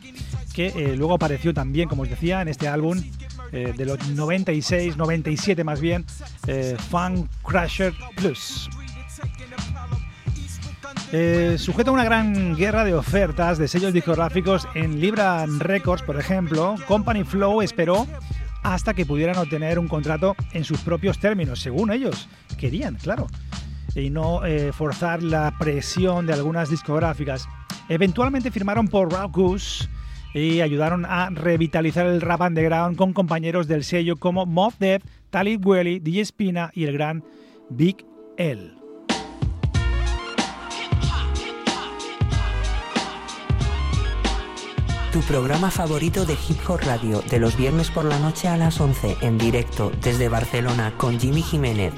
que 0.52 0.94
luego 0.94 1.14
apareció 1.14 1.54
también, 1.54 1.88
como 1.88 2.02
os 2.02 2.10
decía, 2.10 2.42
en 2.42 2.48
este 2.48 2.68
álbum 2.68 3.02
de 3.50 3.84
los 3.86 4.06
96, 4.10 4.98
97 4.98 5.64
más 5.64 5.80
bien, 5.80 6.04
Fun 6.90 7.30
Crusher 7.42 7.94
Plus. 8.14 8.68
Eh, 11.10 11.56
sujeto 11.58 11.90
a 11.90 11.94
una 11.94 12.04
gran 12.04 12.54
guerra 12.54 12.84
de 12.84 12.94
ofertas 12.94 13.56
de 13.56 13.66
sellos 13.66 13.94
discográficos 13.94 14.68
en 14.74 15.00
Libra 15.00 15.46
Records, 15.46 16.02
por 16.02 16.20
ejemplo, 16.20 16.74
Company 16.86 17.24
Flow 17.24 17.62
esperó 17.62 18.06
hasta 18.62 18.94
que 18.94 19.06
pudieran 19.06 19.36
obtener 19.36 19.78
un 19.78 19.88
contrato 19.88 20.36
en 20.52 20.64
sus 20.64 20.80
propios 20.80 21.18
términos, 21.18 21.61
según 21.61 21.92
ellos 21.92 22.28
querían, 22.59 22.96
claro, 22.96 23.26
y 23.94 24.11
no 24.11 24.44
eh, 24.44 24.72
forzar 24.72 25.22
la 25.22 25.54
presión 25.59 26.26
de 26.26 26.32
algunas 26.32 26.70
discográficas. 26.70 27.48
Eventualmente 27.88 28.50
firmaron 28.50 28.88
por 28.88 29.12
Raw 29.12 29.30
y 30.34 30.61
ayudaron 30.61 31.04
a 31.06 31.30
revitalizar 31.30 32.06
el 32.06 32.20
rap 32.20 32.42
underground 32.42 32.96
con 32.96 33.12
compañeros 33.12 33.66
del 33.66 33.84
sello 33.84 34.16
como 34.16 34.46
Mob 34.46 34.74
Death, 34.78 35.02
Talib 35.30 35.62
Kweli, 35.62 35.98
DJ 36.00 36.26
Spina 36.26 36.70
y 36.74 36.84
el 36.84 36.92
gran 36.92 37.24
Big 37.70 38.04
L. 38.36 38.77
Tu 45.12 45.20
programa 45.22 45.70
favorito 45.70 46.26
de 46.26 46.34
Hip 46.34 46.59
Hop 46.68 46.80
Radio, 46.84 47.22
de 47.22 47.38
los 47.38 47.56
viernes 47.56 47.90
por 47.90 48.04
la 48.04 48.18
noche 48.18 48.46
a 48.46 48.59
las 48.59 48.78
11, 48.78 49.16
en 49.22 49.38
directo 49.38 49.90
desde 50.02 50.28
Barcelona 50.28 50.92
con 50.98 51.18
Jimmy 51.18 51.40
Jiménez. 51.40 51.94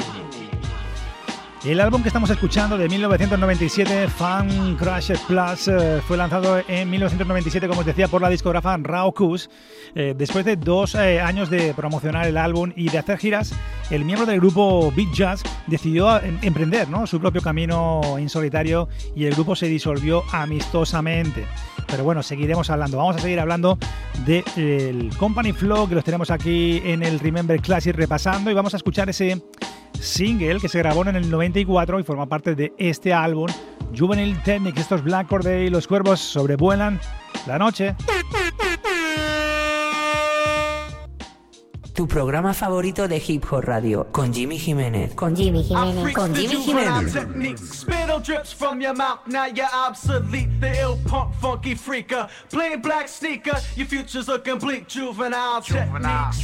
El 1.62 1.78
álbum 1.78 2.00
que 2.00 2.08
estamos 2.08 2.30
escuchando 2.30 2.78
de 2.78 2.88
1997, 2.88 4.08
Fan 4.08 4.76
Crusher 4.76 5.18
Plus, 5.26 5.68
eh, 5.68 6.00
fue 6.08 6.16
lanzado 6.16 6.62
en 6.66 6.88
1997, 6.88 7.68
como 7.68 7.80
os 7.80 7.86
decía, 7.86 8.08
por 8.08 8.22
la 8.22 8.30
discógrafa 8.30 8.78
Raw 8.78 9.12
Kus. 9.12 9.50
Eh, 9.94 10.14
después 10.16 10.46
de 10.46 10.56
dos 10.56 10.94
eh, 10.94 11.20
años 11.20 11.50
de 11.50 11.74
promocionar 11.74 12.26
el 12.26 12.38
álbum 12.38 12.72
y 12.74 12.88
de 12.88 12.96
hacer 12.96 13.18
giras, 13.18 13.52
el 13.90 14.06
miembro 14.06 14.24
del 14.24 14.40
grupo 14.40 14.90
Big 14.92 15.12
Jazz 15.12 15.42
decidió 15.66 16.18
em- 16.22 16.38
emprender 16.40 16.88
¿no? 16.88 17.06
su 17.06 17.20
propio 17.20 17.42
camino 17.42 18.16
en 18.16 18.30
solitario 18.30 18.88
y 19.14 19.26
el 19.26 19.34
grupo 19.34 19.54
se 19.54 19.66
disolvió 19.66 20.24
amistosamente. 20.32 21.44
Pero 21.86 22.04
bueno, 22.04 22.22
seguiremos 22.22 22.70
hablando. 22.70 22.96
Vamos 22.96 23.16
a 23.16 23.18
seguir 23.18 23.38
hablando 23.38 23.78
del 24.24 25.10
Company 25.18 25.52
Flow 25.52 25.86
que 25.90 25.94
los 25.94 26.04
tenemos 26.04 26.30
aquí 26.30 26.80
en 26.84 27.02
el 27.02 27.20
Remember 27.20 27.60
Classic 27.60 27.94
repasando 27.94 28.50
y 28.50 28.54
vamos 28.54 28.72
a 28.72 28.78
escuchar 28.78 29.10
ese 29.10 29.42
single 30.00 30.60
que 30.60 30.68
se 30.68 30.78
grabó 30.78 31.06
en 31.06 31.16
el 31.16 31.30
94 31.30 32.00
y 32.00 32.02
forma 32.02 32.26
parte 32.26 32.54
de 32.54 32.72
este 32.78 33.12
álbum 33.12 33.48
Juvenile 33.96 34.36
Technics. 34.44 34.80
Estos 34.80 35.02
Black 35.02 35.28
Corday 35.28 35.66
y 35.66 35.70
los 35.70 35.86
cuervos 35.86 36.20
sobrevuelan 36.20 37.00
la 37.46 37.58
noche. 37.58 37.94
Tu 42.00 42.06
programa 42.06 42.54
favorito 42.54 43.06
de 43.06 43.18
Hip 43.18 43.44
Hop 43.50 43.62
Radio, 43.64 44.06
con 44.10 44.32
Jimmy 44.32 44.58
Jiménez. 44.58 45.14
Con 45.14 45.36
Jimmy 45.36 45.60
I 45.60 45.92
freak 46.00 46.16
the 46.32 46.48
juvenile 46.48 47.04
techniques. 47.04 47.80
Spittle 47.80 48.20
drips 48.20 48.54
from 48.54 48.80
your 48.80 48.94
mouth, 48.94 49.18
now 49.26 49.44
you're 49.44 49.68
obsolete. 49.70 50.48
The 50.62 50.80
ill 50.80 50.98
punk 51.04 51.34
funky 51.34 51.74
freaker. 51.74 52.30
Plain 52.48 52.80
black 52.80 53.06
sneaker, 53.06 53.54
your 53.76 53.86
future's 53.86 54.28
looking 54.28 54.56
bleak. 54.56 54.88
Juvenile, 54.88 55.60
techniques. 55.60 56.40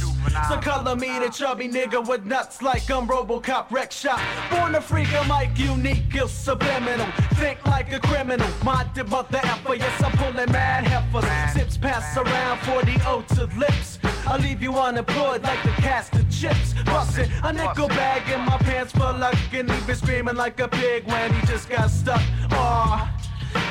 So 0.47 0.59
color 0.61 0.95
me 0.95 1.17
the 1.17 1.29
chubby 1.29 1.67
nigga 1.67 2.07
with 2.07 2.23
nuts 2.23 2.61
like 2.61 2.87
I'm 2.91 3.07
Robocop 3.07 3.71
wreck 3.71 3.91
shop. 3.91 4.19
Born 4.51 4.75
a 4.75 4.79
freaker, 4.79 5.27
Mike 5.27 5.57
unique, 5.57 6.13
ill 6.13 6.27
subliminal. 6.27 7.07
Think 7.33 7.65
like 7.65 7.91
a 7.91 7.99
criminal. 7.99 8.47
Minded 8.63 9.09
mother 9.09 9.39
effer, 9.41 9.73
yes, 9.73 10.03
I'm 10.03 10.11
pulling 10.19 10.51
mad 10.51 10.85
heifers. 10.85 11.53
Sips 11.55 11.77
pass 11.77 12.15
around 12.15 12.59
40 12.59 12.97
O 13.07 13.23
to 13.33 13.45
lips. 13.57 13.97
I'll 14.27 14.39
leave 14.39 14.61
you 14.61 14.73
unemployed 14.73 15.41
like 15.43 15.61
the 15.63 15.69
cast 15.81 16.13
of 16.15 16.29
chips. 16.29 16.73
Bustin' 16.85 17.31
a 17.43 17.53
nickel 17.53 17.87
bag 17.87 18.29
in 18.29 18.41
my 18.45 18.57
pants 18.57 18.91
for 18.91 19.13
luck, 19.13 19.35
and 19.53 19.71
he 19.71 19.85
been 19.87 19.95
screaming 19.95 20.35
like 20.35 20.59
a 20.59 20.67
pig 20.67 21.05
when 21.07 21.33
he 21.33 21.47
just 21.47 21.69
got 21.69 21.89
stuck. 21.89 22.21
Aw. 22.51 23.13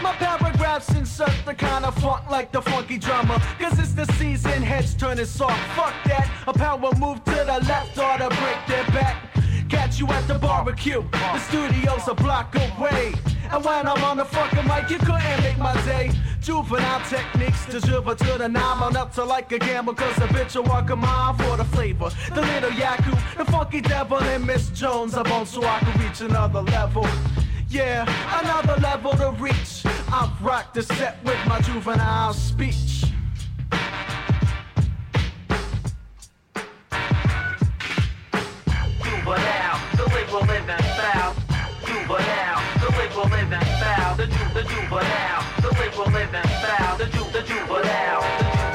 My 0.02 0.12
paragraphs 0.12 0.88
insert 0.94 1.34
the 1.44 1.54
kind 1.54 1.84
of 1.84 1.94
funk 1.96 2.30
like 2.30 2.52
the 2.52 2.62
funky 2.62 2.96
drummer. 2.96 3.38
Cause 3.58 3.78
it's 3.78 3.92
the 3.92 4.06
season, 4.14 4.62
heads 4.62 4.94
turning 4.94 5.26
soft. 5.26 5.60
Fuck 5.76 5.94
that. 6.06 6.30
A 6.46 6.52
power 6.52 6.90
move 6.96 7.22
to 7.24 7.30
the 7.30 7.58
left 7.68 7.98
or 7.98 8.16
to 8.18 8.28
break 8.28 8.66
their 8.66 8.84
back. 8.96 9.16
Catch 9.68 9.98
you 9.98 10.06
at 10.08 10.26
the 10.28 10.38
barbecue. 10.38 11.02
The 11.10 11.38
studio's 11.38 12.06
a 12.08 12.14
block 12.14 12.54
away. 12.54 13.14
And 13.50 13.64
when 13.64 13.86
I'm 13.86 14.02
on 14.04 14.16
the 14.16 14.24
fucking 14.24 14.66
mic, 14.66 14.90
you 14.90 14.98
couldn't 14.98 15.40
make 15.42 15.58
my 15.58 15.74
day. 15.84 16.12
Juvenile 16.40 17.00
techniques 17.08 17.64
to 17.66 17.78
juva 17.78 18.16
to 18.16 18.38
the 18.38 18.48
nine. 18.48 18.62
I'm 18.82 18.96
up 18.96 19.12
to 19.14 19.24
like 19.24 19.50
a 19.50 19.58
gamble, 19.58 19.94
cause 19.94 20.16
a 20.18 20.28
bitch 20.28 20.54
will 20.54 20.64
walk 20.64 20.90
a 20.90 20.96
mile 20.96 21.34
for 21.34 21.56
the 21.56 21.64
flavor. 21.64 22.10
The 22.32 22.42
little 22.42 22.70
Yaku, 22.70 23.36
the 23.36 23.44
funky 23.46 23.80
devil, 23.80 24.18
and 24.18 24.46
Miss 24.46 24.68
Jones. 24.70 25.14
I'm 25.14 25.30
on 25.32 25.46
so 25.46 25.64
I 25.64 25.80
can 25.80 26.00
reach 26.00 26.20
another 26.20 26.62
level. 26.62 27.06
Yeah, 27.68 28.04
another 28.40 28.80
level 28.80 29.12
to 29.12 29.32
reach. 29.40 29.82
I 29.84 30.32
rock 30.40 30.74
the 30.74 30.82
set 30.82 31.22
with 31.24 31.38
my 31.46 31.60
juvenile 31.60 32.32
speech. 32.34 33.05
The 45.96 46.02
liberal 46.02 46.20
living 46.20 46.42
foul. 46.42 46.98
The 46.98 47.06
ju, 47.06 47.24
the 47.32 47.42
juvenile, 47.42 48.20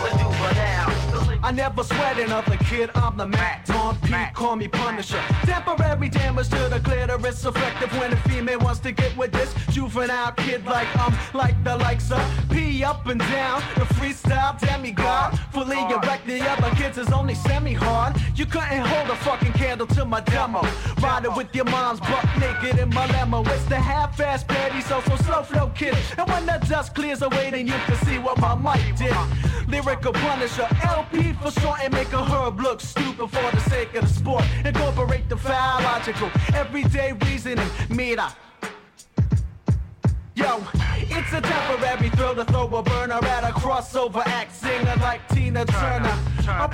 the 0.03 0.09
ju, 0.17 0.29
the 0.31 0.53
juvenile. 0.53 1.41
I 1.43 1.51
never 1.51 1.83
another 2.19 2.57
kid, 2.57 2.89
I'm 2.95 3.17
the 3.17 3.27
mat. 3.27 3.65
Tom 3.65 3.97
P, 4.01 4.13
call 4.33 4.55
me 4.55 4.67
Punisher. 4.67 5.21
Temporary 5.43 6.09
damage 6.09 6.49
to 6.49 6.67
the 6.69 6.79
clitoris, 6.79 7.45
effective 7.45 7.91
when 7.99 8.13
a 8.13 8.17
female 8.27 8.59
wants 8.59 8.79
to 8.81 8.91
get 8.91 9.15
with 9.15 9.31
this 9.31 9.53
juvenile 9.69 10.31
kid 10.33 10.65
like 10.65 10.93
um, 10.97 11.13
like 11.33 11.61
the 11.63 11.77
likes 11.77 12.11
of 12.11 12.21
P 12.49 12.83
up 12.83 13.05
and 13.07 13.19
down, 13.19 13.61
the 13.75 13.85
freestyle 13.95 14.59
demigod. 14.59 15.39
Fully 15.53 15.77
erect, 15.77 16.25
the 16.25 16.41
other 16.41 16.75
kids 16.75 16.97
is 16.97 17.11
only 17.11 17.35
semi 17.35 17.73
hard. 17.73 18.15
You 18.35 18.45
couldn't 18.45 18.85
hold 18.85 19.09
a 19.09 19.15
fucking 19.17 19.53
candle 19.53 19.87
to 19.87 20.05
my 20.05 20.21
demo. 20.21 20.61
Riding 21.01 21.35
with 21.35 21.53
your 21.55 21.65
mom's 21.65 21.99
butt 21.99 22.25
naked 22.39 22.79
in 22.79 22.89
my 22.89 23.05
limo. 23.07 23.43
It's 23.43 23.65
the 23.65 23.75
half-ass 23.75 24.43
patty, 24.43 24.81
so 24.81 25.01
so 25.01 25.15
slow 25.17 25.43
flow 25.43 25.71
kid. 25.75 25.95
And 26.17 26.27
when 26.29 26.45
the 26.45 26.57
dust 26.67 26.95
clears 26.95 27.21
away, 27.21 27.51
then 27.51 27.67
you 27.67 27.79
can 27.85 27.95
see 28.05 28.17
what 28.17 28.37
my 28.39 28.55
mic 28.55 28.95
did. 28.97 29.15
Lyrical 29.67 30.13
Punisher, 30.13 30.67
LP 30.83 31.33
for 31.33 31.51
short, 31.51 31.79
and 31.81 31.93
make 31.93 32.10
a 32.13 32.23
herb 32.23 32.59
look 32.59 32.81
stupid 32.81 33.29
for 33.29 33.51
the 33.51 33.59
sake 33.69 33.93
of 33.95 34.03
the 34.03 34.13
sport. 34.13 34.43
Incorporate 34.65 35.27
the 35.29 35.35
biological, 35.35 36.29
everyday 36.53 37.13
reasoning. 37.13 37.67
Mira. 37.89 38.35
Yo, 40.35 40.63
it's 40.97 41.33
a 41.33 41.41
temporary 41.41 42.09
thrill 42.09 42.35
to 42.35 42.45
throw 42.45 42.67
a 42.67 42.83
burner 42.83 43.23
at 43.23 43.43
a 43.43 43.53
crossover 43.53 44.25
act 44.25 44.55
singer 44.55 44.95
like 45.01 45.27
Tina 45.29 45.65
Turner. 45.65 46.10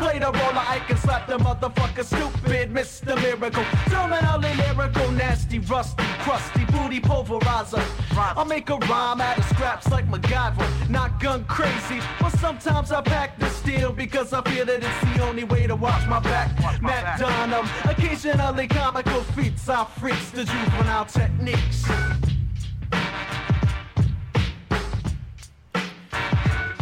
Play 0.07 0.19
the 0.19 0.31
role 0.31 0.53
I 0.55 0.81
can 0.87 0.95
slap 0.95 1.27
the 1.27 1.37
motherfucker 1.37 2.05
stupid, 2.05 2.71
Mr. 2.71 3.13
Miracle. 3.21 3.63
Terminally 3.91 4.55
lyrical, 4.55 5.11
nasty, 5.11 5.59
rusty, 5.59 6.05
crusty, 6.19 6.63
booty 6.63 7.01
pulverizer. 7.01 7.83
I 8.15 8.41
make 8.45 8.69
a 8.69 8.77
rhyme 8.77 9.19
out 9.19 9.37
of 9.37 9.43
scraps 9.43 9.91
like 9.91 10.07
MacGyver, 10.09 10.89
not 10.89 11.19
gun 11.19 11.43
crazy, 11.43 11.99
but 12.21 12.29
sometimes 12.39 12.93
I 12.93 13.01
pack 13.01 13.37
the 13.37 13.49
steel 13.49 13.91
because 13.91 14.31
I 14.31 14.41
feel 14.49 14.65
that 14.67 14.81
it's 14.81 15.17
the 15.17 15.23
only 15.25 15.43
way 15.43 15.67
to 15.67 15.75
watch 15.75 16.07
my 16.07 16.21
back. 16.21 16.81
Matt 16.81 17.19
Dunham, 17.19 17.67
occasionally 17.83 18.67
comical 18.69 19.23
feats, 19.35 19.67
I 19.67 19.83
freaks 19.99 20.29
the 20.31 20.45
juvenile 20.45 21.03
techniques. 21.03 21.83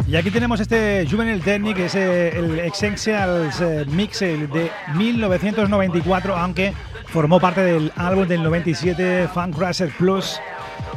Y 0.08 0.16
aquí 0.18 0.30
tenemos 0.30 0.60
este 0.60 1.08
Juvenile 1.10 1.39
Technic, 1.39 1.78
que 1.78 1.86
es 1.86 1.95
el 1.95 2.60
Essentials 2.60 3.60
eh, 3.60 3.86
Mix 3.88 4.22
eh, 4.22 4.47
de 4.53 4.70
1994, 4.95 6.36
aunque 6.38 6.74
formó 7.08 7.39
parte 7.39 7.62
del 7.62 7.91
álbum 7.95 8.28
del 8.28 8.43
97 8.43 9.28
Fan 9.34 9.51
Crusher 9.51 9.89
Plus. 9.97 10.39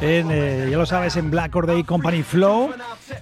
En, 0.03 0.29
eh, 0.31 0.69
ya 0.71 0.77
lo 0.77 0.85
sabes, 0.85 1.17
en 1.17 1.31
Black 1.31 1.57
Or 1.57 1.67
Day 1.67 1.85
Company 1.85 2.23
Flow. 2.23 2.71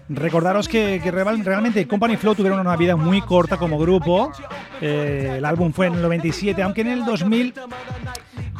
Recordaros 0.09 0.68
que, 0.68 1.01
que 1.03 1.11
real- 1.12 1.45
realmente 1.45 1.87
Company 1.87 2.16
Flow 2.16 2.34
tuvieron 2.34 2.59
una 2.59 2.76
vida 2.76 2.97
muy 2.97 3.20
corta 3.22 3.57
como 3.57 3.78
grupo. 3.78 4.32
El 4.80 5.45
álbum 5.45 5.72
fue 5.72 5.87
en 5.87 5.95
el 5.95 6.03
97, 6.03 6.62
aunque 6.64 6.80
en 6.80 6.89
el 6.89 7.05
2000 7.05 7.55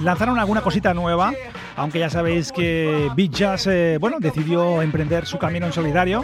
lanzaron 0.01 0.39
alguna 0.39 0.61
cosita 0.61 0.95
nueva. 0.95 1.33
Aunque 1.75 1.99
ya 1.99 2.09
sabéis 2.09 2.53
que 2.53 3.11
Beat 3.17 3.33
Jazz, 3.33 3.69
bueno, 4.01 4.19
decidió 4.21 4.81
emprender 4.81 5.27
su 5.27 5.37
camino 5.39 5.67
en 5.67 5.73
solidario. 5.73 6.23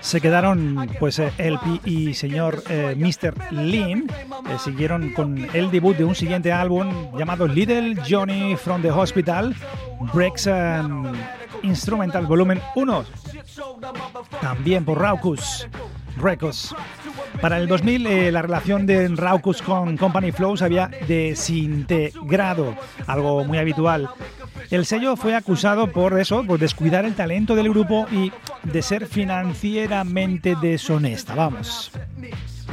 Se 0.00 0.20
quedaron, 0.20 0.88
pues, 0.98 1.18
eh, 1.18 1.32
LP 1.38 1.80
y 1.84 2.14
señor 2.14 2.62
eh, 2.68 2.94
Mr. 2.96 3.52
Lean. 3.52 4.06
eh, 4.48 4.58
siguieron 4.58 5.12
con 5.12 5.48
el 5.52 5.70
debut 5.70 5.96
de 5.96 6.04
un 6.04 6.14
siguiente 6.14 6.52
álbum 6.52 7.16
llamado 7.16 7.46
Little 7.46 7.96
Johnny 8.08 8.56
from 8.56 8.82
the 8.82 8.90
Hospital. 8.90 9.54
Breaks 10.14 10.46
and 10.46 11.16
Instrumental 11.62 12.26
Volumen 12.26 12.60
1. 12.74 13.04
También 14.40 14.84
por 14.84 14.98
Raucus 14.98 15.68
Records. 16.16 16.74
Para 17.40 17.58
el 17.58 17.68
2000, 17.68 18.06
eh, 18.06 18.32
la 18.32 18.42
relación 18.42 18.86
de 18.86 19.08
Raucus 19.08 19.62
con 19.62 19.96
Company 19.96 20.32
Flow 20.32 20.56
se 20.56 20.64
había 20.64 20.90
desintegrado, 21.06 22.74
algo 23.06 23.44
muy 23.44 23.58
habitual. 23.58 24.08
El 24.70 24.86
sello 24.86 25.16
fue 25.16 25.34
acusado 25.34 25.90
por 25.90 26.18
eso, 26.18 26.44
por 26.44 26.58
descuidar 26.58 27.04
el 27.04 27.14
talento 27.14 27.54
del 27.54 27.70
grupo 27.70 28.06
y 28.10 28.32
de 28.64 28.82
ser 28.82 29.06
financieramente 29.06 30.56
deshonesta. 30.60 31.34
Vamos, 31.34 31.90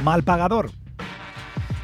mal 0.02 0.22
pagador. 0.22 0.70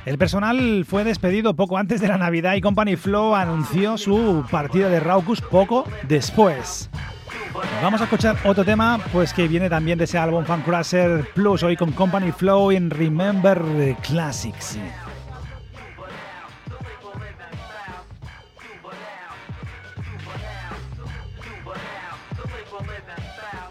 El 0.05 0.19
personal 0.19 0.85
fue 0.87 1.03
despedido 1.03 1.55
poco 1.55 1.79
antes 1.79 2.01
de 2.01 2.09
la 2.09 2.19
Navidad 2.19 2.55
y 2.55 2.61
Company 2.61 2.97
Flow 2.97 3.35
anunció 3.35 3.97
su 3.97 4.45
partida 4.51 4.91
de 4.91 5.01
Raucus 5.01 5.41
poco 5.41 5.89
después. 6.07 6.91
Vamos 7.83 8.01
a 8.01 8.05
escuchar 8.05 8.37
otro 8.45 8.65
tema, 8.65 9.01
pues 9.13 9.33
que 9.33 9.49
viene 9.49 9.71
también 9.71 9.97
de 9.97 10.05
ese 10.05 10.19
álbum 10.19 10.45
Fan 10.45 10.63
Crusher 10.63 11.27
Plus, 11.35 11.63
hoy 11.63 11.77
con 11.77 11.93
Company 11.93 12.33
Flow 12.33 12.71
en 12.73 12.91
Remember 12.91 13.63
Classics. 14.03 14.79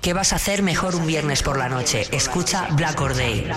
¿Qué 0.04 0.12
vas 0.12 0.34
a 0.34 0.36
hacer 0.36 0.64
mejor 0.64 0.96
un 0.96 1.08
viernes 1.08 1.42
por 1.44 1.58
la 1.58 1.70
noche? 1.70 2.06
Escucha 2.12 2.68
Black 2.74 3.00
Or 3.00 3.16
Day. 3.16 3.50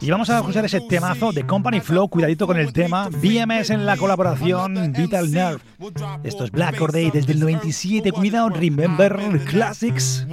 Y 0.00 0.10
vamos 0.10 0.30
a 0.30 0.38
escuchar 0.38 0.64
ese 0.64 0.80
temazo 0.80 1.30
de 1.32 1.44
Company 1.44 1.80
Flow, 1.80 2.08
cuidadito 2.08 2.46
con 2.46 2.58
el 2.58 2.72
tema, 2.72 3.10
BMS 3.10 3.68
en 3.68 3.84
la 3.84 3.98
colaboración 3.98 4.94
Vital 4.94 5.30
Nerve. 5.30 5.60
Esto 6.24 6.44
es 6.44 6.50
Black 6.50 6.80
Or 6.80 6.90
Day 6.90 7.10
desde 7.10 7.34
el 7.34 7.40
97, 7.40 8.10
cuidado, 8.12 8.48
Remember 8.48 9.14
Classics. 9.44 10.26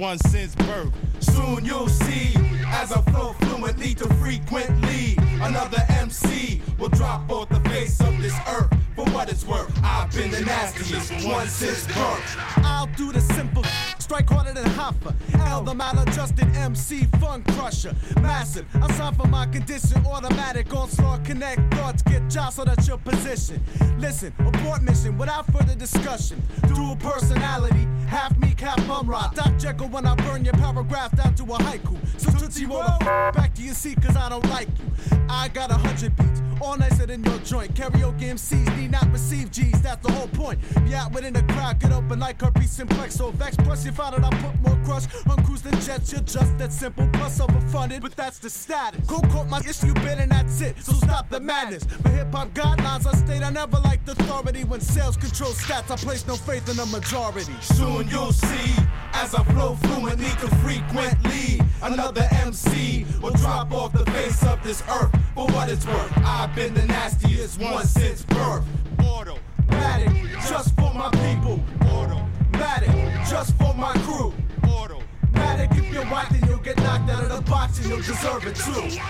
as 2.74 2.90
I 2.90 3.00
flow 3.12 3.34
fluently 3.40 3.94
to 3.94 4.08
frequently. 4.14 5.16
Another 5.42 5.84
MC 6.00 6.60
will 6.78 6.88
drop 6.88 7.30
off 7.30 7.48
the 7.50 7.60
face 7.68 8.00
of 8.00 8.20
this 8.20 8.34
earth. 8.48 8.72
For 8.96 9.04
what 9.10 9.28
it's 9.28 9.46
worth, 9.46 9.70
I've 9.82 10.10
been 10.12 10.30
the 10.30 10.40
nastiest 10.40 11.26
one 11.26 11.46
since 11.48 11.86
birth. 11.86 12.36
I'll 12.64 12.88
do 12.96 13.12
the 13.12 13.20
simple. 13.20 13.64
Strike 14.04 14.28
harder 14.28 14.52
than 14.52 14.70
Hoffa. 14.72 15.14
L, 15.48 15.62
the 15.62 15.74
maladjusted 15.74 16.54
MC 16.56 17.04
fun 17.18 17.42
crusher. 17.42 17.96
Massive. 18.20 18.66
I 18.74 18.92
sign 18.92 19.14
for 19.14 19.26
my 19.26 19.46
condition. 19.46 20.04
Automatic 20.04 20.74
onslaught 20.74 21.24
connect. 21.24 21.72
Thoughts 21.72 22.02
get 22.02 22.28
jostled 22.28 22.68
at 22.68 22.86
your 22.86 22.98
position. 22.98 23.64
Listen, 23.98 24.34
abort 24.40 24.82
mission 24.82 25.16
without 25.16 25.50
further 25.50 25.74
discussion. 25.74 26.42
Dual 26.68 26.96
personality. 26.96 27.88
Half 28.06 28.36
me, 28.36 28.54
half 28.58 28.76
Mumra. 28.80 29.34
Doc 29.34 29.56
Jekyll 29.56 29.88
when 29.88 30.04
I 30.04 30.14
burn 30.16 30.44
your 30.44 30.52
paragraph 30.52 31.16
down 31.16 31.34
to 31.36 31.44
a 31.44 31.56
haiku. 31.60 31.96
So 32.20 32.30
Tootsie 32.32 32.66
roll 32.66 32.82
back 33.32 33.54
to 33.54 33.62
your 33.62 33.72
seat 33.72 34.02
cause 34.02 34.18
I 34.18 34.28
don't 34.28 34.46
like 34.50 34.68
you. 34.68 35.18
I 35.30 35.48
got 35.48 35.70
a 35.70 35.74
hundred 35.76 36.14
beats. 36.14 36.43
All 36.60 36.76
nicer 36.76 37.06
than 37.06 37.22
your 37.24 37.38
joint. 37.38 37.74
Karaoke 37.74 38.22
MCs 38.22 38.76
need 38.76 38.90
not 38.90 39.10
receive 39.12 39.50
G's. 39.50 39.80
That's 39.82 40.04
the 40.06 40.12
whole 40.12 40.28
point. 40.28 40.58
Be 40.84 40.94
out 40.94 41.12
within 41.12 41.32
the 41.32 41.42
crowd. 41.42 41.78
Get 41.78 41.92
open 41.92 42.18
like 42.18 42.40
herpes 42.40 42.70
simplex. 42.70 43.14
So 43.14 43.30
vex. 43.30 43.56
Plus 43.56 43.84
you 43.84 43.92
found 43.92 44.14
out 44.14 44.24
I 44.24 44.30
put 44.38 44.60
more 44.62 44.84
crush 44.84 45.04
on 45.28 45.44
cruising 45.44 45.78
jets. 45.80 46.12
You're 46.12 46.22
just 46.22 46.56
that 46.58 46.72
simple. 46.72 47.08
Plus 47.12 47.38
overfunded. 47.40 48.00
But 48.02 48.16
that's 48.16 48.38
the 48.38 48.50
status. 48.50 49.06
Go 49.06 49.20
quote 49.20 49.48
my 49.48 49.60
issue 49.60 49.94
bit 49.94 50.18
and 50.18 50.30
that's 50.30 50.60
it. 50.60 50.78
So 50.80 50.92
stop 50.92 51.28
the 51.30 51.40
madness. 51.40 51.84
For 51.84 52.08
hip 52.10 52.32
hop 52.32 52.48
guidelines, 52.54 53.06
I 53.06 53.16
state 53.16 53.42
I 53.42 53.50
never 53.50 53.78
liked 53.80 54.08
authority. 54.08 54.64
When 54.64 54.80
sales 54.80 55.16
control 55.16 55.52
stats, 55.52 55.90
I 55.90 55.96
place 55.96 56.26
no 56.26 56.34
faith 56.34 56.68
in 56.68 56.76
the 56.76 56.86
majority. 56.86 57.54
Soon 57.60 58.08
you'll 58.08 58.32
see 58.32 58.74
as 59.12 59.34
I 59.34 59.42
flow 59.44 59.74
fluently 59.74 60.30
frequently. 60.64 61.60
Another 61.82 62.26
MC 62.32 63.06
will 63.20 63.32
drop 63.32 63.72
off 63.72 63.92
the 63.92 64.04
face 64.12 64.42
of 64.46 64.62
this 64.62 64.82
earth. 64.88 65.14
For 65.34 65.46
what 65.46 65.68
it's 65.68 65.84
worth, 65.86 66.12
I've 66.44 66.54
been 66.54 66.74
the 66.74 66.84
nastiest 66.84 67.58
one 67.58 67.86
since 67.86 68.22
birth. 68.24 68.66
Automatic, 68.98 70.10
just 70.46 70.76
for 70.76 70.92
my 70.92 71.08
people. 71.10 71.58
Automatic, 71.80 72.90
just 73.30 73.56
for 73.56 73.72
my 73.72 73.94
crew. 74.04 74.34
Automatic, 74.62 75.70
if 75.70 75.90
you're 75.90 76.04
white, 76.04 76.28
then 76.28 76.46
you'll 76.46 76.58
get 76.58 76.76
knocked 76.76 77.08
out 77.08 77.22
of 77.22 77.30
the 77.30 77.50
box 77.50 77.78
and 77.78 77.88
you'll 77.88 78.02
deserve 78.02 78.46
it 78.46 78.56
too. 78.56 79.00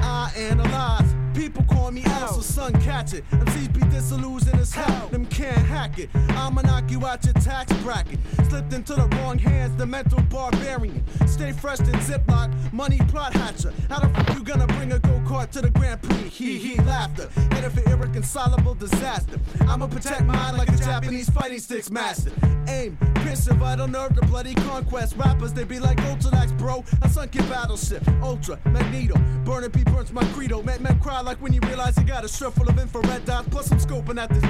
I 0.00 0.32
analyze. 0.34 1.17
People 1.38 1.62
call 1.72 1.92
me 1.92 2.02
L, 2.04 2.32
so 2.32 2.40
son 2.40 2.72
catch 2.80 3.14
it. 3.14 3.24
MCs 3.30 3.72
be 3.72 3.80
disillusioned 3.90 4.58
as 4.58 4.74
hell, 4.74 5.06
them 5.06 5.24
can't 5.26 5.56
hack 5.56 5.96
it. 6.00 6.10
I'ma 6.30 6.62
knock 6.62 6.90
you 6.90 7.06
out 7.06 7.24
your 7.24 7.34
tax 7.34 7.72
bracket. 7.74 8.18
Slipped 8.48 8.72
into 8.72 8.94
the 8.94 9.06
wrong 9.16 9.38
hands, 9.38 9.76
the 9.76 9.86
mental 9.86 10.20
barbarian. 10.22 11.04
Stay 11.28 11.52
fresh 11.52 11.78
in 11.78 11.94
Ziploc, 12.00 12.50
money 12.72 12.98
plot 13.06 13.34
hatcher. 13.34 13.72
How 13.88 14.00
the 14.00 14.08
fuck 14.08 14.34
you 14.34 14.42
gonna 14.42 14.66
bring 14.66 14.90
a 14.90 14.98
go 14.98 15.20
kart 15.20 15.52
to 15.52 15.60
the 15.60 15.70
Grand 15.70 16.02
Prix? 16.02 16.28
Hee 16.28 16.58
hee 16.58 16.80
laughter. 16.82 17.28
Headed 17.52 17.70
for 17.70 17.88
irreconcilable 17.88 18.74
disaster. 18.74 19.38
I'ma 19.60 19.86
protect 19.86 20.24
mine 20.24 20.56
like 20.56 20.70
a 20.70 20.76
Japanese 20.76 21.30
fighting 21.30 21.60
sticks 21.60 21.88
master. 21.88 22.32
Aim, 22.68 22.98
pierce 23.14 23.46
your 23.46 23.54
vital 23.56 23.86
nerve 23.86 24.14
to 24.14 24.26
bloody 24.26 24.54
conquest. 24.54 25.16
Rappers, 25.16 25.52
they 25.52 25.64
be 25.64 25.78
like 25.78 25.96
Ultralax, 25.98 26.56
bro. 26.58 26.84
A 27.02 27.08
sunken 27.08 27.48
battleship. 27.48 28.02
Ultra, 28.22 28.58
Magneto. 28.66 29.16
Burning 29.44 29.70
P 29.70 29.84
burns 29.84 30.12
my 30.12 30.24
credo. 30.32 30.62
Make 30.62 30.80
men 30.80 30.98
cry 31.00 31.20
like 31.28 31.42
when 31.42 31.52
you 31.52 31.60
realize 31.66 31.94
you 31.98 32.04
got 32.04 32.24
a 32.24 32.28
strip 32.28 32.54
full 32.54 32.66
of 32.70 32.78
infrared 32.78 33.22
dots. 33.26 33.46
Plus, 33.50 33.70
I'm 33.70 33.78
scoping 33.78 34.18
at 34.18 34.30
this. 34.30 34.42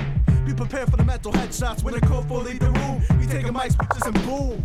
Be 0.47 0.55
prepared 0.55 0.89
for 0.89 0.97
the 0.97 1.05
mental 1.05 1.33
headshots 1.33 1.83
when 1.83 1.93
the 1.95 2.01
for 2.29 2.41
leave 2.41 2.61
the 2.61 2.71
room. 2.71 3.03
We 3.19 3.27
taking 3.27 3.53
mics, 3.53 3.75
bitches, 3.75 4.07
and 4.07 4.15
boom. 4.25 4.65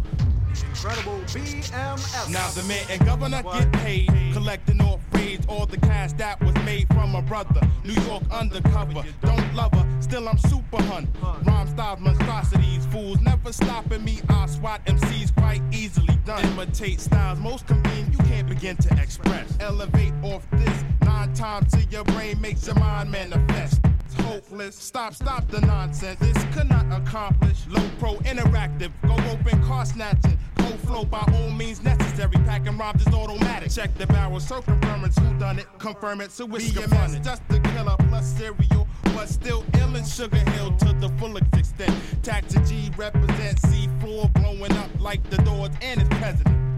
Incredible 0.69 1.19
BMS. 1.33 2.29
Now 2.29 2.51
the 2.51 2.61
mayor 2.67 2.85
and 2.91 3.03
governor 3.03 3.41
get 3.41 3.71
paid, 3.71 4.11
collecting 4.31 4.79
off 4.81 4.99
raids 5.13 5.47
all 5.47 5.65
the 5.65 5.77
cash 5.77 6.13
that 6.13 6.39
was 6.39 6.53
made 6.63 6.87
from 6.89 7.15
a 7.15 7.21
brother. 7.23 7.61
New 7.83 7.99
York 8.03 8.21
undercover, 8.31 9.03
don't 9.23 9.55
love 9.55 9.73
her, 9.73 9.87
still 9.99 10.29
I'm 10.29 10.37
super 10.37 10.83
hun. 10.83 11.07
Rhyme 11.45 11.67
style 11.67 11.97
monstrosities, 11.97 12.85
fools 12.91 13.19
never 13.21 13.51
stopping 13.51 14.03
me. 14.03 14.19
I 14.29 14.45
swat 14.45 14.85
MCs 14.85 15.35
quite 15.35 15.63
easily 15.71 16.15
done. 16.25 16.45
Imitate 16.45 17.01
styles 17.01 17.39
most 17.39 17.65
convenient, 17.65 18.11
you 18.11 18.19
can't 18.19 18.47
begin 18.47 18.77
to 18.77 19.01
express. 19.01 19.57
Elevate 19.59 20.13
off 20.21 20.47
this 20.51 20.83
nine 21.03 21.33
times 21.33 21.71
till 21.71 21.81
your 21.89 22.03
brain 22.03 22.39
makes 22.41 22.65
your 22.65 22.75
mind 22.75 23.11
manifest. 23.11 23.81
It's 24.05 24.13
hopeless. 24.15 24.75
Stop, 24.75 25.13
stop 25.13 25.47
the 25.49 25.61
nonsense. 25.61 26.19
This 26.19 26.43
could 26.55 26.69
not 26.69 26.85
accomplish. 26.91 27.65
Low 27.67 27.87
pro 27.99 28.15
interactive. 28.17 28.91
Go 29.07 29.15
open 29.31 29.63
car 29.63 29.85
snatching. 29.85 30.37
Go 30.55 30.65
flow 30.85 31.05
by 31.05 31.23
all 31.33 31.51
means 31.51 31.83
necessary. 31.83 32.37
Packing 32.45 32.77
rhymes 32.77 33.05
is 33.05 33.13
automatic. 33.13 33.71
Check 33.71 33.95
the 33.97 34.07
barrel, 34.07 34.39
circumference, 34.39 35.17
who 35.17 35.33
done 35.39 35.59
it? 35.59 35.67
Confirm 35.79 36.21
it, 36.21 36.31
so 36.31 36.45
it's 36.55 36.71
BMS, 36.71 37.23
just 37.23 37.47
the 37.47 37.59
killer 37.59 37.95
plus 38.07 38.25
serial. 38.37 38.87
But 39.15 39.27
still 39.29 39.63
ill 39.79 39.95
in 39.95 40.05
Sugar 40.05 40.37
Hill 40.37 40.75
to 40.77 40.93
the 40.93 41.09
fullest 41.17 41.53
extent. 41.55 41.93
Tax 42.23 42.53
G 42.69 42.91
represents 42.97 43.61
C4 43.63 44.33
blowing 44.33 44.71
up 44.73 44.89
like 44.99 45.27
the 45.29 45.37
doors 45.37 45.71
and 45.81 46.01
its 46.01 46.09
president. 46.17 46.72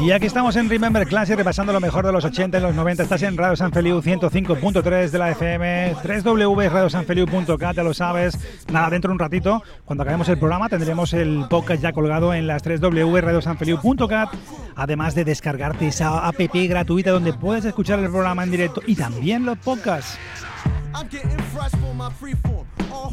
Y 0.00 0.12
aquí 0.12 0.26
estamos 0.26 0.54
en 0.56 0.70
Remember 0.70 1.06
Classic 1.06 1.36
repasando 1.36 1.72
lo 1.72 1.80
mejor 1.80 2.06
de 2.06 2.12
los 2.12 2.24
80 2.24 2.58
y 2.58 2.60
los 2.60 2.74
90. 2.74 3.02
Estás 3.02 3.22
en 3.22 3.36
Radio 3.36 3.56
San 3.56 3.72
Feliu 3.72 4.00
105.3 4.00 5.10
de 5.10 5.18
la 5.18 5.30
FM, 5.32 5.96
www.radiosanfeliu.cat, 6.24 7.76
ya 7.76 7.82
lo 7.82 7.92
sabes. 7.92 8.38
Nada, 8.72 8.90
dentro 8.90 9.08
de 9.08 9.14
un 9.14 9.18
ratito, 9.18 9.62
cuando 9.84 10.02
acabemos 10.02 10.28
el 10.28 10.38
programa, 10.38 10.68
tendremos 10.68 11.12
el 11.14 11.46
podcast 11.50 11.82
ya 11.82 11.92
colgado 11.92 12.32
en 12.32 12.46
las 12.46 12.62
www.radiosanfeliu.cat, 12.62 14.30
además 14.76 15.14
de 15.14 15.24
descargarte 15.24 15.88
esa 15.88 16.26
app 16.26 16.38
gratuita 16.38 17.10
donde 17.10 17.32
puedes 17.32 17.64
escuchar 17.64 17.98
el 17.98 18.10
programa 18.10 18.44
en 18.44 18.52
directo 18.52 18.80
y 18.86 18.94
también 18.94 19.44
los 19.44 19.58
podcasts. 19.58 20.16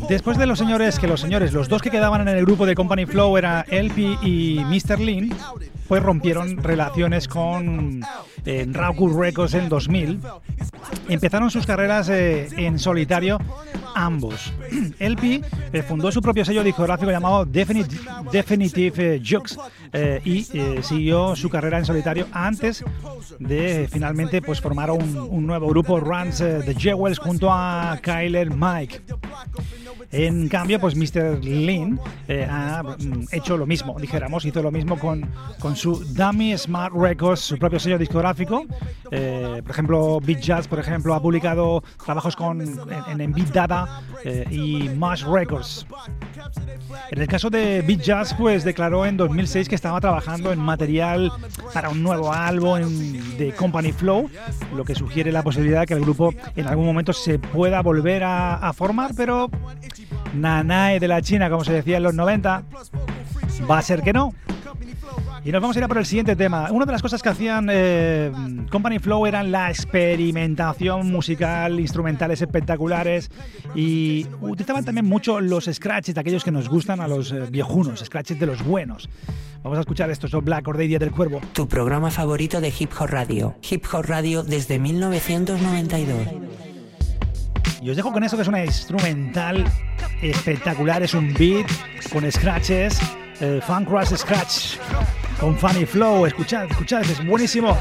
Después 0.09 0.37
de 0.37 0.45
los 0.45 0.59
señores, 0.59 0.99
que 0.99 1.07
los 1.07 1.21
señores, 1.21 1.53
los 1.53 1.67
dos 1.67 1.81
que 1.81 1.89
quedaban 1.89 2.27
en 2.27 2.35
el 2.35 2.45
grupo 2.45 2.65
de 2.65 2.75
Company 2.75 3.05
Flow 3.05 3.37
era 3.37 3.65
LP 3.67 4.17
y 4.21 4.59
Mr. 4.65 4.99
Lin, 4.99 5.33
pues 5.87 6.01
rompieron 6.01 6.57
relaciones 6.63 7.27
con 7.27 8.01
eh, 8.45 8.67
Records 8.71 9.53
en 9.53 9.69
2000. 9.69 10.21
Empezaron 11.09 11.51
sus 11.51 11.65
carreras 11.65 12.09
eh, 12.09 12.47
en 12.57 12.79
solitario 12.79 13.39
ambos. 13.95 14.53
LP 14.99 15.41
eh, 15.73 15.81
fundó 15.81 16.11
su 16.11 16.21
propio 16.21 16.45
sello 16.45 16.63
discográfico 16.63 17.09
llamado 17.09 17.45
Definitive 17.45 19.15
eh, 19.15 19.21
Jux 19.25 19.57
eh, 19.93 20.21
y 20.23 20.43
siguió 20.83 21.35
su 21.35 21.49
carrera 21.49 21.79
en 21.79 21.85
solitario 21.85 22.27
antes 22.31 22.83
de 23.39 23.87
finalmente 23.91 24.41
pues 24.41 24.61
formar 24.61 24.91
un, 24.91 25.17
un 25.17 25.47
nuevo 25.47 25.67
grupo, 25.67 25.99
Runs 25.99 26.37
The 26.37 26.75
Jewels, 26.77 27.17
junto 27.17 27.51
a 27.51 27.97
Kyler 28.01 28.51
Mike. 28.51 29.01
En 30.11 30.47
cambio, 30.47 30.79
pues 30.79 30.95
Mr. 30.95 31.43
Lin 31.43 31.99
eh, 32.27 32.47
ha 32.49 32.83
mm, 32.83 33.25
hecho 33.31 33.57
lo 33.57 33.65
mismo, 33.65 33.97
dijéramos, 33.99 34.45
hizo 34.45 34.61
lo 34.61 34.71
mismo 34.71 34.97
con, 34.97 35.29
con 35.59 35.75
su 35.75 36.03
Dummy 36.13 36.57
Smart 36.57 36.93
Records, 36.93 37.41
su 37.41 37.57
propio 37.57 37.79
sello 37.79 37.97
discográfico. 37.97 38.65
Eh, 39.11 39.61
por 39.61 39.71
ejemplo, 39.71 40.19
Beat 40.21 40.39
Jazz, 40.41 40.67
por 40.67 40.79
ejemplo, 40.79 41.13
ha 41.13 41.21
publicado 41.21 41.83
trabajos 42.03 42.35
con, 42.35 42.61
en, 42.61 43.21
en 43.21 43.31
Beat 43.33 43.49
Data 43.49 44.01
eh, 44.23 44.45
y 44.49 44.89
Mash 44.89 45.23
Records. 45.23 45.85
En 47.11 47.21
el 47.21 47.27
caso 47.27 47.49
de 47.49 47.81
Beat 47.81 48.01
Jazz, 48.01 48.33
pues 48.33 48.63
declaró 48.63 49.05
en 49.05 49.17
2006 49.17 49.69
que 49.69 49.75
estaba 49.75 49.99
trabajando 49.99 50.51
en 50.51 50.59
material 50.59 51.31
para 51.73 51.89
un 51.89 52.01
nuevo 52.01 52.33
álbum 52.33 52.81
de 53.37 53.53
Company 53.55 53.91
Flow, 53.91 54.29
lo 54.75 54.83
que 54.83 54.95
sugiere 54.95 55.31
la 55.31 55.43
posibilidad 55.43 55.81
de 55.81 55.87
que 55.87 55.93
el 55.93 56.01
grupo 56.01 56.33
en 56.55 56.67
algún 56.67 56.85
momento 56.85 57.13
se 57.13 57.39
pueda 57.39 57.81
volver 57.81 58.23
a 58.23 58.71
formar, 58.73 59.11
pero 59.15 59.49
Nanae 60.33 60.99
de 60.99 61.07
la 61.07 61.21
China, 61.21 61.49
como 61.49 61.63
se 61.63 61.73
decía 61.73 61.97
en 61.97 62.03
los 62.03 62.13
90, 62.13 62.63
va 63.69 63.77
a 63.77 63.81
ser 63.81 64.01
que 64.01 64.13
no. 64.13 64.33
Y 65.45 65.51
nos 65.51 65.61
vamos 65.61 65.75
a 65.75 65.79
ir 65.79 65.85
a 65.85 65.87
por 65.87 65.99
el 65.99 66.07
siguiente 66.07 66.35
tema. 66.35 66.71
Una 66.71 66.87
de 66.87 66.91
las 66.91 67.03
cosas 67.03 67.21
que 67.21 67.29
hacían 67.29 67.67
eh, 67.71 68.31
Company 68.71 68.97
Flow 68.97 69.27
eran 69.27 69.51
la 69.51 69.69
experimentación 69.69 71.11
musical, 71.11 71.79
instrumentales 71.79 72.41
espectaculares 72.41 73.29
y 73.75 74.25
utilizaban 74.41 74.83
también 74.83 75.05
mucho 75.05 75.39
los 75.39 75.65
scratches 75.71 76.17
aquellos 76.17 76.43
que 76.43 76.49
nos 76.49 76.67
gustan 76.67 76.99
a 76.99 77.07
los 77.07 77.31
eh, 77.31 77.41
viejunos, 77.51 77.99
scratches 78.03 78.39
de 78.39 78.47
los 78.47 78.63
buenos. 78.65 79.07
Vamos 79.61 79.77
a 79.77 79.81
escuchar 79.81 80.09
estos, 80.09 80.31
son 80.31 80.43
Black 80.43 80.67
Or 80.67 80.77
Day, 80.77 80.87
Día 80.87 80.99
del 80.99 81.11
Cuervo. 81.11 81.41
Tu 81.53 81.67
programa 81.67 82.09
favorito 82.09 82.59
de 82.59 82.73
Hip 82.79 82.91
Hop 82.99 83.09
Radio. 83.09 83.55
Hip 83.69 83.85
Hop 83.93 84.05
Radio 84.05 84.41
desde 84.41 84.79
1992. 84.79 86.74
Y 87.81 87.89
os 87.89 87.95
dejo 87.95 88.11
con 88.11 88.23
eso 88.23 88.35
que 88.35 88.41
es 88.41 88.47
una 88.47 88.63
instrumental 88.63 89.65
espectacular, 90.21 91.03
es 91.03 91.13
un 91.13 91.33
beat 91.33 91.67
con 92.11 92.29
scratches, 92.31 92.99
eh, 93.41 93.59
Funk 93.65 93.89
Rush 93.89 94.15
Scratch, 94.15 94.77
con 95.39 95.57
Funny 95.57 95.85
Flow, 95.85 96.25
escuchad, 96.25 96.65
escuchad, 96.65 97.01
es 97.01 97.25
buenísimo. 97.25 97.77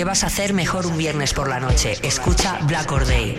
¿Qué 0.00 0.04
vas 0.04 0.24
a 0.24 0.28
hacer 0.28 0.54
mejor 0.54 0.86
un 0.86 0.96
viernes 0.96 1.34
por 1.34 1.46
la 1.46 1.60
noche? 1.60 1.92
Escucha 2.02 2.58
Black 2.62 2.90
or 2.90 3.04
Day. 3.04 3.38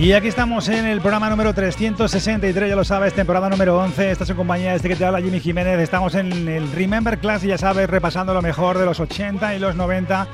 Y 0.00 0.12
aquí 0.14 0.26
estamos 0.26 0.68
en 0.68 0.84
el 0.84 1.00
programa 1.00 1.30
número 1.30 1.54
363, 1.54 2.70
ya 2.70 2.74
lo 2.74 2.84
sabes, 2.84 3.14
temporada 3.14 3.48
número 3.48 3.78
11. 3.78 4.10
Estás 4.10 4.30
en 4.30 4.36
compañía 4.36 4.70
de 4.70 4.76
este 4.78 4.88
que 4.88 4.96
te 4.96 5.04
habla 5.04 5.20
Jimmy 5.20 5.38
Jiménez. 5.38 5.78
Estamos 5.78 6.16
en 6.16 6.48
el 6.48 6.72
Remember 6.72 7.18
Class 7.18 7.44
y 7.44 7.46
ya 7.46 7.58
sabes, 7.58 7.88
repasando 7.88 8.34
lo 8.34 8.42
mejor 8.42 8.78
de 8.78 8.84
los 8.84 8.98
80 8.98 9.54
y 9.54 9.60
los 9.60 9.76
90 9.76 10.26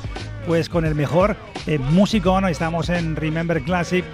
pues 0.46 0.68
con 0.68 0.84
el 0.84 0.94
mejor 0.94 1.36
eh, 1.66 1.78
músico. 1.78 2.40
¿no? 2.40 2.48
Estamos 2.48 2.88
en 2.88 3.16
Remember 3.16 3.62
Classic. 3.62 4.04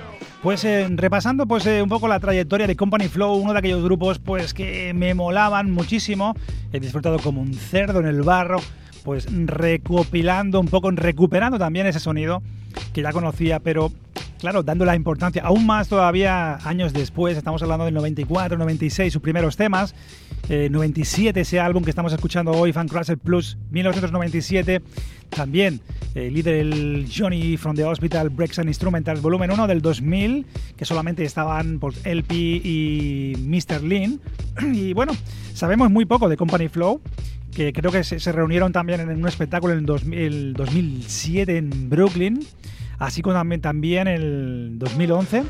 Pues 0.43 0.65
eh, 0.65 0.87
repasando 0.91 1.47
pues 1.47 1.67
eh, 1.67 1.83
un 1.83 1.89
poco 1.89 2.09
la 2.09 2.19
trayectoria 2.19 2.67
de 2.67 2.75
Company 2.75 3.09
Flow, 3.09 3.35
uno 3.35 3.53
de 3.53 3.59
aquellos 3.59 3.85
grupos 3.85 4.19
pues 4.19 4.55
que 4.55 4.93
me 4.95 5.15
molaban 5.15 5.71
muchísimo. 5.71 6.35
He 6.73 6.81
disfrutado 6.81 7.19
como 7.19 7.43
un 7.43 7.53
cerdo 7.53 8.01
en 8.01 8.07
el 8.07 8.23
barro, 8.23 8.59
pues 9.05 9.27
recopilando 9.31 10.59
un 10.59 10.69
poco, 10.69 10.91
recuperando 10.93 11.59
también 11.59 11.87
ese 11.87 12.01
sonido 12.01 12.43
que 12.95 13.03
ya 13.03 13.13
conocía, 13.13 13.61
pero 13.61 13.93
claro, 14.41 14.63
dando 14.63 14.85
la 14.85 14.97
importancia 14.97 15.43
aún 15.45 15.67
más 15.67 15.89
todavía 15.89 16.57
años 16.65 16.93
después, 16.93 17.37
estamos 17.37 17.63
hablando 17.63 17.85
del 17.85 17.95
94, 17.95 18.59
96, 18.59 19.13
sus 19.13 19.23
primeros 19.23 19.57
temas, 19.57 19.95
97 20.49 21.39
eh, 21.39 21.43
ese 21.43 21.61
álbum 21.61 21.85
que 21.85 21.91
estamos 21.91 22.13
escuchando 22.13 22.51
hoy, 22.53 22.73
Fan 22.73 22.89
Crusher 22.89 23.19
Plus, 23.19 23.57
1997, 23.71 24.83
también 25.29 25.81
eh, 26.15 26.31
líder 26.31 26.57
el 26.57 27.09
Johnny 27.15 27.57
from 27.57 27.77
the 27.77 27.85
Hospital 27.85 28.31
Breaks 28.31 28.59
and 28.59 28.69
Instrumentals 28.69 29.23
volumen 29.23 29.51
1 29.51 29.67
del 29.67 29.81
2000, 29.81 30.47
que 30.77 30.85
solamente 30.85 31.25
estaban 31.25 31.79
por 31.79 31.95
LP 32.05 32.35
y 32.35 33.35
Mr. 33.39 33.83
Lean, 33.83 34.21
y 34.73 34.93
bueno, 34.93 35.13
sabemos 35.55 35.91
muy 35.91 36.05
poco 36.05 36.29
de 36.29 36.37
Company 36.37 36.69
Flow, 36.69 37.01
que 37.55 37.73
creo 37.73 37.93
que 37.93 38.05
se, 38.05 38.33
reunieron 38.33 38.73
también 38.73 39.01
en 39.01 39.11
un 39.11 39.29
espectáculo 39.29 39.75
en 39.75 39.81
el 40.15 40.55
2007 40.55 41.57
en 41.57 41.91
Brooklyn, 41.91 42.41
así 43.01 43.23
como 43.23 43.35
también, 43.61 44.07
en 44.07 44.15
el 44.15 44.79
2011 44.79 45.43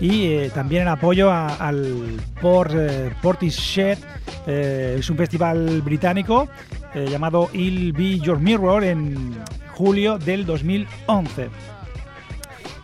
y 0.00 0.26
eh, 0.26 0.50
también 0.54 0.82
en 0.82 0.88
apoyo 0.88 1.30
al 1.32 2.20
Port, 2.40 2.72
eh, 2.74 3.10
Portishead, 3.22 3.98
eh, 4.46 4.96
es 4.98 5.10
un 5.10 5.16
festival 5.16 5.82
británico 5.82 6.48
llamado 6.94 7.50
Il 7.52 7.92
Be 7.92 8.20
Your 8.20 8.38
Mirror 8.38 8.84
en 8.84 9.34
julio 9.72 10.16
del 10.16 10.46
2011. 10.46 11.48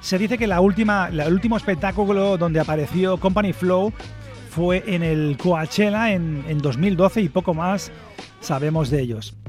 Se 0.01 0.19
dice 0.19 0.37
que 0.37 0.49
la 0.49 0.61
última, 0.61 1.11
el 1.13 1.33
último 1.33 1.57
espectáculo 1.57 2.37
donde 2.37 2.59
apareció 2.59 3.19
Company 3.19 3.53
Flow 3.53 3.93
fue 4.51 4.83
en 4.85 5.05
el 5.05 5.37
Coachella 5.41 6.13
en 6.13 6.59
2012 6.59 7.21
y 7.21 7.29
poco 7.29 7.55
más 7.55 7.93
sabemos 8.41 8.91
de 8.91 9.01
ellos. 9.01 9.40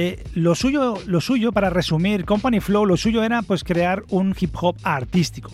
Eh, 0.00 0.22
lo, 0.34 0.54
suyo, 0.54 0.94
lo 1.06 1.20
suyo, 1.20 1.50
para 1.50 1.70
resumir, 1.70 2.24
Company 2.24 2.60
Flow, 2.60 2.86
lo 2.86 2.96
suyo 2.96 3.24
era 3.24 3.42
pues 3.42 3.64
crear 3.64 4.04
un 4.10 4.32
hip 4.38 4.54
hop 4.54 4.76
artístico. 4.84 5.50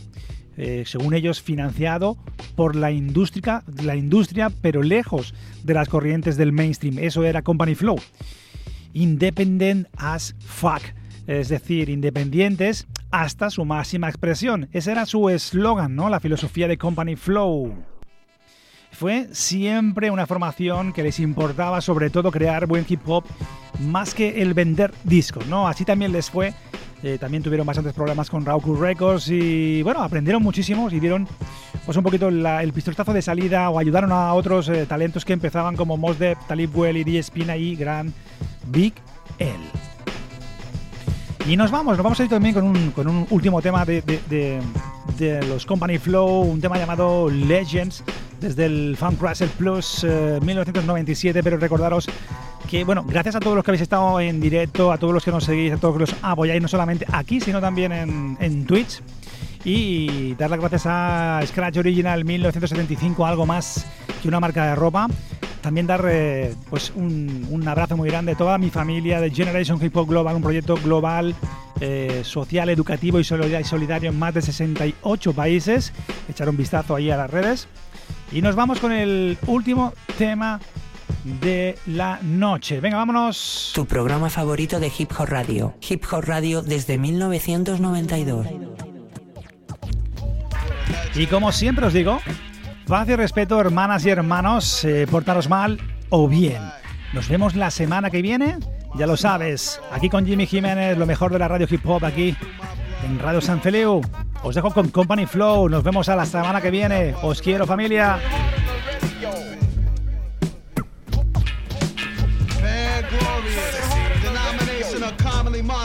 Eh, 0.59 0.82
según 0.84 1.14
ellos, 1.14 1.40
financiado 1.40 2.18
por 2.55 2.76
la 2.76 2.90
industria, 2.90 3.64
la 3.82 3.97
industria, 3.97 4.51
pero 4.61 4.82
lejos 4.82 5.32
de 5.62 5.72
las 5.72 5.88
corrientes 5.88 6.36
del 6.36 6.53
mainstream. 6.53 6.99
Eso 6.99 7.24
era 7.24 7.40
Company 7.40 7.74
Flow. 7.74 7.97
Independent 8.92 9.88
as 9.97 10.36
fuck. 10.40 10.82
Es 11.26 11.49
decir, 11.49 11.88
independientes 11.88 12.86
hasta 13.11 13.49
su 13.49 13.64
máxima 13.64 14.11
expresión. 14.11 14.68
Ese 14.72 14.92
era 14.92 15.07
su 15.07 15.30
eslogan, 15.30 15.97
¿no? 15.97 16.11
La 16.11 16.20
filosofía 16.20 16.68
de 16.68 16.76
Company 16.76 17.16
Flow. 17.16 17.74
Fue 18.95 19.28
siempre 19.32 20.11
una 20.11 20.26
formación 20.26 20.92
que 20.92 21.03
les 21.03 21.18
importaba 21.18 21.80
sobre 21.80 22.11
todo 22.11 22.30
crear 22.30 22.66
buen 22.66 22.86
hip 22.88 23.01
hop 23.07 23.24
más 23.80 24.14
que 24.14 24.40
el 24.40 24.55
vender 24.55 24.95
discos, 25.03 25.47
¿no? 25.47 25.66
Así 25.66 25.84
también 25.84 26.12
les 26.12 26.30
fue. 26.30 26.55
Eh, 27.03 27.18
también 27.18 27.42
tuvieron 27.42 27.66
bastantes 27.66 27.92
problemas 27.92 28.30
con 28.30 28.47
Rauku 28.47 28.76
Records 28.76 29.28
y 29.28 29.82
bueno, 29.82 30.01
aprendieron 30.01 30.42
muchísimo 30.42 30.88
y 30.90 31.01
dieron 31.01 31.28
pues 31.84 31.99
un 31.99 32.05
poquito 32.05 32.28
el 32.28 32.72
pistoletazo 32.72 33.12
de 33.12 33.20
salida 33.20 33.68
o 33.68 33.78
ayudaron 33.78 34.12
a 34.12 34.32
otros 34.32 34.68
eh, 34.68 34.86
talentos 34.86 35.24
que 35.24 35.34
empezaban 35.34 35.76
como 35.76 35.97
Mos 35.97 36.18
Def, 36.18 36.38
Talib 36.47 36.70
Well, 36.74 36.97
y 36.97 37.22
Spina 37.22 37.57
y 37.57 37.74
Grand 37.76 38.12
Big 38.68 38.95
L. 39.38 39.53
Y 41.47 41.57
nos 41.57 41.70
vamos, 41.70 41.97
nos 41.97 42.05
vamos 42.05 42.20
a 42.20 42.22
ir 42.22 42.30
también 42.30 42.55
con 42.55 42.64
un, 42.64 42.90
con 42.92 43.09
un 43.09 43.26
último 43.28 43.61
tema 43.61 43.84
de 43.84 44.01
los 45.21 45.65
Company 45.65 45.99
Flow, 45.99 46.41
un 46.41 46.61
tema 46.61 46.77
llamado 46.77 47.31
Legends 47.31 48.03
desde 48.41 48.67
el 48.67 48.97
Cruiser 49.19 49.49
Plus 49.49 50.05
1997, 50.05 51.39
eh, 51.39 51.43
pero 51.43 51.57
recordaros 51.57 52.09
que, 52.69 52.85
bueno, 52.85 53.05
gracias 53.07 53.37
a 53.37 53.41
todos 53.41 53.55
los 53.55 53.65
que 53.65 53.71
habéis 53.71 53.83
estado 53.83 54.21
en 54.21 54.41
directo, 54.41 54.91
a 54.91 54.99
todos 54.99 55.15
los 55.15 55.25
que 55.25 55.31
nos 55.31 55.45
seguís, 55.45 55.73
a 55.73 55.77
todos 55.77 55.99
los 55.99 56.11
que 56.11 56.17
los 56.17 56.25
apoyáis, 56.25 56.61
no 56.61 56.69
solamente 56.69 57.07
aquí, 57.12 57.41
sino 57.41 57.61
también 57.61 57.93
en, 57.93 58.37
en 58.41 58.67
Twitch. 58.67 59.01
Y 59.65 60.35
dar 60.35 60.51
las 60.51 60.59
gracias 60.59 60.83
a 60.87 61.41
Scratch 61.47 61.79
Original 61.79 62.25
1975, 62.25 63.25
algo 63.25 63.47
más 63.47 63.87
que 64.21 64.29
una 64.29 64.41
marca 64.41 64.67
de 64.67 64.75
ropa. 64.75 65.07
También 65.65 65.87
dar 65.87 66.05
eh, 66.07 66.55
pues 66.69 66.93
un, 66.95 67.49
un, 67.51 67.67
abrazo 67.67 67.97
muy 67.97 68.11
grande 68.11 68.33
a 68.33 68.35
toda 68.35 68.59
mi 68.59 68.69
familia 68.69 69.19
de 69.19 69.31
Generation 69.31 69.83
Hip 69.83 69.97
Hop 69.97 70.07
Global, 70.07 70.37
un 70.37 70.43
proyecto 70.43 70.75
global, 70.77 71.35
eh, 71.81 72.21
social, 72.23 72.69
educativo 72.69 73.19
y 73.19 73.25
solidario 73.25 74.11
en 74.11 74.19
más 74.19 74.35
de 74.35 74.43
68 74.43 75.33
países. 75.33 75.95
Echar 76.29 76.51
un 76.51 76.59
vistazo 76.59 76.95
ahí 76.95 77.11
a 77.11 77.17
las 77.17 77.31
redes. 77.31 77.67
Y 78.31 78.43
nos 78.43 78.57
vamos 78.57 78.79
con 78.79 78.93
el 78.93 79.39
último 79.47 79.95
tema 80.19 80.61
de 81.41 81.79
la 81.87 82.19
noche. 82.21 82.81
Venga, 82.81 82.99
vámonos. 82.99 83.73
Tu 83.75 83.87
programa 83.87 84.29
favorito 84.29 84.79
de 84.79 84.93
Hip 84.99 85.12
Hop 85.19 85.29
Radio. 85.31 85.73
Hip 85.89 86.05
Hop 86.12 86.25
Radio 86.25 86.61
desde 86.61 86.99
1992. 86.99 88.47
Y 91.15 91.27
como 91.27 91.53
siempre 91.53 91.87
os 91.87 91.95
digo, 91.95 92.21
paz 92.85 93.09
y 93.09 93.16
respeto, 93.16 93.61
hermanas 93.61 94.05
y 94.07 94.11
hermanos, 94.11 94.85
eh, 94.85 95.07
portaros 95.11 95.49
mal 95.49 95.78
o 96.11 96.28
bien. 96.28 96.62
Nos 97.12 97.28
vemos 97.28 97.55
la 97.55 97.70
semana 97.70 98.11
que 98.11 98.22
viene, 98.22 98.59
ya 98.95 99.07
lo 99.07 99.16
sabes, 99.16 99.80
aquí 99.93 100.09
con 100.09 100.26
Jimmy 100.26 100.47
Jiménez, 100.47 100.99
lo 100.99 101.07
mejor 101.07 101.32
de 101.32 101.39
la 101.39 101.49
radio 101.49 101.66
hip 101.70 101.87
hop 101.87 102.05
aquí 102.05 102.37
en 103.05 103.18
Radio 103.18 103.41
San 103.41 103.61
Feliu. 103.61 104.01
Os 104.43 104.55
dejo 104.55 104.70
con 104.70 104.89
Company 104.89 105.26
Flow. 105.26 105.68
Nos 105.68 105.82
vemos 105.82 106.09
a 106.09 106.16
la 106.16 106.26
semana 106.26 106.61
que 106.61 106.70
viene. 106.70 107.14
Os 107.22 107.41
quiero, 107.41 107.66
familia. 107.66 108.18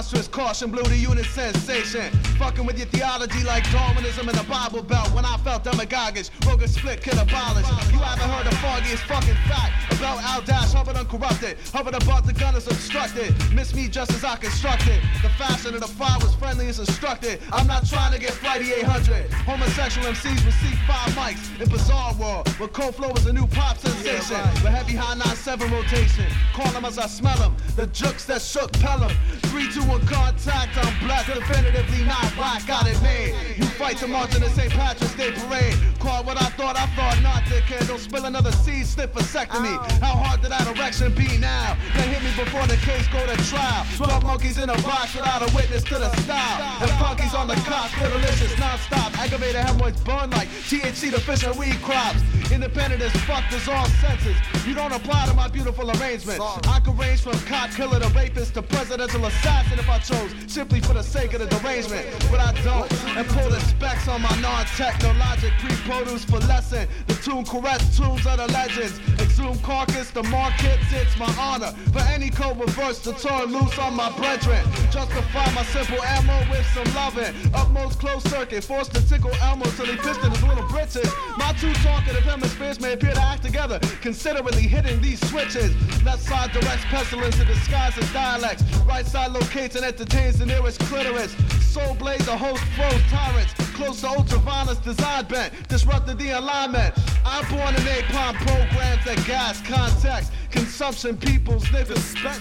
preposterous 0.09 0.27
caution 0.27 0.71
blew 0.71 0.83
the 0.83 0.97
unit 0.97 1.25
sensation. 1.25 2.11
Fucking 2.39 2.65
with 2.65 2.77
your 2.77 2.87
theology 2.87 3.43
like 3.43 3.69
Darwinism 3.71 4.27
in 4.27 4.35
the 4.35 4.43
Bible 4.43 4.81
Belt. 4.81 5.07
When 5.13 5.23
I 5.23 5.37
felt 5.37 5.63
demagogish, 5.63 6.31
Roger 6.47 6.67
split 6.67 7.03
could 7.03 7.13
abolish. 7.13 7.67
You 7.91 7.99
haven't 7.99 8.29
heard 8.29 8.47
the 8.47 8.55
foggiest 8.57 9.03
fucking 9.03 9.35
fact 9.47 9.93
about 9.93 10.23
Al 10.23 10.41
Dash, 10.41 10.73
Hubbard 10.73 10.95
uncorrupted. 10.95 11.57
Hubbard 11.73 11.93
about 11.93 12.25
the 12.25 12.33
gun 12.33 12.55
is 12.55 12.65
obstructed. 12.65 13.35
Miss 13.53 13.75
me 13.75 13.87
just 13.87 14.11
as 14.11 14.23
I 14.23 14.37
constructed. 14.37 14.99
The 15.21 15.29
fashion 15.29 15.75
of 15.75 15.81
the 15.81 15.87
fire 15.87 16.17
was 16.19 16.33
friendly 16.35 16.67
as 16.67 16.79
instructed. 16.79 17.39
I'm 17.51 17.67
not 17.67 17.85
trying 17.85 18.13
to 18.13 18.19
get 18.19 18.31
flighty 18.31 18.73
800. 18.73 19.29
Homosexual 19.45 20.07
MCs 20.07 20.43
with 20.45 20.55
C5 20.55 21.13
mics 21.19 21.61
in 21.61 21.69
Bizarre 21.69 22.15
World. 22.15 22.49
but 22.57 22.73
Cold 22.73 22.95
Flow 22.95 23.11
is 23.13 23.25
a 23.27 23.33
new 23.33 23.45
pop 23.47 23.77
sensation. 23.77 24.41
The 24.63 24.71
heavy 24.71 24.95
high 24.95 25.15
9-7 25.19 25.69
rotation. 25.71 26.25
Call 26.53 26.71
them 26.71 26.85
as 26.85 26.97
I 26.97 27.07
smell 27.07 27.37
them. 27.37 27.55
The 27.75 27.87
jukes 27.87 28.25
that 28.25 28.41
shook 28.41 28.71
Pelham. 28.73 29.11
3, 29.43 29.71
2, 29.71 29.83
1, 29.83 29.98
contact, 30.07 30.77
I'm 30.77 31.07
black, 31.07 31.25
definitively 31.25 32.05
not 32.05 32.33
black, 32.35 32.65
got 32.67 32.87
it 32.87 33.01
made. 33.01 33.33
You 33.57 33.65
fight 33.65 33.97
to 33.97 34.07
march 34.07 34.35
in 34.35 34.41
the 34.41 34.49
St. 34.49 34.71
Patrick's 34.71 35.15
Day 35.15 35.31
parade. 35.31 35.75
Call 35.99 36.23
what 36.23 36.41
I 36.41 36.45
thought, 36.55 36.77
I 36.77 36.85
thought 36.95 37.21
not, 37.21 37.43
dickhead. 37.43 37.87
Don't 37.87 37.99
spill 37.99 38.25
another 38.25 38.51
seed, 38.51 38.85
sniff 38.85 39.13
vasectomy. 39.13 39.75
How 39.99 40.15
hard 40.15 40.41
did 40.41 40.51
that 40.51 40.65
erection 40.67 41.13
be 41.13 41.37
now? 41.37 41.75
They 41.95 42.07
hit 42.07 42.23
me 42.23 42.31
before 42.43 42.65
the 42.67 42.77
case 42.77 43.07
go 43.09 43.25
to 43.25 43.35
trial. 43.49 43.85
Twelve 43.97 44.23
monkeys 44.23 44.57
in 44.57 44.69
a 44.69 44.77
box 44.81 45.15
without 45.15 45.41
a 45.41 45.53
witness 45.55 45.83
to 45.83 45.99
the 45.99 46.09
style. 46.23 46.79
The 46.79 46.87
funkies 47.01 47.37
on 47.37 47.47
the 47.47 47.55
cops, 47.67 47.91
delicious, 47.99 48.57
non-stop. 48.59 49.17
Aggravated 49.19 49.61
hemorrhoids 49.61 50.01
burn 50.01 50.29
like 50.31 50.47
THC 50.69 51.11
deficient 51.11 51.55
weed 51.57 51.75
crops. 51.81 52.21
Independent 52.51 53.01
as 53.01 53.11
fuck, 53.23 53.43
there's 53.51 53.67
all 53.67 53.85
senses. 54.01 54.35
You 54.65 54.73
don't 54.73 54.93
apply 54.93 55.25
to 55.27 55.33
my 55.33 55.47
beautiful 55.47 55.89
arrangement. 55.91 56.39
I 56.67 56.79
could 56.79 56.97
range 56.97 57.21
from 57.21 57.37
cop 57.45 57.71
killer 57.71 57.99
to 57.99 58.07
rapist 58.09 58.53
to 58.53 58.61
presidential 58.61 59.25
assassin 59.25 59.79
if 59.79 59.88
I 59.89 59.99
chose, 59.99 60.31
simply 60.47 60.79
for 60.79 60.93
the 60.93 61.03
sake 61.03 61.33
of 61.33 61.39
the 61.39 61.47
derangement. 61.47 62.05
But 62.29 62.39
I 62.39 62.51
don't, 62.63 62.91
and 63.17 63.27
pull 63.27 63.49
the 63.49 63.59
specs 63.61 64.07
on 64.07 64.21
my 64.21 64.35
non-technologic 64.39 65.53
pre-produce 65.59 66.25
for 66.25 66.39
lesson. 66.39 66.87
The 67.07 67.15
tune 67.15 67.45
correct 67.45 67.95
tunes 67.97 68.25
of 68.25 68.37
the 68.37 68.47
legends. 68.53 68.99
Exhume 69.19 69.57
carcass, 69.59 70.11
the 70.11 70.23
markets, 70.23 70.85
it's 70.91 71.17
my 71.17 71.33
honor. 71.39 71.71
For 71.91 71.99
any 72.13 72.29
code 72.29 72.59
reverse 72.59 72.99
to 73.03 73.13
turn 73.13 73.51
loose 73.51 73.77
on 73.79 73.95
my 73.95 74.11
brethren. 74.17 74.63
Justify 74.91 75.51
my 75.53 75.63
simple 75.63 76.01
ammo 76.03 76.37
with 76.49 76.65
some 76.73 76.93
loving. 76.93 77.33
Upmost 77.53 77.99
closed 77.99 78.27
circuit, 78.29 78.63
forced 78.63 78.93
to 78.93 79.07
tickle 79.09 79.31
Elmo 79.41 79.65
till 79.71 79.85
he 79.85 79.97
pissed 79.97 80.23
in 80.23 80.31
his 80.31 80.43
little 80.43 80.67
britches. 80.67 81.09
My 81.37 81.53
two 81.53 81.73
talkative 81.75 82.23
hemispheres 82.23 82.79
may 82.79 82.93
appear 82.93 83.13
to 83.13 83.21
act 83.21 83.43
together, 83.43 83.79
considerately 84.01 84.63
hitting 84.63 85.01
these 85.01 85.19
switches. 85.29 85.73
Left 86.03 86.21
side 86.21 86.51
directs 86.51 86.85
pestilence 86.85 87.39
in 87.39 87.47
disguise 87.47 87.97
as 87.97 88.11
dialects. 88.13 88.63
Right 88.85 89.05
side 89.05 89.31
locates 89.31 89.75
and 89.79 89.93
entertains 89.93 90.37
the 90.39 90.45
nearest 90.45 90.79
clitoris. 90.81 91.31
Soul 91.65 91.95
blaze, 91.95 92.27
a 92.27 92.37
host 92.37 92.61
flows 92.75 93.01
tyrants. 93.09 93.53
Close 93.73 94.01
to 94.01 94.07
ultraviolence, 94.07 94.83
design 94.83 95.25
bent. 95.25 95.53
Disrupted 95.69 96.17
the 96.17 96.31
alignment. 96.31 96.93
I'm 97.25 97.47
born 97.49 97.73
in 97.75 97.81
napalm 97.83 98.35
programs 98.45 99.05
that 99.05 99.23
gas 99.25 99.61
context. 99.61 100.33
Consumption, 100.51 101.15
people's 101.15 101.63
niggas. 101.65 102.15
Cop 102.21 102.35